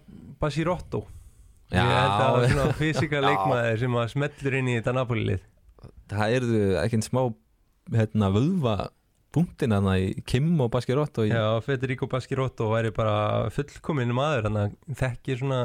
[0.41, 1.05] Basirotto.
[1.73, 4.95] Já, Ég held að það er svona fysika leikmaður sem að smellur inn í þetta
[4.99, 5.47] Napoli-lið.
[6.13, 7.21] Það eru ekki en smá
[7.95, 8.77] hérna, vöðva
[9.35, 14.49] punktin hana í Kim og Baskirott og í, Já, Federico Basirotto væri bara fullkominn maður
[14.49, 15.61] Þannig að þekkir svona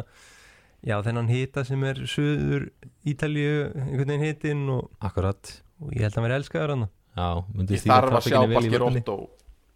[0.79, 2.69] Já, þennan hita sem er söður
[3.07, 6.87] Ítalíu, einhvern veginn hitinn og, akkurat og ég held að hann veri elskaður hann
[7.69, 8.81] ég þarf að sjá völlunni.
[8.83, 9.15] Róttó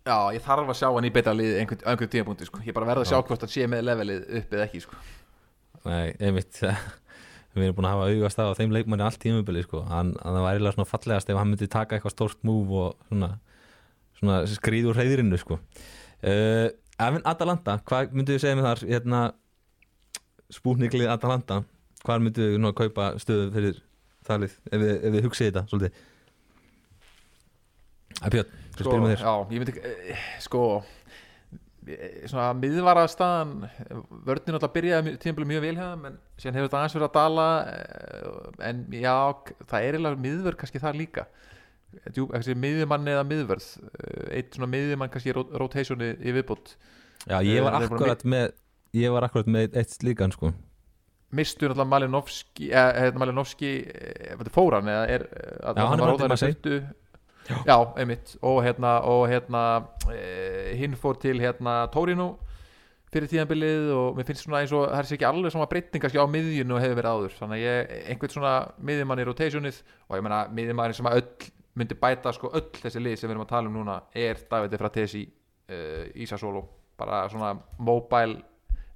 [0.03, 2.61] já, ég þarf að sjá hann í betra lið einhvern, einhvern tímapunkti sko.
[2.65, 3.23] ég bara verð að sjá Já.
[3.27, 4.99] hvort hann sé með levelið upp eða ekki sko.
[5.87, 6.59] Nei, einmitt
[7.53, 9.83] Við erum búin að hafa augast á þeim leikmanni allt tímubili sko.
[9.85, 13.29] hann, hann var eiginlega svona fallegast ef hann myndi taka eitthvað stórt múf og svona,
[14.17, 15.59] svona skrýð úr reyðirinu sko.
[15.59, 16.67] uh,
[17.03, 19.21] Efinn Atalanta, hvað myndu við segja með þar hérna,
[20.53, 21.61] spúniklið Atalanta
[22.03, 23.79] hvað myndu að kaupa stöðu fyrir
[24.27, 26.01] þalið ef við, ef við hugsið þetta svolítið.
[28.23, 29.23] Æ, Björn, sko, sko, spyrjum við þér?
[29.25, 29.73] já, ég myndi
[30.13, 30.61] eh, sko
[31.87, 33.53] eh, svona miðvara staðan
[34.27, 37.47] vörninn alltaf byrjaði tímabili mjög vel hefða en síðan hefur þetta aðeins verið að dala
[37.73, 39.15] eh, en já,
[39.65, 41.25] það er eiginlega miðvörð kannski það líka.
[41.93, 43.65] Miðjumann eða miðvörð
[44.33, 46.71] eitt svona miðjumann kannski rot- rotationi í viðbútt
[47.29, 48.47] Já, ég var akkurat með
[48.97, 50.49] ég var akkurat með eitt slíkan sko
[51.33, 55.87] mistur alltaf Malinovski eða eh, Malinovski, eh, þetta er fóran eða er, eh, að Já,
[55.89, 56.55] hann var rótari Marseille.
[56.55, 58.35] fyrstu- já, einmitt.
[58.41, 59.63] Og hérna, og hérna
[60.13, 62.37] e, hinn fór til hérna Torino
[63.13, 66.01] fyrir tíðanbilið og mér finnst svona eins og það er sér ekki alveg svona breytning
[66.01, 67.35] kannski á miðjunu hefur verið áður.
[67.41, 71.51] Þannig að ég, einhvern svona miðjumann í rotationið og ég meina miðjumann sem að öll
[71.77, 74.79] myndi bæta sko öll þessi lið sem við erum að tala um núna er Davide
[74.81, 76.63] Fratesi uh, Ísa Solo
[76.97, 78.39] bara svona mobile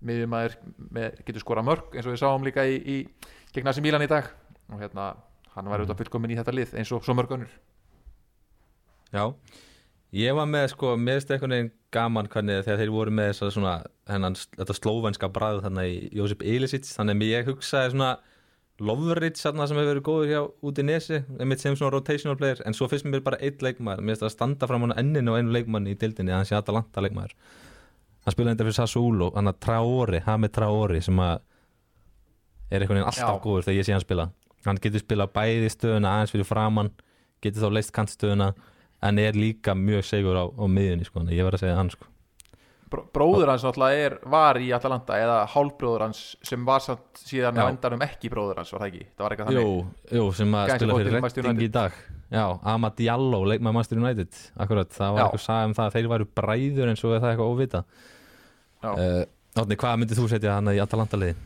[0.05, 0.57] miðjumæður
[0.93, 2.97] með, getur skora mörg eins og við sáum líka í, í
[3.55, 4.29] gegn Asi Milan í dag.
[4.71, 5.13] Og hérna
[5.55, 7.51] hann var auðvitað fullkomin í þetta lið eins og svo mörg önnur.
[9.15, 9.23] Já,
[10.13, 13.75] ég var með sko, finnst einhvern veginn gaman hvernig þegar þeir voru með þessa svona,
[14.11, 18.09] hennan, þetta slóvenska bræð þannig í Jósef Ilicic, þannig að ég hugsaði svona
[19.41, 22.75] þarna sem hefur verið góður hjá út í nesi einmitt sem svona rotational player en
[22.77, 24.03] svo finnst mér bara eitt leikmaður.
[24.03, 26.49] Mér finnst það að standa fram á enninu og einu leikmanni í dildinni að hann
[26.51, 26.59] sé
[27.07, 27.33] leikmaður
[28.27, 31.37] hann spilaði enda fyrir Sassuolo hann að Traori, Hame Traori sem að
[32.67, 33.43] er einhvern veginn alltaf Já.
[33.45, 34.27] góður þegar ég sé hann spila
[34.67, 36.91] hann getur spilað bæði stöðuna aðeins fyrir framann
[37.43, 38.51] getur þá leist kantstöðuna
[39.07, 41.91] en er líka mjög segur á, á miðjunni sko, að ég var að segja hann
[41.93, 42.07] sko.
[42.87, 47.59] Bró- bróður hans náttúrulega er, var í Atalanta eða hálfbróður hans sem var samt síðan
[47.59, 50.55] á endanum ekki bróður hans var það ekki, það var eitthvað jú, þannig jú, sem
[50.57, 51.97] að Gæti spila fyrir Redding í dag
[52.31, 52.43] já,
[52.73, 55.25] Amad Diallo, leikmaður Manchester United akkurat, það var Já.
[55.27, 57.83] eitthvað sagði um það að þeir væru bræður svo er það eitthvað óvita.
[58.83, 59.23] Uh,
[59.57, 61.37] Átni, hvað myndið þú setja hann í Atalanta liði?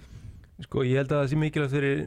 [0.65, 2.01] Sko ég held að það sé mikilvægt fyrir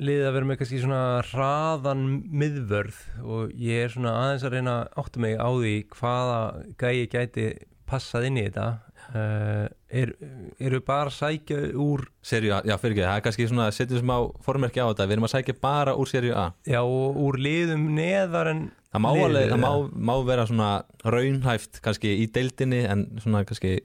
[0.00, 4.78] liðið að vera með kannski svona hraðan miðvörð og ég er svona aðeins að reyna
[4.78, 6.38] að átta mig á því hvaða
[6.80, 7.46] gæi gæti
[7.92, 8.70] passað inn í þetta.
[9.12, 10.14] Uh, er,
[10.62, 14.00] eru bara að sækja úr Serju A, já fyrir ekki, það er kannski svona setjum
[14.00, 14.14] smá
[14.46, 16.44] formerki á þetta, við erum að sækja bara úr serju A.
[16.64, 19.72] Já, og úr liðum neðar en það má, alveg, það má,
[20.08, 20.70] má vera svona
[21.04, 23.82] raunhæft kannski í deildinni en svona kannski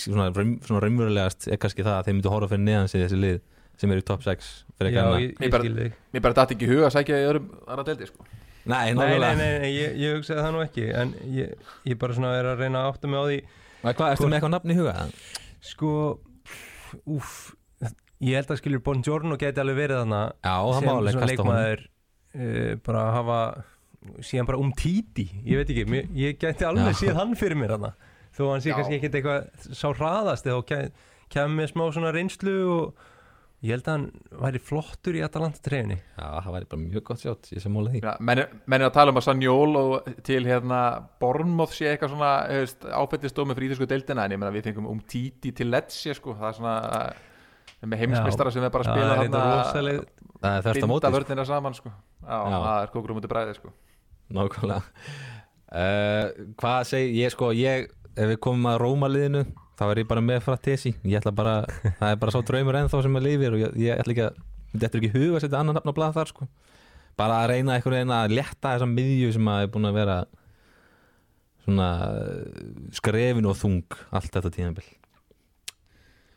[0.00, 3.18] svona, raun, svona raunverulegast er kannski það að þeir myndu horfa fyrir neðan sig þessi
[3.20, 3.40] lið
[3.82, 6.56] sem eru í top 6 fyrir Já, ekki ég, Ég ég bara- mér bara dætti
[6.56, 8.26] ekki í huga að sækja í öðrum aðra deldi sko.
[8.62, 11.54] Nei, Nei, nei, nei, nei ég, ég hugsaði það nú ekki en ég,
[11.90, 13.38] ég bara svona er að reyna að átta mig á því
[13.82, 14.94] Hvað, ertu með eitthvað nafn í huga?
[15.62, 15.90] sko
[17.10, 17.32] úf,
[18.22, 21.82] ég held að skilur Bongiorno geti alveg verið þarna Já, það má alveg svona leikmaður
[21.82, 23.38] uh, bara hafa
[24.22, 27.74] síðan bara um títi ég veit ekki, mér, ég gæti alveg séð hann fyrir mér
[27.76, 27.92] hana
[28.36, 28.76] þó hann sé Já.
[28.78, 30.90] kannski ekkert eitthvað sá hraðast þá
[31.32, 33.08] kem, með smá svona reynslu og
[33.62, 34.06] ég held að hann
[34.42, 37.92] væri flottur í Atalanta treyjunni Já, það væri bara mjög gott sjátt, ég sem móla
[37.92, 40.80] því Já, menn, menn er að tala um að Sanjól og til hérna
[41.22, 42.32] Bornmoth sé eitthvað svona
[42.98, 46.48] áfættistómi fyrir íþjósku deildina en ég meina við fengum um títi til Lecce sko, það
[46.50, 46.74] er svona
[47.12, 49.46] eh, með heimsmeistara sem er bara að Já, spila þetta
[49.76, 51.14] þarna Það er þörst að móti, sko.
[51.14, 51.90] vörnina saman sko.
[52.18, 52.56] já, Já.
[52.58, 53.68] það er kókur um út í bræði sko.
[54.34, 54.82] nákvæmlega
[55.78, 59.44] uh, Hvað segi, ég sko, ég ef við komum að Róma liðinu
[59.78, 61.54] þá er ég bara með Fratesi ég ætla bara,
[62.00, 64.40] það er bara svo draumur ennþá sem að lifir og ég, ég ætla ekki að
[64.72, 66.46] þetta er ekki huga að setja annan nafn á blað þar sko.
[67.20, 70.14] Bara að reyna einhvern veginn að létta þessa miðju sem að er búin að vera
[71.62, 72.62] svona eh,
[72.96, 74.88] skrefin og þung allt þetta tíðanbill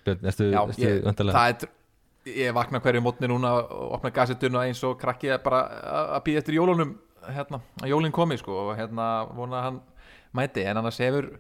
[0.06, 4.65] ertu, já, ertu ég, vantarlega það er ég vakna hverju mótni núna og opna gassetuna
[4.68, 6.91] eins og krakki er bara að- að býða eftir jólunum
[7.26, 9.80] hérna, að jólin komi sko, og hérna vona að hann
[10.38, 11.31] mæti en annars hefur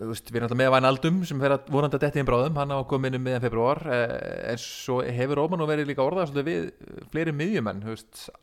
[0.00, 2.72] veist, við erum alltaf með Vænaldum sem fer að vonandi að detti inn bráðum, hann
[2.74, 4.14] á að koma inn um miðan februar eh,
[4.50, 7.84] en svo hefur Róma nú verið líka orðað svolítið við fleiri miðjumenn,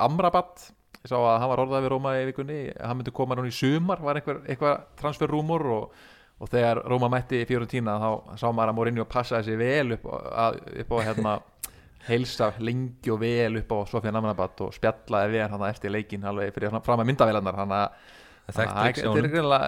[0.06, 0.70] Amrabat.
[1.02, 2.58] Ég sá að hann var orðað við Róma í vikunni.
[2.78, 6.04] Hann myndi koma núna í sumar, var einhver, eitthvað transferrúmur og,
[6.40, 10.06] og þegar Róma mætti í Fiorentina þá sá maður að Mourinho passaði sig vel upp
[10.08, 10.16] á,
[10.46, 11.36] að, upp á hérna
[12.10, 16.54] heilsa lengi og vel upp á Sofía Amrabat og spjallaði við hann eftir leikin alveg
[16.56, 17.60] fyrir fram að myndavélarnar.
[17.66, 18.18] Hann að
[18.50, 19.60] Það er greinilega,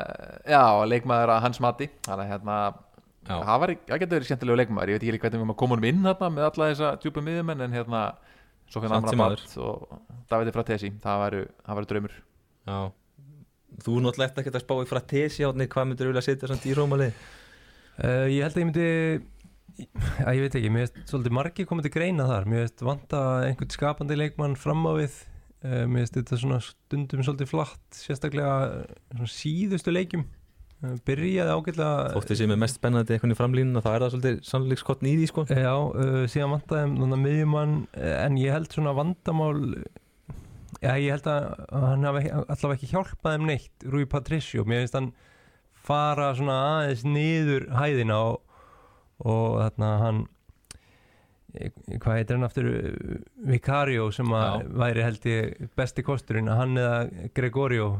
[0.49, 1.89] já, leikmaður að hans mati.
[2.07, 2.57] Þannig að hérna.
[3.27, 4.91] Það, var, getur verið skemmtilegu leikmaður.
[4.91, 7.23] Ég veit ekki hvernig við erum að koma honum inn hérna með alla þessa djúpu
[7.23, 8.01] miðjumenn en hérna
[8.73, 9.85] Sofjan Amrabat og
[10.31, 10.91] Davide Fratesi.
[11.03, 11.45] Það væru,
[11.93, 12.17] draumur.
[12.67, 12.79] Já.
[13.85, 16.75] Þú náttúrulega ekki að spá í Fratesi átni hvað myndir þú vilja setja samt í
[16.77, 17.23] Róma lið
[18.01, 18.85] Uh, ég held að ég myndi
[20.25, 23.19] að ég veit ekki, mér veist svolítið margir komið til greina þar, mér veist vanta
[23.45, 25.19] einhvern skapandi leikmann fram á við
[25.64, 30.26] mér veist þetta svona stundum svolítið flatt, sérstaklega eh, svona síðustu leikjum.
[30.84, 34.40] Uh, byrjaði ágætlega Þótti sem er mest spennandi eitthvað í framlínuna þá er það svolítið
[34.49, 35.45] sannleikskotn í því sko.
[35.48, 39.61] Já, uh, síðan vantaði um þannig miðjumann eh, en ég held svona vandamál
[40.84, 44.84] já, ég held að hann hafi ekki- allavega ekki hjálpað þeim neitt Rúi Patricio, mér
[44.84, 45.10] finnst hann
[45.88, 48.41] fara svona aðeins niður hæðina og,
[49.23, 50.32] og þarna hann eh,
[51.53, 52.69] hvað heitir hann aftur?
[52.73, 53.19] Eh,
[53.51, 57.91] Vicario sem að væri held ég besti kosturinn hann eða Gregorio.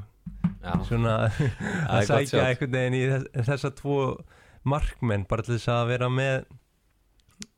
[0.64, 1.16] Já, svona
[1.94, 3.98] að sækja einhvern veginn í þess, þessa tvo
[4.70, 6.46] markmenn bara til þess að vera með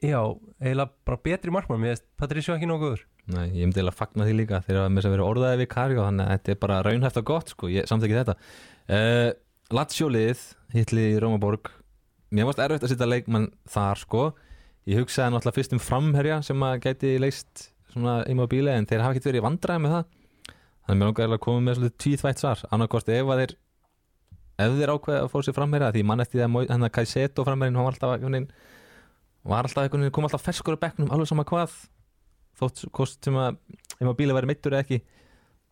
[0.01, 0.19] já,
[0.59, 1.83] eiginlega bara betri markmenn.
[1.83, 3.05] Mér finnst Patricio ekki góður.
[3.31, 6.25] Nei, ég myndi eiginlega fagna því líka þegar þess að vera orðaði við Karjó þannig
[6.25, 8.35] að þetta er bara raunhæft og gott sko, ég samþekki þetta.
[8.85, 9.29] Uh,
[9.73, 10.41] Latsjólið
[10.75, 11.71] hitli í Rómaborg.
[12.35, 14.25] Mér varst erfitt að setja leikmann þar sko
[14.89, 19.15] ég hugsaði náttúrulega fyrst um framherja sem að gæti leist svona immobíli en þeir hafa
[19.15, 20.09] ekkert verið vandræði með það.
[20.85, 22.63] Þannig að mér langar að koma með svolítið tvíþvætt svar.
[22.75, 23.55] Annarkvort ef að þeir
[24.65, 27.45] ef þeir ákveða að fá sér framherja því mann eftir því að hann að Kaiseto
[27.47, 27.97] framherjinn hann var
[29.67, 31.73] alltaf veginn kom alltaf ferskur á bekknum alveg sama hvað
[32.57, 35.01] þótt kost sem að bíla væri meittur eða ekki.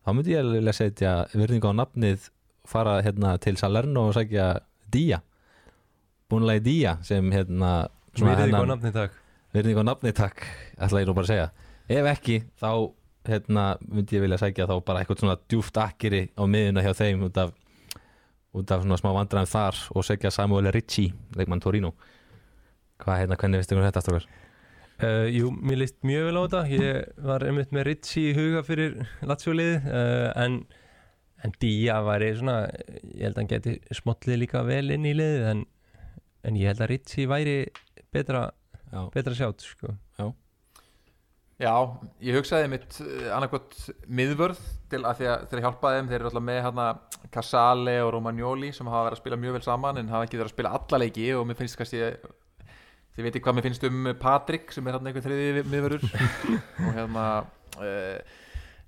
[0.04, 2.28] Þá myndi ég alveg vilja setja virðingu á nafnið
[2.68, 4.50] fara hérna til Salerno og sækja
[4.92, 5.22] Día
[6.30, 7.88] búinlega Día sem hérna
[8.22, 9.10] Hennan- á nafni dag
[9.54, 10.40] Verðing á nafni takk,
[10.82, 11.50] ætla ég nú bara að segja.
[11.86, 12.70] Ef ekki, þá
[13.28, 17.22] hérna, myndi ég vilja sækja þá bara eitthvað svona djúft akkeri á miðuna hjá þeim
[17.28, 17.52] út af,
[18.50, 21.92] út af svona smá vandræðum þar og segja Samuel Ricci, leikmann Torino.
[22.98, 24.26] Hvað hérna, hvernig veistu um þetta strókar?
[25.04, 26.64] Uh, jú, mér líst mjög vel á þetta.
[26.74, 30.60] Ég var einmitt með Ritchie í huga fyrir Lazio-lið uh, en,
[31.46, 35.48] en Día væri svona ég held að hann geti smollið líka vel inn í liðið
[35.52, 35.64] en,
[36.42, 37.58] en ég held að Ritchie væri
[38.14, 38.46] betra,
[38.94, 39.94] Já, betra sjátt sko.
[41.54, 41.70] Já,
[42.18, 42.96] ég hugsaði mitt
[43.30, 43.76] annarkot
[44.10, 44.58] miðvörð
[44.90, 46.86] til að því að þeir hjálpaði þeim, þeir eru alltaf með hérna
[47.34, 50.50] Casale og Romagnoli sem hafa verið að spila mjög vel saman en hafa ekki verið
[50.50, 52.00] að spila alla leiki og mér finnst kannski
[53.14, 56.08] þið veitir hvað mér finnst um Patrik sem er hérna einhver þriði miðvörður.
[56.88, 57.26] Og hérna
[57.78, 58.34] uh,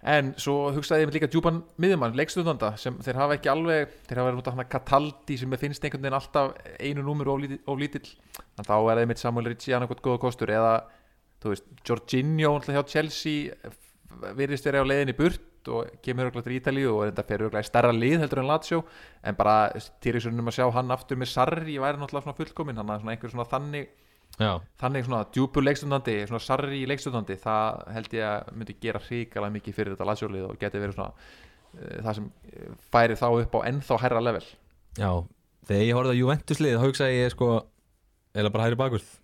[0.02, 4.20] en svo hugsaði ég mitt líka djúpan miðjumann, leikstundanda sem þeir hafa ekki alveg, þeir
[4.20, 7.62] hafa verið út af hérna Cataldi sem finnst einhvern veginn alltaf einu númur of lítill,
[7.81, 8.12] lítill.
[8.59, 10.77] en þá er það mitt Samuel Ricci annarkot góða kostur eða
[11.43, 13.74] þú veist, Jorginho hjá Chelsea
[14.36, 17.93] virðist verið á leiðinni burt og kemur auðvitað til Ítalíu og þetta fer í stærra
[17.94, 18.82] lið heldur en Lazio
[19.27, 19.73] en bara
[20.05, 23.32] týrisunum að sjá hann aftur með Sarri væri náttúrulega svona fullkomin hann er svona einhver
[23.32, 23.90] svona þannig
[24.40, 24.52] já,
[24.82, 29.78] þannig svona djúpur leikstundandi svona Sarri leikstundandi, það held ég að myndi gera hrikalega mikið
[29.78, 33.56] fyrir þetta Lazio lið og geti verið svona uh, það sem eh, færi þá upp
[33.56, 34.44] á ennþá herra level.
[34.96, 35.10] Já
[35.66, 37.46] Þegar ég horfði á Juventus lið, þá hugsaði ég sko
[38.36, 39.14] eða bara hægri bakvörð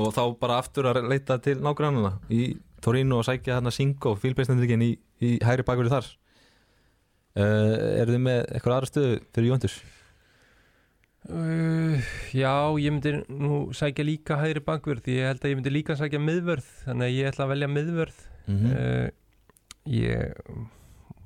[0.00, 4.84] og þá bara aftur að leita til nágrannana í Torino og sækja þarna Singo, fílbeistendrikinn
[4.84, 6.08] í, í hægri bakvörðu þar.
[7.34, 9.76] Uh, eru þið með eitthvað aðra stöðu fyrir Juventus?
[11.30, 15.96] Uh, Já, ég myndi nú sækja líka hægri bakvörð ég held að ég myndi líka
[15.98, 18.72] sækja miðvörð þannig að ég ætla að velja miðvörð Mm -hmm.
[18.76, 19.08] uh,
[19.88, 20.32] ég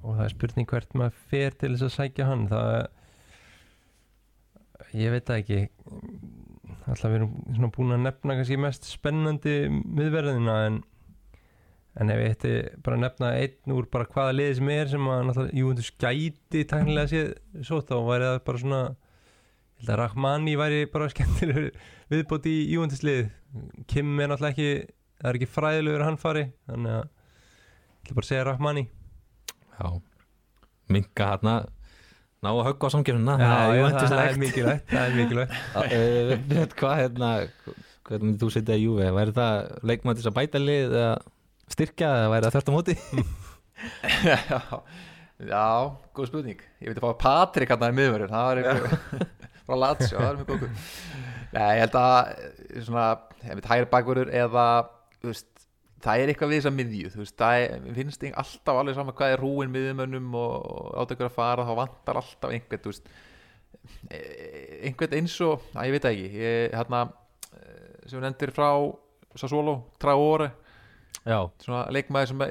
[0.03, 2.87] og það er spurning hvert maður fer til þess að sækja hann það
[4.95, 5.59] ég veit það ekki
[6.89, 10.79] alltaf við erum búin að nefna kannski mest spennandi miðverðina en
[11.99, 12.53] en ef ég ætti
[12.85, 16.65] bara að nefna einn úr bara hvaða liði sem er sem að náttúrulega Júventus gæti
[16.71, 18.83] tæknilega séð svo þá væri það bara svona
[19.79, 21.71] ég held að Rahmani væri bara skemmtilegur
[22.11, 23.29] viðbót í Júventus lið
[23.89, 24.71] Kim er náttúrulega ekki
[25.19, 28.85] það er ekki fræðilegur hann fari þannig að ég ætla bara segja Rahmani.
[29.79, 29.89] Já,
[30.95, 31.55] minka hérna
[32.39, 33.49] ná að högga á samkjöfnuna Já,
[33.99, 35.57] það, er mikilvægt það er mikilvægt.
[35.79, 37.31] Uh, veit hvað hérna
[38.09, 39.11] hvernig myndir þú setja í Juve.
[39.15, 39.57] Væri það
[40.09, 41.15] þess að bæta lið eða
[41.75, 42.97] styrkja eða væri það þvert á móti?
[44.29, 44.71] Já,
[45.53, 45.67] já,
[46.17, 46.63] góð spurning.
[46.83, 49.27] Ég veit að fá Patrik hann í miðverður það var eitthvað
[49.69, 50.67] frá Lazio, það er mjög góð
[51.49, 53.07] Nei, ég held að eh, svona,
[53.45, 54.67] ég veit, hægri bakverður eða
[55.25, 55.65] veist,
[56.05, 59.17] það er eitthvað við þess að miðju veist, það er, finnst ekki alltaf alveg saman
[59.19, 62.93] hvað er rúin miðjumönnum og, og átt ykkur að fara, þá vantar alltaf einhvern, þú
[62.93, 63.11] veist
[64.13, 67.03] eh, einhvern eins og, að ég veit ekki ég, hérna
[67.57, 68.71] eh, sem við nefndir frá
[69.39, 70.49] Sassuolo, Traore.
[71.29, 72.45] Já, svona leikmaður sem,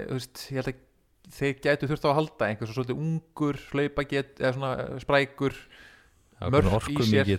[0.53, 0.83] ég held að
[1.33, 5.57] þeir gætu þurft á að halda einhver svo svolítið ungur, hlaupa get, eða svona sprækur
[6.37, 7.31] já orku í sér.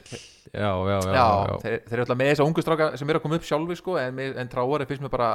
[0.48, 1.58] Já, já, já, já, já, já.
[1.62, 3.76] Þeir, þeir eru alltaf með þess að ungu stráka sem eru að koma upp sjálfi
[3.78, 5.28] sko, en, en Traore finnst mér bara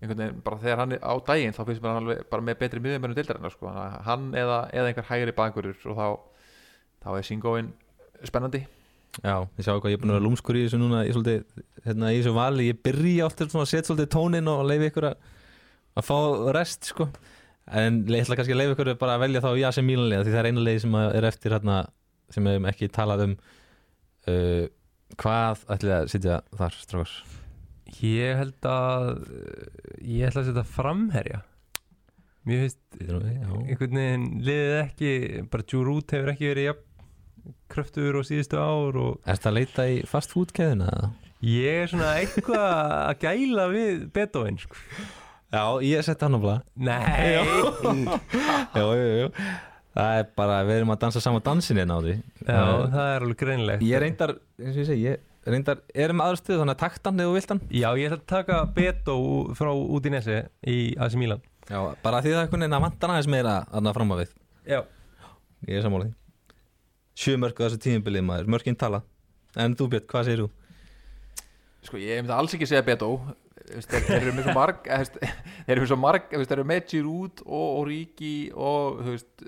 [0.00, 2.58] einhvern veginn, bara þegar hann er á daginn þá finnst mér hann alveg bara með
[2.62, 3.70] betri miðjumennum deildarinnar sko,
[4.06, 6.08] hann eða, eða einhver hægri bakurur og þá,
[7.04, 7.70] þá er Singóin
[8.24, 8.66] spennandi
[9.24, 11.62] Já, ég sjá hvað ég er búin að vera lúmskur í þessu núna í, svolítið,
[11.86, 15.30] hérna, í þessu vali, ég byrja svona að setja svolítið tónin og leiði ykkur að,
[15.96, 16.18] að fá
[16.56, 17.06] rest sko.
[17.80, 20.42] en ég ætla kannski að leiði ykkur bara að velja þá Jase Mílanlega því það
[20.42, 21.78] er eina leið sem er eftir hérna,
[22.32, 23.34] sem við hefum ekki talað um
[24.30, 24.64] uh,
[25.20, 27.12] hvað ætli að sitja þar strákar?
[28.02, 29.10] Ég held að
[30.02, 31.42] ég ætla að setja framherja.
[32.46, 35.12] Mér finnst einhvern veginn liðið ekki
[35.50, 36.82] bara Jurút hefur ekki verið jafn
[37.70, 40.90] kröftugur á síðustu ár og Er þetta að leita í fast food keðina?
[41.46, 44.78] ég er svona eitthvað að gæla við Beethoven sko.
[45.54, 46.62] Já, ég seti hann á blað.
[46.74, 47.36] Nei.
[48.74, 49.28] Jú, jú, jú
[49.96, 52.14] Það er bara, við erum að dansa saman dansin hérna á því.
[52.44, 52.58] Já,
[52.92, 56.58] það er alveg greinlegt Ég reyndar, eins og ég segi, ég reyndar erum aðra stuð,
[56.60, 57.62] þannig að taktan eða þú vilt hann.
[57.70, 59.16] Já, ég ætla að taka Beto
[59.56, 60.36] frá út í nesi
[60.68, 61.40] í AC Milan.
[61.70, 64.36] Já, bara því það er einhvern veginn að vantan aðeins meira aðna fram að við.
[64.68, 64.78] Já.
[65.70, 66.14] Ég er sammála því.
[67.16, 69.00] Sjö mörg á þessu tímabilið maður, mörginn tala.
[69.56, 70.52] En þú Björn, hvað segir þú?
[71.86, 73.10] sko ég myndi alls ekki segja Beto.
[73.66, 76.84] Þeir, eru með svo marg þeir eru með svo marg þú veist, þeir eru með
[76.92, 79.46] Giroud og Origi og þú veist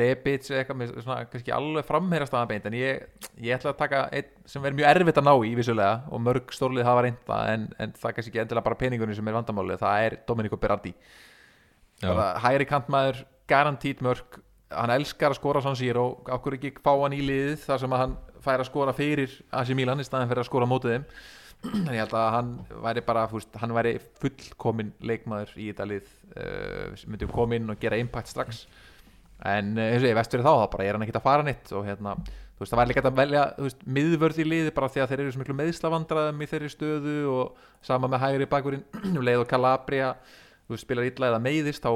[0.00, 3.04] Rebic eða eitthvað með svona kannski alveg frammeira staðan beint en ég,
[3.42, 6.54] ég ætla að taka einn sem verður mjög erfitt að ná í vissulega og mörg
[6.56, 10.06] stórlið hafa reynda en, en það kannski ekki endilega bara peningunni sem er vandamálið það
[10.06, 10.94] er Domenico Berardi.
[12.44, 14.40] Hægri kantmaður, garantít mörg
[14.74, 18.16] hann elskar að skora San Siro okkur ekki fá hann í liðið þar sem hann
[18.44, 21.08] fær að skora fyrir AC Milan í staðin fyrir að skora mótið þeim?
[21.88, 22.48] En ég held að hann
[22.84, 27.72] væri bara fúst, hann væri fullkomin leikmaður í þetta lið uh, sem myndi koma inn
[27.72, 28.64] og gera impact strax
[29.42, 31.46] en uh, eins og ég veist fyrir þá þá bara er hann ekkert að fara
[31.46, 32.14] nýtt og hérna
[32.54, 35.22] þú veist það væri líka að velja veist, miðvörð í liði bara því að þeir
[35.24, 38.84] eru svo miklu meðslavandræðum í þeirri stöðu og sama með hægri bakurinn
[39.18, 40.14] um leið og Calabria
[40.64, 41.90] þú veist, spilar illa eða meiðist þá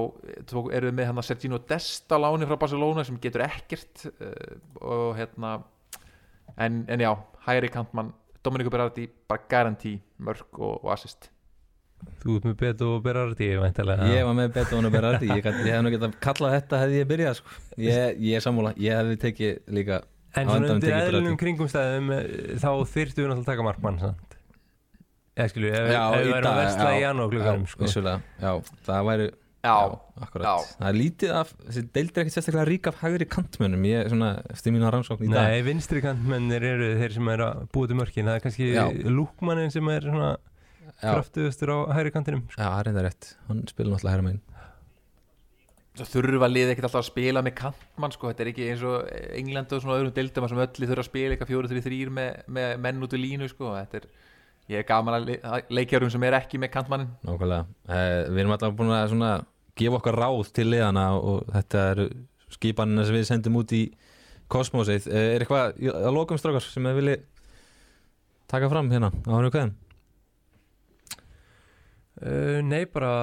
[0.50, 4.08] tók- eru við með hann að Sergino Dest á láni frá Barcelona sem getur ekkert
[4.10, 5.60] uh, og hérna
[6.58, 7.12] en, en já,
[7.46, 8.12] hægri kantmann
[8.44, 11.30] Dominiku Berardi, bara garanti mörg og, og assist
[12.22, 14.06] Þú ert með Beto og Berardi væntanlega.
[14.12, 17.00] Ég var með Beto og Berardi Ég, gat- ég hef nú getað kallað þetta hefði
[17.02, 17.58] ég byrjað sko.
[17.78, 20.00] ég, ég er sammála, ég hefði tekið líka
[20.36, 22.24] En svona undir eðlunum kringumstæðum eh,
[22.60, 24.38] þá þyrftu við náttúrulega að taka markmann sant?
[25.38, 27.84] Eða skilju, ef, við værum að versla í já, janúarklukkanum já, sko.
[27.86, 28.50] vissulega, já,
[28.88, 29.74] það væri Já,
[30.22, 30.66] akkurat já.
[30.78, 34.28] Það er lítið af, þessi deildir ekkert sérstaklega rík af hægri kantmönnum Ég er svona,
[34.54, 37.98] eftir mína rannsókn í dag Nei, vinstri kantmennir eru þeir sem er að búa til
[37.98, 38.68] mörkin það er kannski
[39.18, 40.28] lúkmannin sem er svona
[41.02, 42.60] kraftuðustur á hægri kantinum sko.
[42.60, 43.32] já, það er þetta rétt.
[43.48, 44.44] Hann spila náttúrulega hægra megin.
[45.98, 49.08] Svo þurfa liðið ekkert alltaf að spila með kantmann sko, þetta er ekki eins og
[49.34, 52.12] England og svona öðrum deildum þar sem öllu þurfa að spila eitthvað fjóru, þrjú, þrýr
[52.14, 54.10] með, með menn út í línu sko, þetta er
[54.68, 57.10] ég er gaman að le að leikjarum sem er ekki með kantmannin.
[57.26, 59.32] Nákvæmlega, eh, við erum alltaf búin að svona
[59.78, 62.06] gefa okkar ráð til liðana og þetta eru
[62.52, 63.82] skipanina sem við sendum út í
[64.52, 67.16] kosmosið eh, Er eitthvað að lokum strákar sem þið vilji
[68.48, 69.74] taka fram hérna á hennu kveðin?
[72.22, 73.14] Uh, Nei, bara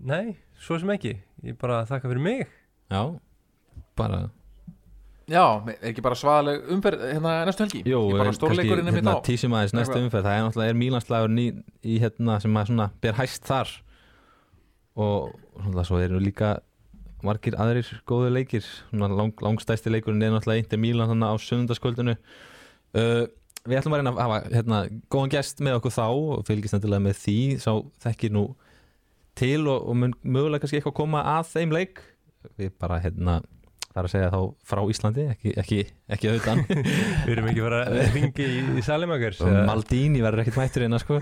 [0.00, 1.18] Nei, svo sem ekki.
[1.44, 2.46] Ég bara þakka fyrir mig.
[2.88, 3.02] Já,
[3.98, 4.28] bara.
[5.30, 7.82] Já, er ekki bara svaðaleg umferð hérna næstu helgi?
[7.86, 10.06] Bara eh, hérna, tísum aðeins næstu Eitthvað.
[10.08, 10.26] umferð.
[10.26, 11.44] Það er náttúrulega er Mílanslagur í,
[11.84, 13.74] í hérna sem að svona ber hæst þar.
[14.98, 16.56] Og svona svo eru líka
[17.22, 18.66] margir aðrir góðu leikir.
[18.88, 23.24] Svona lang, langstæsti leikurinn er náttúrulega Inter Mílan þannig á sundarskvöldinu uh,
[23.68, 24.80] við ætlum að reyna að hafa hérna,
[25.12, 27.38] góðan gest með okkur þá og fylgist nættilega með því.
[27.60, 27.72] Sá
[28.06, 28.44] þekkir nú
[29.40, 32.02] til og, og mun mögulega kannski eitthvað koma að þeim leik.
[32.60, 33.40] Við bara hérna
[33.90, 35.78] það er að segja þá frá Íslandi ekki, ekki,
[36.14, 36.60] ekki auðvitaðan
[37.26, 41.00] Við erum ekki bara að ringi í, í Salimagers og Maldini verður ekkert mættur hérna
[41.02, 41.18] sko.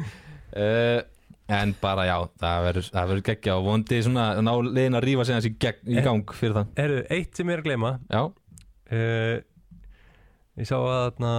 [0.53, 1.01] Uh,
[1.49, 5.25] en bara já það verður, það verður geggja og vondi svona ná leiðin að rífa
[5.25, 6.05] sig hans í, gegn, í Eh.
[6.05, 6.71] gang fyrir það.
[6.85, 7.93] Erðu, eitt sem ég er að gleyma.
[8.13, 8.23] Já,
[8.93, 9.37] uh,
[10.59, 11.33] Ég sá að þarna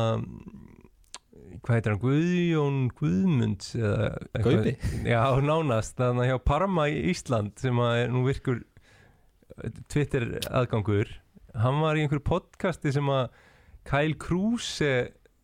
[1.69, 1.99] Hvað heitir hann?
[2.01, 4.07] Guðjón Guðmunds eða
[4.41, 4.71] Gaupi
[5.05, 8.63] Já, nánast Þannig hjá Parma í Ísland sem að nú virkur
[9.61, 11.11] eh, Twitter aðgangur
[11.53, 13.27] Hann var í einhverju podcasti sem að
[13.85, 14.89] Kyle Kruse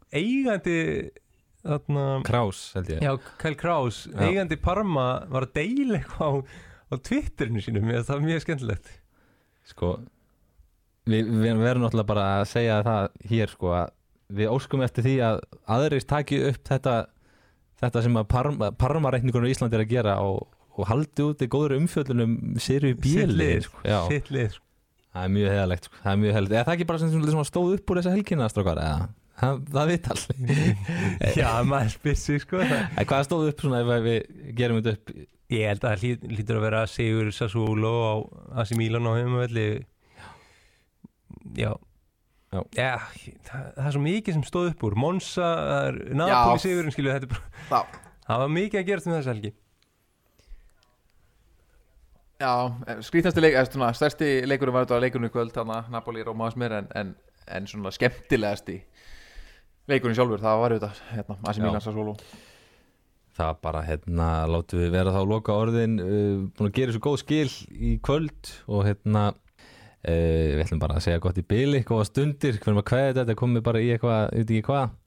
[0.10, 0.80] eigandi
[1.62, 4.26] þarna Krás held ég Já, Kyle Krause, Já.
[4.26, 6.34] eigandi Parma var að deila eitthvað á,
[6.90, 8.92] á Twitterinu sínum, það var mjög skemmtilegt
[9.70, 9.92] sko
[11.06, 13.94] við, við verðum náttúrulega bara að segja það hér sko að
[14.34, 15.42] við óskum eftir því að
[15.76, 16.96] aðrir taki upp þetta
[17.82, 21.50] þetta sem að Parma, Parma-reikningunum í Íslandi er að gera og, og haldi út í
[21.52, 23.84] góður umfjöllunum Sirju Sitt Bíli lið, sko.
[23.84, 24.64] Sko.
[25.12, 26.02] það er mjög heðalegt sko.
[26.02, 28.16] það er mjög heðalegt, eða það er ekki bara sem, sem stóð upp úr þessa
[28.16, 29.14] helgina strákar, eða?
[29.36, 30.22] Það, það veit all
[31.42, 32.62] Já, maður spissi sko.
[32.64, 35.18] En hvað stóð upp svona ef við gerum þetta upp?
[35.52, 38.14] Ég held að það hlýtur að vera Sigur Sassuolo á
[38.64, 39.66] AC Milan á heimavelli.
[41.60, 41.76] Já
[42.56, 42.90] Já.
[43.50, 44.98] það, það er svo mikið sem stóð upp úr
[45.76, 46.64] er Napoli.
[46.64, 47.32] Sigurinn skilju, þetta
[47.70, 47.84] bara
[48.26, 49.54] Það var mikið að gerast um þess helgi
[52.36, 52.52] já
[53.08, 56.48] skrítnasti leik, eða svona stærsti leikurinn var þetta leikurinn í kvöld, þannig að Napoli Róma
[56.48, 57.14] aðeins meir en, en,
[57.48, 58.82] en svona skemmtilegasti
[59.92, 61.68] leikurinn sjálfur, það var þetta hérna, Asi Já.
[61.68, 62.18] Milan Sassolo
[63.36, 67.18] það bara hérna látum við vera þá loka orðin uh, búin að gera svo góð
[67.24, 69.26] skil í kvöld og hérna
[70.06, 73.66] við ætlum bara að segja gott í byli góða stundir, hvernig maður kveði þetta komið
[73.66, 74.98] bara í eitthvað, ég veit ekki hvað.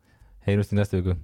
[0.48, 1.18] Heyrumst í næstu viku